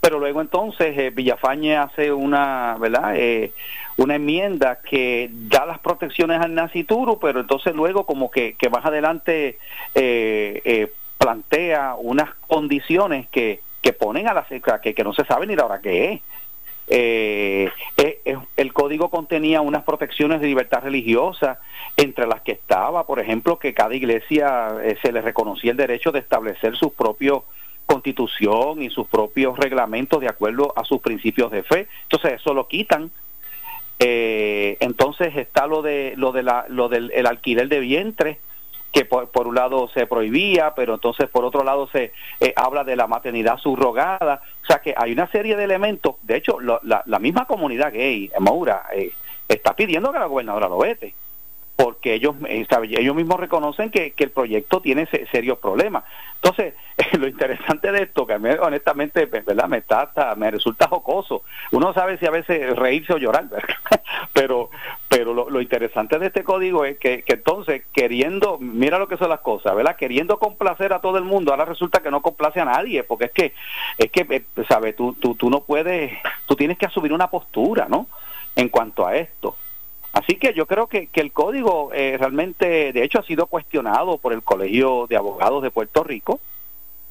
pero 0.00 0.18
luego 0.18 0.40
entonces 0.40 0.96
eh, 0.98 1.10
Villafañe 1.10 1.76
hace 1.76 2.12
una, 2.12 2.76
¿verdad? 2.78 3.16
Eh, 3.16 3.52
una 3.96 4.16
enmienda 4.16 4.80
que 4.80 5.30
da 5.32 5.64
las 5.64 5.78
protecciones 5.78 6.40
al 6.40 6.54
nacituro, 6.54 7.18
pero 7.18 7.40
entonces 7.40 7.74
luego 7.74 8.04
como 8.04 8.30
que, 8.30 8.54
que 8.54 8.68
más 8.68 8.84
adelante 8.84 9.58
eh, 9.94 10.92
plantea 11.18 11.94
unas 11.94 12.34
condiciones 12.46 13.28
que, 13.30 13.60
que 13.84 13.92
ponen 13.92 14.26
a 14.28 14.32
la 14.32 14.46
que, 14.80 14.94
que 14.94 15.04
no 15.04 15.12
se 15.12 15.26
sabe 15.26 15.46
ni 15.46 15.54
la 15.54 15.66
hora 15.66 15.82
que 15.82 16.14
es. 16.14 16.20
Eh, 16.86 17.70
el 18.56 18.72
código 18.72 19.10
contenía 19.10 19.60
unas 19.60 19.84
protecciones 19.84 20.40
de 20.40 20.46
libertad 20.46 20.82
religiosa, 20.82 21.60
entre 21.98 22.26
las 22.26 22.40
que 22.40 22.52
estaba, 22.52 23.06
por 23.06 23.20
ejemplo, 23.20 23.58
que 23.58 23.74
cada 23.74 23.94
iglesia 23.94 24.74
se 25.02 25.12
le 25.12 25.20
reconocía 25.20 25.72
el 25.72 25.76
derecho 25.76 26.12
de 26.12 26.20
establecer 26.20 26.76
sus 26.76 26.94
propios 26.94 27.42
constitución 27.84 28.82
y 28.82 28.88
sus 28.88 29.06
propios 29.06 29.58
reglamentos 29.58 30.18
de 30.18 30.28
acuerdo 30.28 30.72
a 30.76 30.84
sus 30.84 31.02
principios 31.02 31.50
de 31.52 31.62
fe. 31.62 31.86
Entonces 32.04 32.40
eso 32.40 32.54
lo 32.54 32.66
quitan. 32.66 33.10
Eh, 33.98 34.78
entonces 34.80 35.36
está 35.36 35.66
lo 35.66 35.82
de 35.82 36.14
lo 36.16 36.32
de 36.32 36.42
la, 36.42 36.64
lo 36.70 36.88
del 36.88 37.10
el 37.14 37.26
alquiler 37.26 37.68
de 37.68 37.80
vientre 37.80 38.38
que 38.94 39.04
por, 39.04 39.28
por, 39.28 39.48
un 39.48 39.56
lado 39.56 39.88
se 39.88 40.06
prohibía, 40.06 40.72
pero 40.76 40.94
entonces 40.94 41.28
por 41.28 41.44
otro 41.44 41.64
lado 41.64 41.88
se 41.88 42.12
eh, 42.38 42.52
habla 42.54 42.84
de 42.84 42.94
la 42.94 43.08
maternidad 43.08 43.58
subrogada. 43.58 44.40
O 44.62 44.66
sea 44.66 44.78
que 44.78 44.94
hay 44.96 45.12
una 45.12 45.26
serie 45.26 45.56
de 45.56 45.64
elementos. 45.64 46.14
De 46.22 46.36
hecho, 46.36 46.60
la, 46.60 47.02
la, 47.04 47.18
misma 47.18 47.44
comunidad 47.46 47.92
gay, 47.92 48.30
Maura, 48.38 48.84
eh, 48.94 49.12
está 49.48 49.74
pidiendo 49.74 50.12
que 50.12 50.20
la 50.20 50.26
gobernadora 50.26 50.68
lo 50.68 50.78
vete 50.78 51.12
porque 51.76 52.14
ellos 52.14 52.36
eh, 52.48 52.66
ellos 52.70 53.16
mismos 53.16 53.40
reconocen 53.40 53.90
que, 53.90 54.12
que, 54.12 54.24
el 54.24 54.30
proyecto 54.30 54.80
tiene 54.80 55.06
serios 55.30 55.58
problemas. 55.58 56.04
Entonces, 56.36 56.74
lo 57.18 57.26
interesante 57.26 57.90
de 57.90 58.02
esto, 58.02 58.26
que 58.26 58.34
a 58.34 58.38
mí 58.38 58.50
honestamente, 58.60 59.26
¿verdad? 59.26 59.66
Me, 59.66 59.78
está, 59.78 60.34
me 60.36 60.50
resulta 60.50 60.86
jocoso. 60.86 61.42
Uno 61.72 61.92
sabe 61.92 62.18
si 62.18 62.26
a 62.26 62.30
veces 62.30 62.76
reírse 62.76 63.14
o 63.14 63.18
llorar, 63.18 63.46
pero 64.32 64.70
pero 65.08 65.32
lo, 65.32 65.60
interesante 65.60 66.18
de 66.18 66.26
este 66.26 66.42
código 66.42 66.84
es 66.84 66.98
que, 66.98 67.22
que, 67.22 67.34
entonces, 67.34 67.84
queriendo, 67.92 68.58
mira 68.58 68.98
lo 68.98 69.06
que 69.06 69.16
son 69.16 69.28
las 69.28 69.40
cosas, 69.40 69.74
¿verdad? 69.76 69.96
Queriendo 69.96 70.40
complacer 70.40 70.92
a 70.92 71.00
todo 71.00 71.18
el 71.18 71.24
mundo, 71.24 71.52
ahora 71.52 71.64
resulta 71.64 72.00
que 72.00 72.10
no 72.10 72.20
complace 72.20 72.60
a 72.60 72.64
nadie, 72.64 73.04
porque 73.04 73.26
es 73.26 73.30
que, 73.30 73.54
es 73.96 74.10
que, 74.10 74.26
eh, 74.28 74.44
¿sabes? 74.68 74.96
Tú, 74.96 75.14
tú, 75.14 75.36
tú 75.36 75.50
no 75.50 75.60
puedes, 75.60 76.12
tú 76.46 76.56
tienes 76.56 76.78
que 76.78 76.86
asumir 76.86 77.12
una 77.12 77.30
postura, 77.30 77.86
¿no? 77.88 78.08
En 78.56 78.68
cuanto 78.68 79.06
a 79.06 79.16
esto. 79.16 79.56
Así 80.14 80.36
que 80.36 80.54
yo 80.54 80.66
creo 80.66 80.86
que, 80.86 81.08
que 81.08 81.20
el 81.20 81.32
código 81.32 81.90
eh, 81.92 82.16
realmente, 82.18 82.92
de 82.92 83.02
hecho, 83.02 83.18
ha 83.18 83.24
sido 83.24 83.46
cuestionado 83.46 84.16
por 84.18 84.32
el 84.32 84.44
Colegio 84.44 85.06
de 85.08 85.16
Abogados 85.16 85.60
de 85.60 85.72
Puerto 85.72 86.04
Rico, 86.04 86.38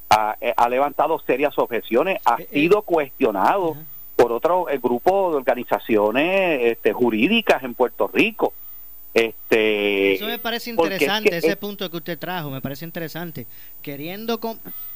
ha, 0.10 0.38
eh, 0.40 0.54
levantado 0.70 1.20
serias 1.20 1.60
objeciones, 1.60 2.22
ha 2.24 2.38
eh, 2.42 2.48
sido 2.50 2.82
cuestionado 2.84 3.76
por 4.16 4.32
otro 4.32 4.68
grupo 4.82 5.32
de 5.32 5.36
organizaciones 5.38 6.62
este, 6.64 6.94
jurídicas 6.94 7.62
en 7.64 7.74
Puerto 7.74 8.10
Rico. 8.12 8.54
Este, 9.14 10.16
Eso 10.16 10.26
me 10.26 10.40
parece 10.40 10.72
interesante, 10.72 11.38
ese 11.38 11.56
punto 11.56 11.90
que 11.90 11.98
usted 11.98 12.18
trajo, 12.18 12.50
me 12.50 12.62
parece 12.62 12.84
interesante. 12.84 13.46
Queriendo, 13.82 14.40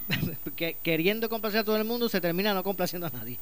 queriendo 0.84 1.30
complacer 1.30 1.60
a 1.60 1.64
todo 1.64 1.78
el 1.78 1.84
mundo, 1.84 2.10
se 2.10 2.20
termina 2.20 2.54
no 2.54 2.64
complaciendo 2.64 3.06
a 3.08 3.12
nadie. 3.12 3.38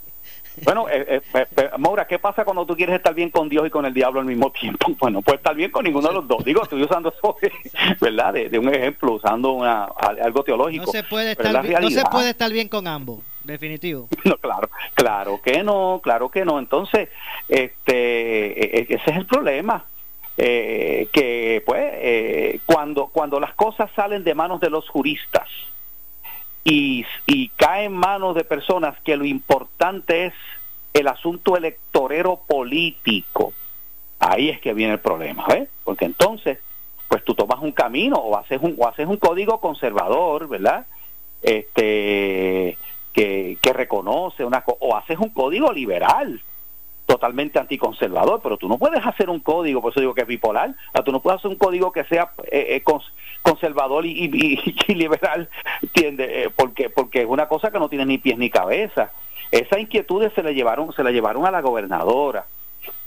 Bueno, 0.64 0.88
eh, 0.90 1.22
eh, 1.34 1.70
Maura, 1.78 2.08
¿qué 2.08 2.20
pasa 2.20 2.44
cuando 2.44 2.66
tú 2.66 2.76
quieres 2.76 2.96
estar 2.96 3.14
bien 3.14 3.30
con 3.30 3.48
Dios 3.48 3.68
y 3.68 3.70
con 3.70 3.86
el 3.86 3.94
diablo 3.94 4.20
al 4.20 4.26
mismo 4.26 4.52
tiempo? 4.52 4.94
Bueno, 5.06 5.22
puedes 5.22 5.40
estar 5.40 5.56
bien 5.56 5.72
con 5.72 5.84
ninguno 5.84 6.08
de 6.08 6.14
los 6.16 6.28
dos. 6.28 6.44
Digo, 6.44 6.64
estoy 6.64 6.82
usando 6.82 7.14
eso, 7.16 7.38
¿verdad? 8.02 8.34
De, 8.34 8.58
un 8.58 8.74
ejemplo, 8.74 9.14
usando 9.14 9.52
una, 9.52 9.86
algo 9.86 10.44
teológico. 10.44 10.86
No 10.86 10.92
se, 10.92 11.04
puede 11.04 11.32
estar 11.32 11.62
bien, 11.62 11.82
no 11.82 11.90
se 11.90 12.04
puede 12.06 12.32
estar 12.32 12.52
bien 12.52 12.68
con 12.68 12.88
ambos, 12.88 13.20
definitivo. 13.44 14.08
No, 14.24 14.38
claro, 14.38 14.70
claro 14.96 15.40
que 15.42 15.62
no, 15.62 16.02
claro 16.04 16.30
que 16.30 16.44
no. 16.44 16.58
Entonces, 16.58 17.10
este, 17.48 18.78
e, 18.78 18.80
e, 18.80 18.88
ese 18.90 19.12
es 19.12 19.18
el 19.18 19.28
problema. 19.28 19.86
Eh, 20.38 21.08
que 21.14 21.64
pues 21.66 21.82
eh, 21.94 22.60
cuando 22.66 23.08
cuando 23.08 23.40
las 23.40 23.54
cosas 23.54 23.90
salen 23.96 24.26
de 24.26 24.36
manos 24.36 24.60
de 24.60 24.70
los 24.70 24.90
juristas 24.90 25.48
y, 26.66 27.06
y 27.26 27.48
cae 27.56 27.86
en 27.86 27.94
manos 27.94 28.36
de 28.36 28.44
personas 28.44 29.00
que 29.00 29.16
lo 29.16 29.24
importante 29.24 30.26
es 30.26 30.34
el 30.94 31.08
asunto 31.08 31.56
electorero 31.56 32.42
político, 32.48 33.54
ahí 34.20 34.50
es 34.50 34.60
que 34.60 34.74
viene 34.74 34.94
el 34.94 35.00
problema, 35.00 35.46
¿ves? 35.48 35.70
Porque 35.84 36.06
entonces, 36.06 36.60
pues 37.08 37.24
tú 37.24 37.36
tomas 37.36 37.62
un 37.62 37.72
camino 37.72 38.16
o 38.18 38.38
haces 38.38 38.60
un, 38.62 38.76
o 38.78 38.88
haces 38.88 39.08
un 39.08 39.18
código 39.18 39.60
conservador, 39.60 40.48
¿verdad? 40.48 40.86
Este, 41.42 42.78
que, 43.14 43.58
que 43.62 43.74
reconoce 43.74 44.44
una 44.44 44.64
o 44.66 44.96
haces 44.96 45.20
un 45.20 45.30
código 45.30 45.72
liberal, 45.72 46.42
totalmente 47.06 47.60
anticonservador, 47.60 48.42
pero 48.42 48.58
tú 48.58 48.68
no 48.68 48.78
puedes 48.78 49.06
hacer 49.06 49.30
un 49.30 49.40
código, 49.40 49.82
por 49.82 49.92
eso 49.92 50.00
digo 50.00 50.14
que 50.14 50.22
es 50.22 50.28
bipolar, 50.28 50.74
tú 51.04 51.12
no 51.12 51.22
puedes 51.22 51.40
hacer 51.40 51.52
un 51.52 51.58
código 51.58 51.92
que 51.92 52.04
sea 52.06 52.32
eh, 52.52 52.82
eh 52.84 52.84
conservador 53.42 54.06
y, 54.08 54.28
liberal, 54.88 55.50
¿entiendes? 55.82 56.30
Eh, 56.32 56.50
porque, 56.56 56.90
porque 56.90 57.22
es 57.22 57.28
una 57.28 57.48
cosa 57.48 57.72
que 57.72 57.80
no 57.80 57.90
tiene 57.90 58.06
ni 58.06 58.18
pies 58.18 58.38
ni 58.38 58.50
cabeza. 58.50 59.12
Esas 59.52 59.80
inquietudes 59.80 60.34
se 60.34 60.42
le 60.42 60.56
llevaron, 60.56 60.92
se 60.94 61.04
le 61.04 61.14
llevaron 61.14 61.46
a 61.46 61.52
la 61.52 61.62
gobernadora. 61.62 62.46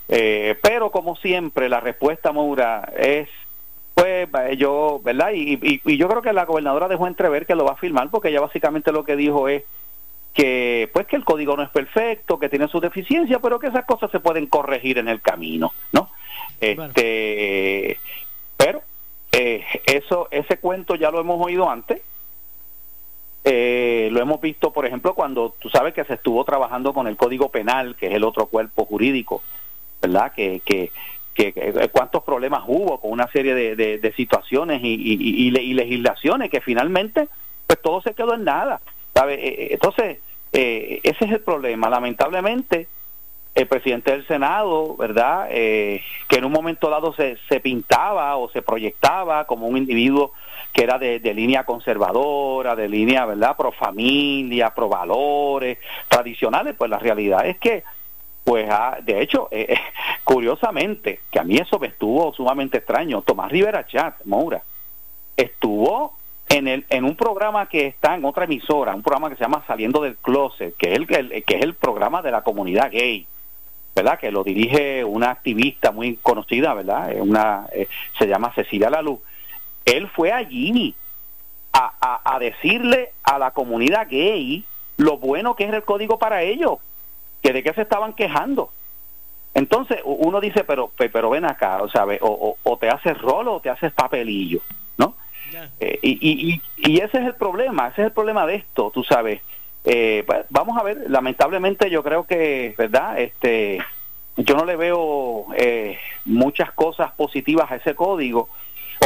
Eh, 0.08 0.56
pero 0.62 0.90
como 0.90 1.16
siempre, 1.16 1.68
la 1.68 1.80
respuesta, 1.80 2.32
Moura, 2.32 2.92
es 2.96 3.28
pues 3.94 4.56
yo, 4.56 5.00
¿verdad? 5.02 5.32
Y, 5.32 5.54
y, 5.54 5.82
y, 5.84 5.96
yo 5.96 6.08
creo 6.08 6.22
que 6.22 6.32
la 6.32 6.44
gobernadora 6.44 6.86
dejó 6.86 7.08
entrever 7.08 7.46
que 7.46 7.56
lo 7.56 7.64
va 7.64 7.72
a 7.72 7.76
firmar 7.76 8.08
porque 8.10 8.28
ella 8.28 8.40
básicamente 8.40 8.92
lo 8.92 9.04
que 9.04 9.16
dijo 9.16 9.48
es 9.48 9.64
que 10.34 10.88
pues 10.92 11.06
que 11.06 11.16
el 11.16 11.24
código 11.24 11.56
no 11.56 11.62
es 11.62 11.70
perfecto, 11.70 12.38
que 12.38 12.48
tiene 12.48 12.68
sus 12.68 12.80
deficiencias, 12.80 13.40
pero 13.42 13.58
que 13.58 13.68
esas 13.68 13.84
cosas 13.84 14.10
se 14.10 14.20
pueden 14.20 14.46
corregir 14.46 14.98
en 14.98 15.08
el 15.08 15.20
camino, 15.20 15.72
¿no? 15.92 16.10
Este, 16.60 17.98
pero 18.56 18.82
eh, 19.32 19.64
eso 19.86 20.28
ese 20.30 20.58
cuento 20.58 20.94
ya 20.94 21.10
lo 21.10 21.20
hemos 21.20 21.44
oído 21.44 21.70
antes. 21.70 22.02
Eh, 23.44 24.08
lo 24.12 24.20
hemos 24.20 24.40
visto, 24.40 24.72
por 24.72 24.84
ejemplo, 24.84 25.14
cuando 25.14 25.54
tú 25.58 25.70
sabes 25.70 25.94
que 25.94 26.04
se 26.04 26.14
estuvo 26.14 26.44
trabajando 26.44 26.92
con 26.92 27.06
el 27.06 27.16
Código 27.16 27.50
Penal, 27.50 27.96
que 27.96 28.08
es 28.08 28.14
el 28.14 28.24
otro 28.24 28.46
cuerpo 28.46 28.84
jurídico, 28.84 29.42
¿verdad? 30.02 30.32
Que, 30.34 30.60
que, 30.64 30.90
que, 31.34 31.52
eh, 31.56 31.88
cuántos 31.90 32.24
problemas 32.24 32.64
hubo 32.66 33.00
con 33.00 33.10
una 33.12 33.28
serie 33.28 33.54
de, 33.54 33.76
de, 33.76 34.12
situaciones 34.12 34.82
y, 34.82 34.94
y, 34.94 35.46
y, 35.46 35.72
legislaciones 35.72 36.50
que 36.50 36.60
finalmente, 36.60 37.28
pues 37.66 37.80
todo 37.80 38.02
se 38.02 38.14
quedó 38.14 38.34
en 38.34 38.44
nada. 38.44 38.80
¿Sabe? 39.18 39.72
Entonces, 39.72 40.18
eh, 40.52 41.00
ese 41.02 41.24
es 41.24 41.32
el 41.32 41.40
problema. 41.40 41.90
Lamentablemente, 41.90 42.86
el 43.54 43.66
presidente 43.66 44.12
del 44.12 44.26
Senado, 44.28 44.96
¿verdad? 44.96 45.48
Eh, 45.50 46.02
que 46.28 46.36
en 46.36 46.44
un 46.44 46.52
momento 46.52 46.88
dado 46.88 47.12
se, 47.14 47.36
se 47.48 47.58
pintaba 47.58 48.36
o 48.36 48.48
se 48.50 48.62
proyectaba 48.62 49.44
como 49.46 49.66
un 49.66 49.76
individuo 49.76 50.32
que 50.72 50.84
era 50.84 50.98
de, 50.98 51.18
línea 51.34 51.64
conservadora, 51.64 52.76
de 52.76 52.88
línea, 52.88 53.26
¿verdad? 53.26 53.56
Pro 53.56 53.72
familia, 53.72 54.72
pro 54.72 54.88
valores 54.88 55.78
tradicionales, 56.06 56.76
pues 56.78 56.88
la 56.88 56.98
realidad 56.98 57.46
es 57.46 57.58
que, 57.58 57.82
pues, 58.44 58.68
ah, 58.70 58.98
de 59.02 59.20
hecho, 59.20 59.48
eh, 59.50 59.74
curiosamente, 60.22 61.22
que 61.32 61.40
a 61.40 61.44
mí 61.44 61.56
eso 61.56 61.80
me 61.80 61.88
estuvo 61.88 62.32
sumamente 62.34 62.78
extraño, 62.78 63.22
Tomás 63.22 63.50
Rivera 63.50 63.84
Chat, 63.84 64.24
Moura, 64.26 64.62
estuvo 65.36 66.17
en, 66.48 66.68
el, 66.68 66.86
en 66.88 67.04
un 67.04 67.16
programa 67.16 67.66
que 67.66 67.86
está 67.86 68.14
en 68.14 68.24
otra 68.24 68.44
emisora, 68.44 68.94
un 68.94 69.02
programa 69.02 69.28
que 69.30 69.36
se 69.36 69.42
llama 69.44 69.64
Saliendo 69.66 70.02
del 70.02 70.16
Closet, 70.16 70.76
que 70.76 70.92
es 70.92 70.94
el, 70.94 71.06
que 71.06 71.54
es 71.56 71.62
el 71.62 71.74
programa 71.74 72.22
de 72.22 72.30
la 72.30 72.42
comunidad 72.42 72.90
gay, 72.90 73.26
¿verdad? 73.94 74.18
Que 74.18 74.30
lo 74.30 74.44
dirige 74.44 75.04
una 75.04 75.30
activista 75.30 75.92
muy 75.92 76.16
conocida, 76.16 76.74
¿verdad? 76.74 77.14
Una, 77.20 77.66
eh, 77.72 77.88
se 78.18 78.26
llama 78.26 78.52
Cecilia 78.54 78.90
Laluz. 78.90 79.20
Él 79.84 80.08
fue 80.08 80.32
allí 80.32 80.94
a, 81.72 81.92
a, 82.00 82.34
a 82.34 82.38
decirle 82.38 83.10
a 83.22 83.38
la 83.38 83.50
comunidad 83.50 84.08
gay 84.08 84.64
lo 84.96 85.18
bueno 85.18 85.54
que 85.54 85.64
es 85.64 85.72
el 85.72 85.82
código 85.82 86.18
para 86.18 86.42
ellos, 86.42 86.78
que 87.42 87.52
de 87.52 87.62
qué 87.62 87.72
se 87.72 87.82
estaban 87.82 88.12
quejando. 88.14 88.70
Entonces 89.54 90.00
uno 90.04 90.40
dice, 90.40 90.64
pero, 90.64 90.90
pero 90.96 91.30
ven 91.30 91.44
acá, 91.44 91.82
o, 91.82 91.88
sea, 91.88 92.06
o, 92.20 92.56
o, 92.62 92.76
te 92.76 92.88
haces 92.88 93.18
rolo 93.18 93.54
o 93.54 93.60
te 93.60 93.70
haces 93.70 93.92
papelillo, 93.92 94.60
Eh, 95.80 95.98
y, 96.02 96.52
y, 96.52 96.62
y, 96.76 96.98
ese 97.00 97.18
es 97.18 97.26
el 97.26 97.34
problema, 97.34 97.88
ese 97.88 98.02
es 98.02 98.06
el 98.08 98.12
problema 98.12 98.46
de 98.46 98.56
esto, 98.56 98.90
tú 98.92 99.04
sabes. 99.04 99.40
Eh, 99.84 100.24
pues, 100.26 100.44
vamos 100.50 100.76
a 100.78 100.82
ver, 100.82 101.04
lamentablemente 101.08 101.90
yo 101.90 102.02
creo 102.02 102.24
que, 102.24 102.74
¿verdad? 102.76 103.18
Este, 103.20 103.78
yo 104.36 104.54
no 104.54 104.64
le 104.64 104.76
veo 104.76 105.46
eh, 105.56 105.98
muchas 106.24 106.72
cosas 106.72 107.12
positivas 107.12 107.70
a 107.70 107.76
ese 107.76 107.94
código. 107.94 108.48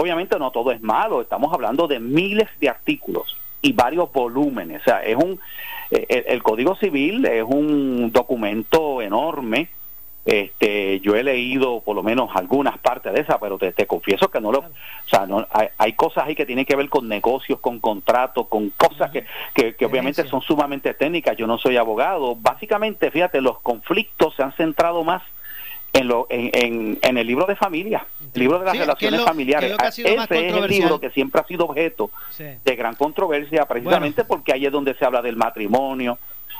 Obviamente 0.00 0.38
no 0.38 0.50
todo 0.50 0.72
es 0.72 0.80
malo, 0.80 1.20
estamos 1.20 1.52
hablando 1.52 1.86
de 1.86 2.00
miles 2.00 2.48
de 2.60 2.68
artículos 2.68 3.36
y 3.60 3.72
varios 3.72 4.10
volúmenes. 4.12 4.80
O 4.80 4.84
sea, 4.84 5.02
es 5.02 5.16
un, 5.16 5.38
el, 5.90 6.42
Código 6.42 6.74
Civil 6.76 7.26
es 7.26 7.44
un 7.44 8.10
documento 8.10 9.02
enorme 9.02 9.68
Este, 10.24 11.00
yo 11.00 11.16
he 11.16 11.24
leído 11.24 11.80
por 11.80 11.96
lo 11.96 12.02
menos 12.04 12.30
algunas 12.34 12.78
partes 12.78 13.12
de 13.12 13.20
esa, 13.20 13.40
pero 13.40 13.58
te, 13.58 13.86
confieso 13.86 14.30
que 14.30 14.40
no 14.40 14.52
lo, 14.52 14.60
o 14.60 15.08
sea, 15.08 15.26
no, 15.26 15.46
hay, 15.78 15.92
cosas 15.94 16.26
ahí 16.26 16.36
que 16.36 16.46
tienen 16.46 16.64
que 16.64 16.76
ver 16.76 16.88
con 16.88 17.08
negocios, 17.08 17.58
con 17.58 17.80
contratos, 17.80 18.46
con 18.46 18.70
cosas 18.70 19.10
que, 19.10 19.74
que, 19.74 19.84
obviamente 19.84 20.24
son 20.28 20.40
sumamente 20.40 20.94
técnicas. 20.94 21.36
Yo 21.36 21.48
no 21.48 21.58
soy 21.58 21.76
abogado. 21.76 22.36
Básicamente, 22.36 23.10
fíjate, 23.10 23.40
los 23.40 23.60
conflictos 23.60 24.36
se 24.36 24.44
han 24.44 24.52
centrado 24.52 25.02
más 25.02 25.22
en, 25.92 26.08
lo, 26.08 26.26
en, 26.30 26.98
en, 27.02 27.18
el 27.18 27.26
libro 27.26 27.44
de 27.46 27.56
familia, 27.56 28.06
el 28.32 28.40
libro 28.40 28.58
de 28.60 28.64
las 28.64 28.78
relaciones 28.78 29.22
familiares. 29.22 29.76
Ese 29.82 30.48
es 30.48 30.54
el 30.54 30.68
libro 30.68 31.00
que 31.00 31.10
siempre 31.10 31.40
ha 31.40 31.44
sido 31.44 31.66
objeto 31.66 32.10
de 32.38 32.76
gran 32.76 32.94
controversia, 32.94 33.66
precisamente 33.66 34.24
porque 34.24 34.52
ahí 34.52 34.66
es 34.66 34.72
donde 34.72 34.94
se 34.94 35.04
habla 35.04 35.20
del 35.20 35.36
matrimonio, 35.36 36.18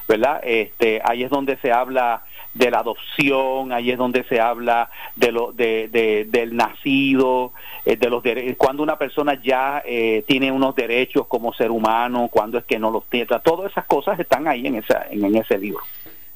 ¿verdad? 0.08 0.40
Este, 0.42 1.00
ahí 1.04 1.22
es 1.22 1.30
donde 1.30 1.56
se 1.58 1.72
habla 1.72 2.24
de 2.54 2.70
la 2.70 2.80
adopción, 2.80 3.72
ahí 3.72 3.90
es 3.90 3.98
donde 3.98 4.24
se 4.24 4.40
habla 4.40 4.90
de 5.16 5.32
lo, 5.32 5.52
de, 5.52 6.26
del 6.28 6.54
nacido, 6.54 7.52
eh, 7.84 7.96
de 7.96 8.10
los 8.10 8.22
cuando 8.56 8.82
una 8.82 8.96
persona 8.96 9.40
ya 9.42 9.82
eh, 9.84 10.22
tiene 10.26 10.52
unos 10.52 10.74
derechos 10.74 11.26
como 11.26 11.54
ser 11.54 11.70
humano, 11.70 12.28
cuando 12.30 12.58
es 12.58 12.64
que 12.64 12.78
no 12.78 12.90
los 12.90 13.04
tiene, 13.06 13.26
todas 13.42 13.70
esas 13.70 13.86
cosas 13.86 14.18
están 14.20 14.46
ahí 14.46 14.66
en, 14.66 14.76
esa, 14.76 15.06
en, 15.10 15.34
ese 15.34 15.58
libro. 15.58 15.82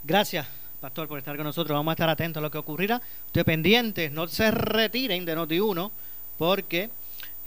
Gracias, 0.02 0.48
Pastor, 0.80 1.06
por 1.06 1.18
estar 1.18 1.36
con 1.36 1.44
nosotros. 1.44 1.76
Vamos 1.76 1.92
a 1.92 1.94
estar 1.94 2.08
atentos 2.08 2.40
a 2.40 2.44
lo 2.44 2.50
que 2.50 2.58
ocurrirá. 2.58 3.00
Usted 3.26 3.44
pendiente, 3.44 4.10
no 4.10 4.26
se 4.26 4.50
retiren 4.50 5.24
de 5.24 5.36
Noti1, 5.36 5.90
porque 6.38 6.90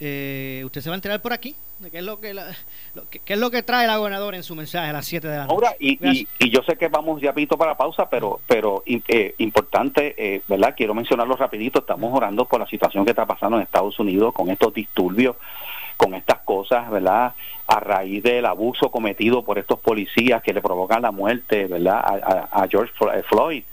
eh, 0.02 0.62
usted 0.64 0.80
se 0.80 0.88
va 0.88 0.94
a 0.94 0.96
enterar 0.96 1.20
por 1.20 1.34
aquí 1.34 1.54
de 1.78 1.90
qué 1.90 1.98
es 1.98 2.04
lo 2.04 2.20
que, 2.20 2.34
qué, 3.22 3.34
es 3.34 3.38
lo 3.38 3.50
que 3.50 3.62
trae 3.62 3.86
la 3.86 3.98
gobernadora 3.98 4.36
en 4.36 4.42
su 4.42 4.54
mensaje 4.54 4.88
a 4.88 4.92
las 4.94 5.06
7 5.06 5.28
de 5.28 5.36
la 5.36 5.46
noche. 5.46 5.54
Ahora, 5.54 5.76
y, 5.78 6.26
y, 6.38 6.50
yo 6.50 6.62
sé 6.62 6.76
que 6.76 6.88
vamos 6.88 7.20
ya 7.20 7.34
pito 7.34 7.58
para 7.58 7.76
pausa, 7.76 8.08
pero 8.08 8.40
pero 8.46 8.82
eh, 8.86 9.34
importante, 9.38 10.14
eh, 10.16 10.42
¿verdad? 10.48 10.74
Quiero 10.74 10.94
mencionarlo 10.94 11.36
rapidito, 11.36 11.80
estamos 11.80 12.14
orando 12.14 12.46
por 12.46 12.60
la 12.60 12.66
situación 12.66 13.04
que 13.04 13.10
está 13.10 13.26
pasando 13.26 13.58
en 13.58 13.62
Estados 13.62 13.98
Unidos 13.98 14.32
con 14.32 14.48
estos 14.48 14.72
disturbios, 14.72 15.36
con 15.98 16.14
estas 16.14 16.40
cosas, 16.40 16.90
¿verdad? 16.90 17.34
A 17.66 17.80
raíz 17.80 18.22
del 18.22 18.46
abuso 18.46 18.90
cometido 18.90 19.44
por 19.44 19.58
estos 19.58 19.80
policías 19.80 20.42
que 20.42 20.54
le 20.54 20.62
provocan 20.62 21.02
la 21.02 21.10
muerte, 21.10 21.66
¿verdad? 21.66 21.98
A, 21.98 22.62
a 22.62 22.68
George 22.68 22.92
Floyd. 23.28 23.64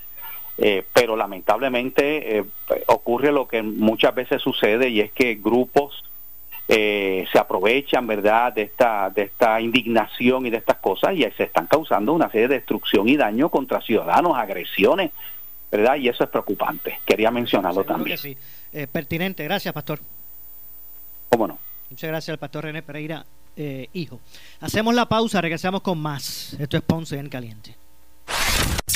Eh, 0.59 0.83
pero 0.91 1.15
lamentablemente 1.15 2.43
ocurre 2.87 3.31
lo 3.31 3.47
que 3.47 3.61
muchas 3.61 4.15
veces 4.15 4.41
sucede 4.41 4.89
y 4.89 5.01
es 5.01 5.11
que 5.11 5.35
grupos 5.35 6.03
eh, 6.67 7.25
se 7.31 7.39
aprovechan, 7.39 8.05
¿verdad?, 8.07 8.53
de 8.53 8.63
esta, 8.63 9.09
de 9.09 9.23
esta 9.23 9.61
indignación 9.61 10.45
y 10.45 10.49
de 10.49 10.57
estas 10.57 10.77
cosas 10.77 11.13
y 11.15 11.23
se 11.31 11.43
están 11.43 11.67
causando 11.67 12.13
una 12.13 12.29
serie 12.29 12.47
de 12.47 12.55
destrucción 12.55 13.07
y 13.07 13.15
daño 13.15 13.49
contra 13.49 13.81
ciudadanos, 13.81 14.37
agresiones, 14.37 15.11
¿verdad? 15.71 15.95
Y 15.95 16.09
eso 16.09 16.23
es 16.23 16.29
preocupante. 16.29 16.99
Quería 17.05 17.31
mencionarlo 17.31 17.83
también. 17.83 18.17
sí. 18.17 18.37
Eh, 18.73 18.85
pertinente. 18.85 19.43
Gracias, 19.43 19.73
Pastor. 19.73 19.99
¿Cómo 21.29 21.47
no? 21.47 21.57
Muchas 21.89 22.09
gracias 22.09 22.33
al 22.33 22.37
Pastor 22.37 22.65
René 22.65 22.81
Pereira, 22.81 23.25
eh, 23.55 23.87
hijo. 23.93 24.19
Hacemos 24.59 24.93
la 24.93 25.07
pausa, 25.07 25.41
regresamos 25.41 25.81
con 25.81 25.97
más. 25.99 26.55
Esto 26.59 26.77
es 26.77 26.83
Ponce 26.83 27.17
en 27.17 27.29
Caliente. 27.29 27.75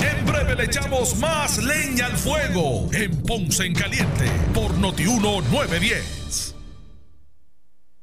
En 0.04 0.26
breve 0.26 0.56
le 0.56 0.66
echamos 0.66 1.16
más 1.18 1.58
leña 1.64 2.08
al 2.08 2.18
fuego 2.18 2.90
en 2.94 3.24
Ponce 3.24 3.66
en 3.66 3.74
Caliente 3.74 4.26
por 4.54 4.78
Notiuno 4.78 5.42
910. 5.42 6.51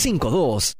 2452 0.00 0.72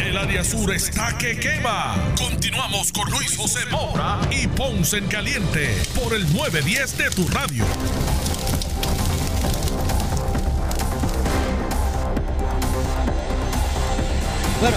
el 0.00 0.16
área 0.16 0.42
sur 0.42 0.72
está 0.72 1.16
que 1.18 1.38
quema. 1.38 1.94
Continuamos 2.16 2.90
con 2.92 3.10
Luis 3.10 3.36
José 3.36 3.60
Moura 3.70 4.20
y 4.30 4.46
Ponce 4.46 4.96
en 4.96 5.06
Caliente 5.06 5.68
por 5.94 6.14
el 6.14 6.22
910 6.32 6.98
de 6.98 7.10
tu 7.10 7.28
radio. 7.28 7.64
Bueno, 14.60 14.76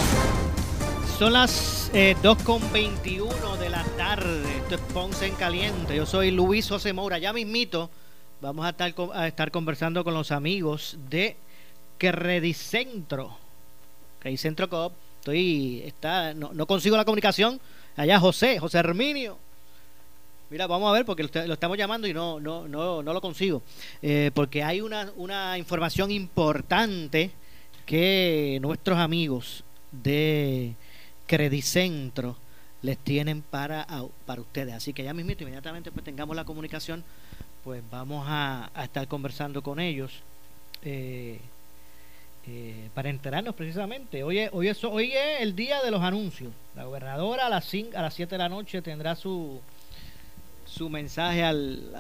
son 1.18 1.34
las 1.34 1.92
2.21 1.94 3.56
eh, 3.56 3.60
de 3.60 3.70
la 3.70 3.84
tarde. 3.98 4.58
Esto 4.58 4.76
es 4.76 4.82
Ponce 4.94 5.28
en 5.28 5.36
Caliente. 5.36 5.96
Yo 5.96 6.06
soy 6.06 6.32
Luis 6.32 6.68
José 6.68 6.92
Moura. 6.92 7.20
Ya 7.20 7.32
mismito 7.32 7.90
vamos 8.42 8.66
a 8.66 8.70
estar, 8.72 8.94
a 9.14 9.28
estar 9.28 9.50
conversando 9.52 10.04
con 10.04 10.14
los 10.14 10.32
amigos 10.32 10.98
de 11.10 11.38
Credicentro 11.98 13.45
hay 14.30 14.38
Centro 14.38 14.70
Coop, 14.70 14.94
estoy, 15.20 15.84
está, 15.86 16.34
no, 16.34 16.66
consigo 16.66 16.98
la 16.98 17.06
comunicación. 17.06 17.60
Allá 17.96 18.20
José, 18.20 18.60
José 18.60 18.80
Herminio. 18.80 19.38
Mira, 20.50 20.68
vamos 20.68 20.90
a 20.90 20.94
ver 20.94 21.06
porque 21.06 21.24
lo 21.24 21.54
estamos 21.54 21.78
llamando 21.78 22.08
y 22.08 22.14
no, 22.14 22.40
no, 22.40 22.68
no, 22.68 23.02
no 23.02 23.14
lo 23.14 23.22
consigo. 23.22 23.62
Eh, 24.02 24.32
porque 24.34 24.64
hay 24.64 24.82
una, 24.82 25.12
una 25.16 25.58
información 25.58 26.12
importante 26.12 27.32
que 27.86 28.60
nuestros 28.62 28.98
amigos 28.98 29.64
de 29.92 30.74
Credicentro 31.28 32.36
les 32.82 32.98
tienen 32.98 33.42
para, 33.42 33.88
para 34.26 34.42
ustedes. 34.42 34.74
Así 34.74 34.94
que 34.94 35.04
ya 35.04 35.14
mismo, 35.14 35.32
inmediatamente 35.32 35.92
pues 35.92 36.04
tengamos 36.04 36.36
la 36.36 36.46
comunicación, 36.46 37.04
pues 37.64 37.82
vamos 37.90 38.26
a, 38.28 38.70
a 38.74 38.84
estar 38.84 39.08
conversando 39.08 39.64
con 39.64 39.80
ellos. 39.80 40.12
Eh, 40.84 41.40
eh, 42.48 42.90
para 42.94 43.10
enterarnos 43.10 43.56
precisamente. 43.56 44.24
Hoy 44.24 44.40
es, 44.40 44.50
hoy, 44.54 44.68
es, 44.68 44.84
hoy 44.84 45.12
es 45.14 45.42
el 45.42 45.56
día 45.56 45.82
de 45.82 45.90
los 45.90 46.02
anuncios. 46.02 46.54
La 46.76 46.84
gobernadora 46.84 47.48
a 47.48 47.50
las, 47.50 47.74
a 47.96 48.02
las 48.04 48.14
7 48.14 48.36
de 48.36 48.38
la 48.38 48.50
noche 48.50 48.84
tendrá 48.84 49.16
su, 49.16 49.60
su 50.66 50.88
mensaje 50.88 51.44
al, 51.44 51.92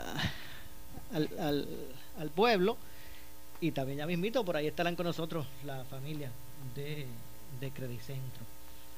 al, 1.13 1.67
al, 2.19 2.29
pueblo. 2.29 2.77
Y 3.59 3.71
también 3.71 3.97
ya 3.97 4.05
mismito, 4.05 4.45
por 4.45 4.55
ahí 4.55 4.67
estarán 4.67 4.95
con 4.95 5.07
nosotros 5.07 5.47
la 5.65 5.83
familia 5.85 6.29
de, 6.75 7.07
de 7.59 7.71
Credicentro. 7.71 8.43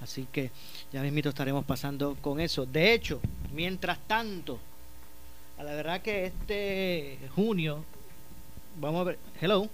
Así 0.02 0.28
que 0.30 0.52
ya 0.92 1.02
mismito 1.02 1.30
estaremos 1.30 1.64
pasando 1.64 2.18
con 2.20 2.42
eso. 2.42 2.66
De 2.66 2.94
hecho, 2.94 3.22
mientras 3.54 4.00
tanto, 4.06 4.60
a 5.58 5.64
la 5.64 5.74
verdad 5.74 6.02
que 6.02 6.26
este 6.26 7.20
junio, 7.36 7.86
vamos 8.82 9.02
a 9.02 9.04
ver, 9.06 9.20
hello. 9.40 9.70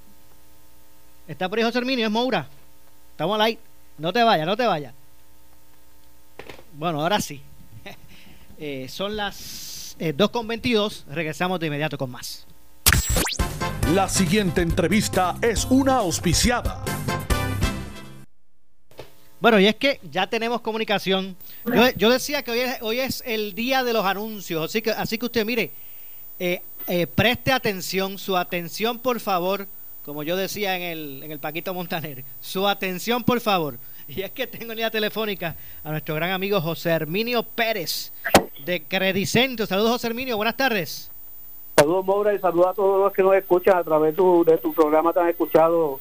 Está 1.28 1.48
por 1.48 1.58
ahí 1.58 1.64
José 1.64 1.78
Herminio, 1.78 2.06
es 2.06 2.12
Moura. 2.12 2.48
Estamos 3.12 3.36
al 3.36 3.42
aire. 3.42 3.60
No 3.98 4.12
te 4.12 4.24
vayas, 4.24 4.46
no 4.46 4.58
te 4.58 4.66
vayas. 4.66 4.94
Bueno, 6.74 7.02
ahora 7.02 7.20
sí. 7.22 7.42
Eh, 8.60 8.88
son 8.88 9.18
las 9.18 9.96
eh, 10.00 10.16
2.22. 10.16 11.06
Regresamos 11.08 11.60
de 11.60 11.68
inmediato 11.68 11.98
con 11.98 12.12
más. 12.12 12.46
La 13.94 14.08
siguiente 14.08 14.62
entrevista 14.62 15.36
es 15.42 15.66
una 15.66 15.98
auspiciada. 15.98 16.82
Bueno, 19.42 19.60
y 19.60 19.66
es 19.66 19.76
que 19.76 20.00
ya 20.10 20.28
tenemos 20.28 20.62
comunicación. 20.62 21.36
Yo, 21.98 22.10
decía 22.10 22.44
que 22.44 22.52
hoy 22.52 22.60
es, 22.60 22.82
hoy 22.82 23.00
es, 23.00 23.24
el 23.26 23.54
día 23.56 23.84
de 23.84 23.92
los 23.92 24.06
anuncios, 24.06 24.64
así 24.64 24.82
que, 24.82 24.92
así 24.92 25.18
que 25.18 25.26
usted 25.26 25.46
mire, 25.46 25.72
eh, 26.40 26.62
eh, 26.88 27.08
preste 27.08 27.52
atención, 27.52 28.18
su 28.18 28.38
atención 28.38 29.00
por 29.00 29.20
favor 29.20 29.68
como 30.06 30.24
yo 30.24 30.36
decía 30.36 30.76
en 30.76 30.82
el, 30.84 31.24
en 31.24 31.32
el 31.32 31.40
Paquito 31.40 31.74
Montaner. 31.74 32.24
Su 32.42 32.68
atención, 32.68 33.24
por 33.24 33.40
favor. 33.40 33.78
Y 34.08 34.22
es 34.22 34.32
que 34.32 34.48
tengo 34.48 34.72
en 34.72 34.78
línea 34.78 34.92
telefónica 34.92 35.56
a 35.84 35.92
nuestro 35.92 36.16
gran 36.16 36.32
amigo 36.32 36.60
José 36.60 36.90
Herminio 36.90 37.44
Pérez 37.44 38.12
de 38.66 38.84
Credicentro. 38.84 39.66
Saludos, 39.66 39.92
José 39.92 40.08
Herminio. 40.08 40.36
Buenas 40.36 40.58
tardes. 40.58 41.10
Saludos, 41.78 42.06
Moura, 42.06 42.34
y 42.34 42.40
saludos 42.40 42.68
a 42.68 42.74
todos 42.74 43.04
los 43.04 43.14
que 43.14 43.24
nos 43.24 43.36
escuchan 43.36 43.78
a 43.78 43.84
través 43.84 44.16
de 44.16 44.58
tu 44.58 44.74
programa 44.74 45.12
tan 45.12 45.28
escuchado, 45.28 46.00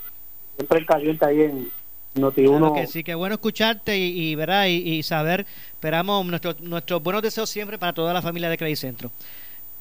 siempre 0.56 0.78
en 0.80 0.84
caliente 0.84 1.24
ahí 1.24 1.42
en 1.42 1.70
Noti1. 2.14 2.58
Claro 2.58 2.74
que 2.74 2.86
sí, 2.86 3.02
que 3.02 3.14
bueno 3.14 3.34
escucharte 3.34 3.96
y, 3.96 4.34
y, 4.34 4.36
y, 4.68 5.02
saber, 5.02 5.46
esperamos 5.72 6.26
nuestros 6.26 6.60
nuestros 6.60 7.02
buenos 7.02 7.22
deseos 7.22 7.48
siempre 7.48 7.78
para 7.78 7.92
toda 7.92 8.12
la 8.12 8.22
familia 8.22 8.50
de 8.50 8.58
Credit 8.58 8.76
Centro. 8.76 9.10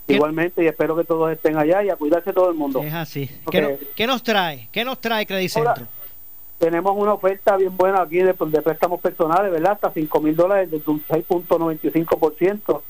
Igualmente, 0.08 0.64
y 0.64 0.68
espero 0.68 0.96
que 0.96 1.04
todos 1.04 1.32
estén 1.32 1.58
allá 1.58 1.84
y 1.84 1.90
a 1.90 1.96
cuidarse 1.96 2.34
todo 2.34 2.50
el 2.50 2.56
mundo. 2.56 2.82
Es 2.84 2.94
así. 2.94 3.30
¿Qué, 3.50 4.08
nos 4.08 4.24
trae? 4.24 4.68
¿Qué 4.72 4.84
nos 4.84 5.00
trae 5.00 5.26
Credit 5.26 5.50
Centro? 5.50 5.88
tenemos 6.62 6.96
una 6.96 7.14
oferta 7.14 7.58
bien 7.58 7.76
buena 7.76 8.04
aquí 8.04 8.18
de, 8.18 8.36
de 8.38 8.62
préstamos 8.62 9.02
personales, 9.02 9.52
¿verdad? 9.52 9.72
Hasta 9.72 9.94
5 9.94 10.22
mil 10.22 10.36
dólares 10.36 10.70
un 10.86 11.04
6.95%. 11.06 12.82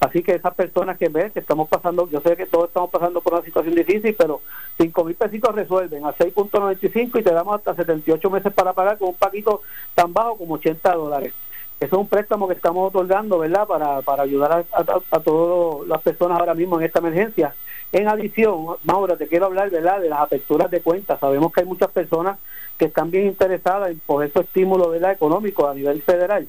Así 0.00 0.22
que 0.22 0.34
esas 0.34 0.54
personas 0.54 0.98
que 0.98 1.08
ven 1.08 1.30
que 1.30 1.40
estamos 1.40 1.66
pasando, 1.66 2.06
yo 2.10 2.20
sé 2.20 2.36
que 2.36 2.44
todos 2.44 2.68
estamos 2.68 2.90
pasando 2.90 3.22
por 3.22 3.32
una 3.32 3.42
situación 3.42 3.74
difícil, 3.74 4.14
pero 4.14 4.42
5 4.78 5.04
mil 5.04 5.14
pesitos 5.14 5.54
resuelven 5.54 6.04
a 6.04 6.12
6.95 6.12 7.20
y 7.20 7.22
te 7.22 7.32
damos 7.32 7.56
hasta 7.56 7.74
78 7.74 8.28
meses 8.28 8.52
para 8.52 8.74
pagar 8.74 8.98
con 8.98 9.08
un 9.08 9.14
paquito 9.14 9.62
tan 9.94 10.12
bajo 10.12 10.36
como 10.36 10.56
80 10.56 10.92
dólares. 10.92 11.32
Eso 11.78 11.96
es 11.96 12.00
un 12.00 12.08
préstamo 12.08 12.48
que 12.48 12.54
estamos 12.54 12.88
otorgando, 12.88 13.38
¿verdad? 13.38 13.66
Para, 13.66 14.00
para 14.02 14.22
ayudar 14.22 14.64
a, 14.72 14.82
a, 15.10 15.20
todas 15.20 15.86
las 15.86 16.00
personas 16.00 16.38
ahora 16.40 16.54
mismo 16.54 16.78
en 16.78 16.86
esta 16.86 17.00
emergencia. 17.00 17.54
En 17.92 18.08
adición, 18.08 18.76
Maura, 18.84 19.16
te 19.16 19.28
quiero 19.28 19.46
hablar, 19.46 19.70
¿verdad? 19.70 20.00
De 20.00 20.08
las 20.08 20.20
aperturas 20.20 20.70
de 20.70 20.80
cuentas. 20.80 21.20
Sabemos 21.20 21.52
que 21.52 21.60
hay 21.60 21.66
muchas 21.66 21.90
personas 21.90 22.38
que 22.78 22.86
están 22.86 23.10
bien 23.10 23.26
interesadas 23.26 23.90
en 23.90 24.00
por 24.00 24.30
su 24.32 24.40
estímulo, 24.40 24.88
¿verdad? 24.88 25.12
Económico 25.12 25.68
a 25.68 25.74
nivel 25.74 26.02
federal 26.02 26.48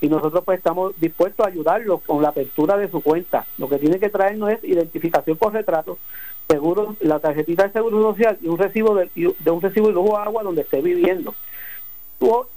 y 0.00 0.08
nosotros 0.08 0.44
pues 0.44 0.58
estamos 0.58 0.92
dispuestos 1.00 1.46
a 1.46 1.48
ayudarlos 1.48 2.02
con 2.02 2.22
la 2.22 2.28
apertura 2.28 2.76
de 2.76 2.90
su 2.90 3.00
cuenta. 3.00 3.46
Lo 3.56 3.68
que 3.68 3.78
tiene 3.78 3.98
que 3.98 4.10
traernos 4.10 4.50
es 4.50 4.64
identificación 4.64 5.38
por 5.38 5.54
retrato, 5.54 5.98
seguro, 6.48 6.96
la 7.00 7.20
tarjetita 7.20 7.64
de 7.64 7.72
seguro 7.72 8.02
social 8.02 8.36
y 8.42 8.48
un 8.48 8.58
recibo 8.58 8.94
de, 8.94 9.08
de 9.14 9.50
un 9.50 9.62
recibo 9.62 9.88
de 9.90 10.20
agua 10.20 10.42
donde 10.42 10.62
esté 10.62 10.82
viviendo 10.82 11.34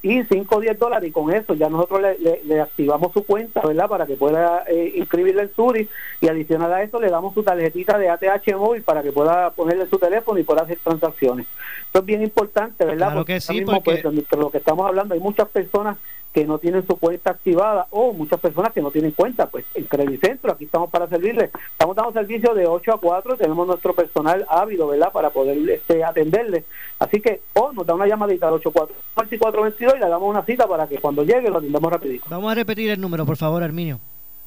y 0.02 0.24
5 0.24 0.56
o 0.56 0.62
10 0.62 0.80
dólares 0.80 1.10
y 1.10 1.12
con 1.12 1.34
eso 1.34 1.54
ya 1.54 1.70
nosotros 1.70 2.02
le, 2.20 2.62
activamos 2.62 3.12
su 3.12 3.26
cuenta, 3.26 3.62
¿verdad? 3.62 3.90
Para 3.90 4.06
que 4.06 4.16
pueda 4.16 4.64
eh, 4.68 4.94
inscribirle 4.96 5.44
en 5.44 5.54
Suri 5.54 5.90
y 6.22 6.28
adicional 6.28 6.72
a 6.72 6.84
eso 6.84 7.00
le 7.00 7.10
damos 7.10 7.34
su 7.34 7.44
tarjetita 7.44 7.98
de 7.98 8.10
ATH 8.10 8.56
móvil 8.56 8.84
para 8.84 9.04
que 9.04 9.12
pueda 9.12 9.52
ponerle 9.52 9.88
su 9.88 9.98
teléfono 9.98 10.40
y 10.40 10.44
pueda 10.44 10.62
hacer 10.62 10.80
transacciones. 10.84 11.48
Esto 11.86 12.00
es 12.00 12.06
bien 12.06 12.22
importante, 12.22 12.86
¿verdad? 12.86 13.08
Claro 13.08 13.26
que 13.26 13.40
sí, 13.42 13.62
porque... 13.62 14.02
Pues, 14.02 14.38
lo 14.38 14.52
que 14.52 14.60
estamos 14.60 14.86
hablando, 14.88 15.14
hay 15.14 15.20
muchas 15.20 15.48
personas 15.50 15.98
que 16.34 16.46
no 16.46 16.60
tienen 16.60 16.86
su 16.86 16.98
cuenta 16.98 17.32
activada 17.32 17.88
o 17.92 18.14
muchas 18.14 18.40
personas 18.40 18.72
que 18.74 18.82
no 18.82 18.92
tienen 18.92 19.12
cuenta, 19.12 19.48
pues 19.48 19.66
en 19.74 19.86
Credit 19.86 20.24
Centro, 20.24 20.52
aquí 20.52 20.66
estamos 20.66 20.90
para 20.90 21.08
servirles. 21.08 21.52
Estamos 21.72 21.96
dando 21.96 22.14
servicio 22.14 22.54
de 22.54 22.68
8 22.68 22.94
a 22.94 23.00
4, 23.00 23.38
tenemos 23.38 23.68
nuestro 23.68 23.94
personal 23.94 24.46
ávido, 24.50 24.88
¿verdad? 24.88 25.12
Para 25.12 25.32
poder 25.32 25.58
este, 25.70 26.04
atenderle. 26.04 26.66
Así 27.00 27.22
que 27.22 27.42
o 27.54 27.72
nos 27.74 27.86
da 27.86 27.94
una 27.94 28.08
llamadita 28.08 28.48
al 28.48 28.56
8422 28.56 29.94
y 29.96 30.00
le 30.00 30.10
damos 30.10 30.30
una 30.30 30.44
cita 30.44 30.68
para 30.68 30.88
que 30.88 31.00
cuando 31.00 31.24
llegue 31.24 31.50
lo 31.50 31.58
atendamos 31.58 31.92
rapidito. 31.92 32.26
Vamos 32.30 32.52
a 32.52 32.56
repetir 32.56 32.90
el 32.90 33.02
número, 33.02 33.26
por 33.26 33.38
favor, 33.38 33.64
Herminio. 33.64 34.00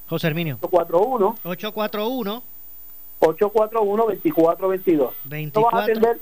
José 0.09 0.27
Herminio. 0.27 0.59
841 0.61 1.37
841 1.45 2.43
841-2422. 3.21 5.11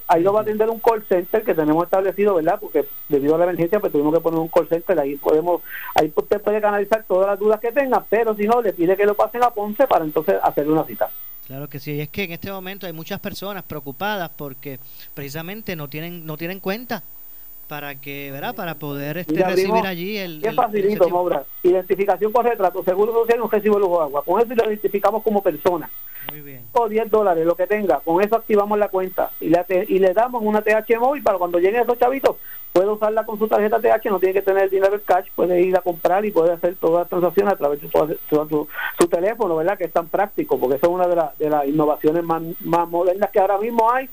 ahí 0.08 0.22
lo 0.22 0.32
va 0.32 0.40
a 0.40 0.42
atender 0.42 0.68
un 0.68 0.80
call 0.80 1.04
center 1.08 1.42
que 1.44 1.54
tenemos 1.54 1.84
establecido, 1.84 2.34
¿verdad? 2.34 2.58
Porque 2.60 2.86
debido 3.08 3.36
a 3.36 3.38
la 3.38 3.44
emergencia, 3.44 3.78
pues 3.80 3.92
tuvimos 3.92 4.12
que 4.14 4.20
poner 4.20 4.40
un 4.40 4.48
call 4.48 4.68
center, 4.68 4.98
ahí 4.98 5.16
podemos, 5.16 5.62
ahí 5.94 6.12
usted 6.14 6.40
puede 6.40 6.60
canalizar 6.60 7.04
todas 7.06 7.28
las 7.28 7.38
dudas 7.38 7.60
que 7.60 7.70
tenga, 7.72 8.04
pero 8.08 8.34
si 8.34 8.46
no, 8.46 8.60
le 8.60 8.72
pide 8.72 8.96
que 8.96 9.06
lo 9.06 9.14
pasen 9.14 9.44
a 9.44 9.50
Ponce 9.50 9.86
para 9.86 10.04
entonces 10.04 10.36
hacerle 10.42 10.72
una 10.72 10.84
cita. 10.84 11.08
Claro 11.46 11.68
que 11.68 11.78
sí, 11.78 12.00
es 12.00 12.10
que 12.10 12.24
en 12.24 12.32
este 12.32 12.50
momento 12.52 12.86
hay 12.86 12.92
muchas 12.92 13.20
personas 13.20 13.62
preocupadas 13.62 14.30
porque 14.36 14.78
precisamente 15.14 15.76
no 15.76 15.88
tienen 15.88 16.26
no 16.26 16.36
tienen 16.36 16.60
cuenta 16.60 17.02
para 17.68 17.94
que, 17.96 18.32
¿verdad? 18.32 18.54
Para 18.54 18.76
poder 18.76 19.18
este, 19.18 19.44
recibir 19.44 19.86
allí 19.86 20.16
el... 20.16 20.44
Es 20.44 20.54
facilito, 20.54 21.08
Maura. 21.10 21.44
Identificación 21.62 22.32
por 22.32 22.44
retrato, 22.44 22.82
seguro 22.82 23.12
social, 23.12 23.42
un 23.42 23.50
recibo 23.50 23.76
de 23.76 23.80
lujo 23.82 23.98
de 23.98 24.04
agua. 24.04 24.24
Con 24.24 24.40
eso 24.40 24.54
lo 24.54 24.70
identificamos 24.70 25.22
como 25.22 25.42
persona. 25.42 25.88
Muy 26.30 26.40
bien. 26.40 26.62
O 26.72 26.88
10 26.88 27.10
dólares, 27.10 27.46
lo 27.46 27.54
que 27.54 27.66
tenga. 27.66 28.00
Con 28.00 28.22
eso 28.22 28.36
activamos 28.36 28.78
la 28.78 28.88
cuenta 28.88 29.30
y 29.40 29.48
le, 29.48 29.64
y 29.88 29.98
le 29.98 30.14
damos 30.14 30.42
una 30.42 30.62
TH 30.62 30.98
móvil 30.98 31.22
para 31.22 31.38
cuando 31.38 31.58
lleguen 31.58 31.82
esos 31.82 31.98
chavitos, 31.98 32.36
puede 32.72 32.88
usarla 32.88 33.24
con 33.24 33.38
su 33.38 33.48
tarjeta 33.48 33.80
TH, 33.80 34.10
no 34.10 34.18
tiene 34.18 34.34
que 34.34 34.42
tener 34.42 34.64
el 34.64 34.70
dinero 34.70 34.94
en 34.94 35.00
cash, 35.00 35.26
puede 35.34 35.60
ir 35.60 35.76
a 35.76 35.82
comprar 35.82 36.24
y 36.24 36.30
puede 36.30 36.52
hacer 36.52 36.76
todas 36.76 37.02
las 37.02 37.08
transacciones 37.08 37.54
a 37.54 37.56
través 37.56 37.80
de 37.80 37.88
su, 37.90 39.08
teléfono, 39.08 39.56
¿verdad? 39.56 39.76
Que 39.76 39.84
es 39.84 39.92
tan 39.92 40.08
práctico, 40.08 40.58
porque 40.58 40.76
eso 40.76 40.86
es 40.86 40.92
una 40.92 41.06
de, 41.06 41.22
de 41.38 41.50
las 41.50 41.66
innovaciones 41.66 42.24
más, 42.24 42.42
más 42.60 42.88
modernas 42.88 43.30
que 43.30 43.40
ahora 43.40 43.58
mismo 43.58 43.90
hay, 43.90 44.08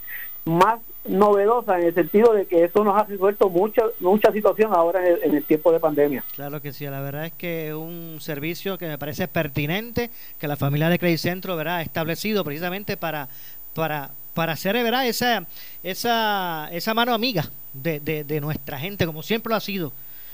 más 0.45 0.79
novedosa 1.07 1.79
en 1.79 1.87
el 1.87 1.93
sentido 1.93 2.33
de 2.33 2.45
que 2.45 2.63
eso 2.63 2.83
nos 2.83 2.99
ha 2.99 3.05
resuelto 3.05 3.49
mucha 3.49 3.83
mucha 3.99 4.31
situación 4.31 4.73
ahora 4.73 5.01
en 5.07 5.35
el, 5.35 5.43
tiempo 5.43 5.71
de 5.71 5.79
pandemia. 5.79 6.23
Claro 6.33 6.61
que 6.61 6.73
sí, 6.73 6.85
la 6.85 7.01
verdad 7.01 7.25
es 7.25 7.33
que 7.33 7.69
es 7.69 7.73
un 7.73 8.17
servicio 8.19 8.77
que 8.77 8.87
me 8.87 8.97
parece 8.97 9.27
pertinente 9.27 10.09
que 10.39 10.47
la 10.47 10.55
familia 10.55 10.89
de 10.89 10.99
Credit 10.99 11.19
Centro 11.19 11.55
verá 11.55 11.81
establecido 11.81 12.43
precisamente 12.43 12.97
para 12.97 13.27
para 13.73 14.11
para 14.33 14.53
hacer 14.53 14.73
¿verdad? 14.75 15.07
esa 15.07 15.45
esa 15.83 16.69
esa 16.71 16.93
mano 16.93 17.13
amiga 17.13 17.49
de, 17.73 17.99
de, 17.99 18.41
nuestra 18.41 18.79
gente 18.79 19.05
como 19.05 19.21
siempre 19.21 19.49
lo 19.49 19.57
ha 19.57 19.61
sido 19.61 19.91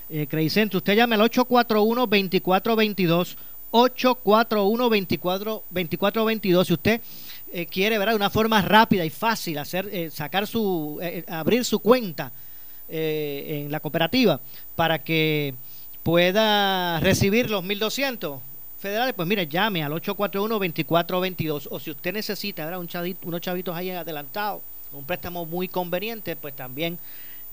eh, 0.09 0.27
Credit 0.27 0.51
Centro. 0.51 0.77
Usted 0.77 0.95
llame 0.95 1.15
al 1.15 1.21
841 1.21 2.01
2422 2.07 3.37
841 3.71 4.89
24 4.89 5.63
2422 5.69 6.67
si 6.67 6.73
usted 6.73 7.01
eh, 7.53 7.65
quiere, 7.65 7.97
¿verdad? 7.97 8.13
De 8.13 8.17
una 8.17 8.29
forma 8.29 8.61
rápida 8.61 9.03
y 9.03 9.09
fácil 9.09 9.57
hacer, 9.57 9.89
eh, 9.91 10.09
sacar 10.09 10.47
su, 10.47 10.99
eh, 11.01 11.23
abrir 11.27 11.65
su 11.65 11.79
cuenta 11.79 12.31
en 12.93 13.71
la 13.71 13.79
cooperativa 13.79 14.41
para 14.75 14.99
que 15.01 15.53
pueda 16.03 16.99
recibir 16.99 17.49
los 17.49 17.63
1.200 17.63 18.39
federales, 18.79 19.13
pues 19.13 19.25
mire, 19.25 19.47
llame 19.47 19.81
al 19.81 19.93
841-2422 19.93 21.69
o 21.71 21.79
si 21.79 21.91
usted 21.91 22.11
necesita, 22.11 22.65
¿verdad? 22.65 22.81
Un 22.81 22.89
chavito, 22.89 23.25
unos 23.25 23.39
chavitos 23.39 23.73
ahí 23.77 23.91
adelantados, 23.91 24.61
un 24.91 25.05
préstamo 25.05 25.45
muy 25.45 25.69
conveniente, 25.69 26.35
pues 26.35 26.53
también 26.53 26.99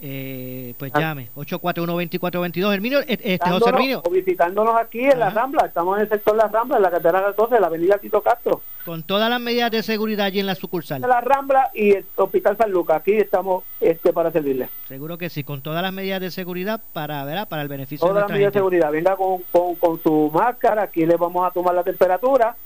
eh, 0.00 0.74
pues 0.78 0.92
ah. 0.94 1.00
llame 1.00 1.28
841-2422 1.34 2.72
Herminio, 2.72 3.00
este 3.00 3.38
José 3.50 3.70
Herminio. 3.70 4.02
visitándonos 4.10 4.76
aquí 4.76 5.00
en 5.00 5.18
la 5.18 5.30
Rambla 5.30 5.66
estamos 5.66 5.96
en 5.96 6.02
el 6.02 6.08
sector 6.08 6.34
de 6.34 6.38
la 6.38 6.48
Rambla 6.48 6.76
en 6.76 6.82
la 6.82 6.90
carretera 6.90 7.24
14 7.24 7.54
de 7.54 7.60
la 7.60 7.66
avenida 7.66 7.98
Tito 7.98 8.22
Castro. 8.22 8.62
Con 8.84 9.02
todas 9.02 9.28
las 9.28 9.40
medidas 9.40 9.70
de 9.70 9.82
seguridad 9.82 10.26
allí 10.26 10.40
en 10.40 10.46
la 10.46 10.54
sucursal. 10.54 11.02
De 11.02 11.08
la 11.08 11.20
Rambla 11.20 11.70
y 11.74 11.90
el 11.96 12.06
Hospital 12.14 12.56
San 12.56 12.70
Lucas 12.70 12.98
aquí 12.98 13.14
estamos 13.14 13.64
este 13.80 14.12
para 14.12 14.30
servirle. 14.30 14.68
Seguro 14.86 15.18
que 15.18 15.30
sí 15.30 15.42
con 15.42 15.62
todas 15.62 15.82
las 15.82 15.92
medidas 15.92 16.20
de 16.20 16.30
seguridad 16.30 16.80
para 16.92 17.24
¿verdad? 17.24 17.48
para 17.48 17.62
el 17.62 17.68
beneficio 17.68 18.06
todas 18.06 18.22
las 18.22 18.30
medidas 18.30 18.52
de 18.52 18.58
seguridad. 18.60 18.92
Venga 18.92 19.16
con, 19.16 19.42
con, 19.50 19.74
con 19.74 20.00
su 20.00 20.30
máscara 20.32 20.84
aquí 20.84 21.06
le 21.06 21.16
vamos 21.16 21.46
a 21.46 21.50
tomar 21.50 21.74
la 21.74 21.82
temperatura 21.82 22.56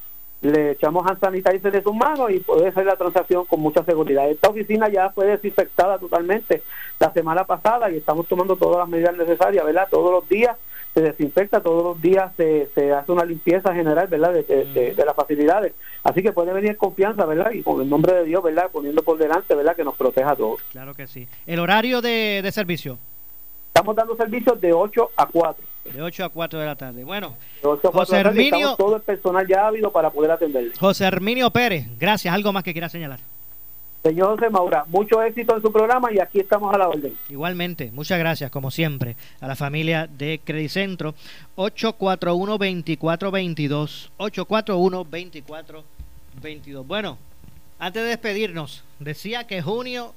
le 0.42 0.72
echamos 0.72 1.06
hand 1.06 1.20
sanitizer 1.20 1.70
de 1.70 1.82
sus 1.82 1.94
manos 1.94 2.30
y 2.30 2.40
puede 2.40 2.68
hacer 2.68 2.84
la 2.84 2.96
transacción 2.96 3.44
con 3.46 3.60
mucha 3.60 3.84
seguridad. 3.84 4.28
Esta 4.28 4.48
oficina 4.48 4.88
ya 4.88 5.10
fue 5.10 5.26
desinfectada 5.26 5.98
totalmente 5.98 6.62
la 6.98 7.12
semana 7.12 7.44
pasada 7.44 7.90
y 7.90 7.98
estamos 7.98 8.26
tomando 8.26 8.56
todas 8.56 8.78
las 8.78 8.88
medidas 8.88 9.16
necesarias, 9.16 9.64
¿verdad? 9.64 9.88
Todos 9.90 10.10
los 10.10 10.28
días 10.28 10.56
se 10.94 11.00
desinfecta, 11.00 11.60
todos 11.60 11.82
los 11.84 12.02
días 12.02 12.32
se, 12.36 12.68
se 12.74 12.92
hace 12.92 13.12
una 13.12 13.24
limpieza 13.24 13.72
general, 13.72 14.08
¿verdad? 14.08 14.34
De, 14.34 14.94
de, 14.94 15.04
las 15.04 15.16
facilidades. 15.16 15.72
Así 16.04 16.22
que 16.22 16.32
puede 16.32 16.52
venir 16.52 16.76
confianza, 16.76 17.24
¿verdad? 17.24 17.52
Y 17.52 17.62
con 17.62 17.80
el 17.80 17.88
nombre 17.88 18.12
de 18.12 18.24
Dios, 18.24 18.42
¿verdad? 18.42 18.68
Poniendo 18.70 19.02
por 19.02 19.16
delante, 19.16 19.54
¿verdad? 19.54 19.74
Que 19.74 19.84
nos 19.84 19.96
proteja 19.96 20.32
a 20.32 20.36
todos. 20.36 20.60
Claro 20.70 20.92
que 20.92 21.06
sí. 21.06 21.26
¿El 21.46 21.60
horario 21.60 22.02
de, 22.02 22.40
de 22.42 22.52
servicio? 22.52 22.98
Estamos 23.68 23.96
dando 23.96 24.16
servicios 24.16 24.60
de 24.60 24.72
8 24.72 25.10
a 25.16 25.26
4. 25.26 25.71
De 25.84 26.00
8 26.00 26.24
a 26.24 26.28
4 26.28 26.60
de 26.60 26.66
la 26.66 26.76
tarde. 26.76 27.04
Bueno, 27.04 27.34
José 27.62 28.18
Herminio. 28.18 28.76
Todo 28.76 28.96
el 28.96 29.02
personal 29.02 29.46
ya 29.46 29.66
habido 29.66 29.90
para 29.90 30.10
poder 30.10 30.30
atenderle. 30.30 30.72
José 30.78 31.04
Herminio 31.04 31.50
Pérez, 31.50 31.86
gracias. 31.98 32.32
¿Algo 32.32 32.52
más 32.52 32.62
que 32.62 32.72
quiera 32.72 32.88
señalar? 32.88 33.18
Señor 34.02 34.34
José 34.34 34.50
Maura, 34.50 34.84
mucho 34.88 35.22
éxito 35.22 35.54
en 35.54 35.62
su 35.62 35.70
programa 35.70 36.12
y 36.12 36.18
aquí 36.18 36.40
estamos 36.40 36.74
a 36.74 36.78
la 36.78 36.88
orden. 36.88 37.16
Igualmente, 37.28 37.92
muchas 37.92 38.18
gracias, 38.18 38.50
como 38.50 38.72
siempre, 38.72 39.14
a 39.40 39.46
la 39.46 39.54
familia 39.54 40.08
de 40.08 40.40
Credicentro. 40.44 41.14
841-2422. 41.56 44.10
841-2422. 44.18 46.84
Bueno, 46.84 47.16
antes 47.78 48.02
de 48.02 48.08
despedirnos, 48.08 48.82
decía 48.98 49.46
que 49.46 49.62
junio 49.62 50.14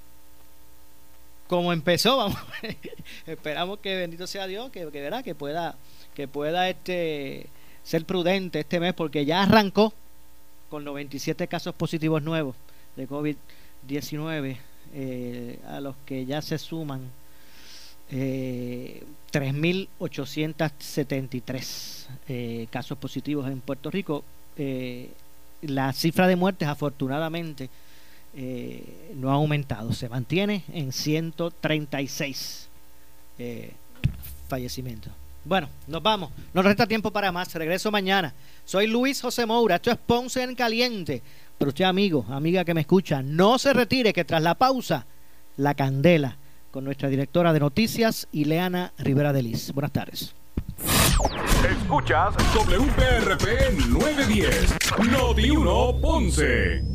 como 1.48 1.74
empezó, 1.74 2.18
vamos, 2.18 2.38
esperamos 3.26 3.80
que 3.80 3.96
bendito 3.96 4.28
sea 4.28 4.48
Dios, 4.48 4.72
que, 4.72 4.90
que, 4.92 5.02
¿verdad? 5.02 5.24
que 5.24 5.36
pueda, 5.36 5.76
que 6.14 6.28
pueda 6.28 6.70
este 6.70 7.48
ser 7.84 8.06
prudente 8.06 8.62
este 8.62 8.80
mes, 8.80 8.94
porque 8.94 9.26
ya 9.26 9.44
arrancó 9.44 9.94
con 10.70 10.84
97 10.84 11.48
casos 11.48 11.76
positivos 11.76 12.24
nuevos 12.24 12.56
de 12.96 13.08
COVID-19, 13.08 14.58
eh, 14.94 15.60
a 15.68 15.80
los 15.80 15.96
que 16.06 16.26
ya 16.26 16.42
se 16.42 16.58
suman 16.58 17.12
eh, 18.10 19.04
3.873 19.32 22.08
eh, 22.28 22.68
casos 22.70 22.98
positivos 22.98 23.48
en 23.48 23.62
Puerto 23.62 23.90
Rico. 23.92 24.26
Eh, 24.58 25.12
la 25.62 25.94
cifra 25.94 26.28
de 26.28 26.36
muertes 26.36 26.68
afortunadamente 26.68 27.70
eh, 28.36 29.14
no 29.16 29.32
ha 29.32 29.36
aumentado, 29.36 29.94
se 29.94 30.10
mantiene 30.10 30.64
en 30.74 30.92
136 30.92 32.68
eh, 33.40 33.72
fallecimientos. 34.50 35.12
Bueno, 35.46 35.70
nos 35.88 36.02
vamos, 36.02 36.32
no 36.54 36.62
nos 36.62 36.66
resta 36.66 36.88
tiempo 36.88 37.12
para 37.12 37.32
más, 37.32 37.54
regreso 37.54 37.92
mañana. 37.92 38.34
Soy 38.66 38.88
Luis 38.88 39.22
José 39.22 39.46
Moura, 39.46 39.76
esto 39.76 39.92
es 39.92 39.98
Ponce 39.98 40.44
en 40.44 40.56
Caliente. 40.56 41.22
Pero 41.58 41.70
usted, 41.70 41.86
amigo, 41.86 42.26
amiga 42.30 42.66
que 42.66 42.74
me 42.74 42.82
escucha, 42.82 43.22
no 43.22 43.58
se 43.58 43.72
retire, 43.72 44.12
que 44.12 44.26
tras 44.26 44.42
la 44.42 44.56
pausa, 44.56 45.06
la 45.56 45.74
candela 45.74 46.38
con 46.72 46.84
nuestra 46.84 47.08
directora 47.08 47.54
de 47.54 47.62
noticias, 47.62 48.28
Ileana 48.34 48.92
Rivera 48.98 49.32
de 49.32 49.44
Liz. 49.44 49.72
Buenas 49.72 49.94
tardes. 49.94 50.36
Escuchas 51.70 52.36
WPRP 52.54 53.88
910, 53.88 54.76
Noti 55.10 55.50
1 55.52 56.02
Ponce. 56.02 56.95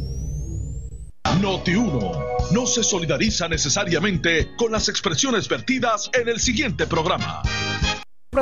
Noti 1.40 1.74
1 1.74 2.12
no 2.52 2.66
se 2.66 2.82
solidariza 2.82 3.48
necesariamente 3.48 4.50
con 4.56 4.72
las 4.72 4.88
expresiones 4.88 5.48
vertidas 5.48 6.10
en 6.12 6.28
el 6.28 6.40
siguiente 6.40 6.86
programa. 6.86 7.42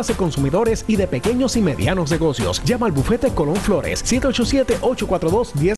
de 0.07 0.15
consumidores 0.15 0.85
y 0.87 0.97
de 0.97 1.07
pequeños 1.07 1.57
y 1.57 1.63
medianos 1.63 2.11
negocios. 2.11 2.63
Llama 2.65 2.87
al 2.87 2.93
bufete 2.93 3.31
Colón 3.31 3.57
Flores 3.57 4.01
787 4.01 4.79
842 4.83 5.53
10 5.55 5.65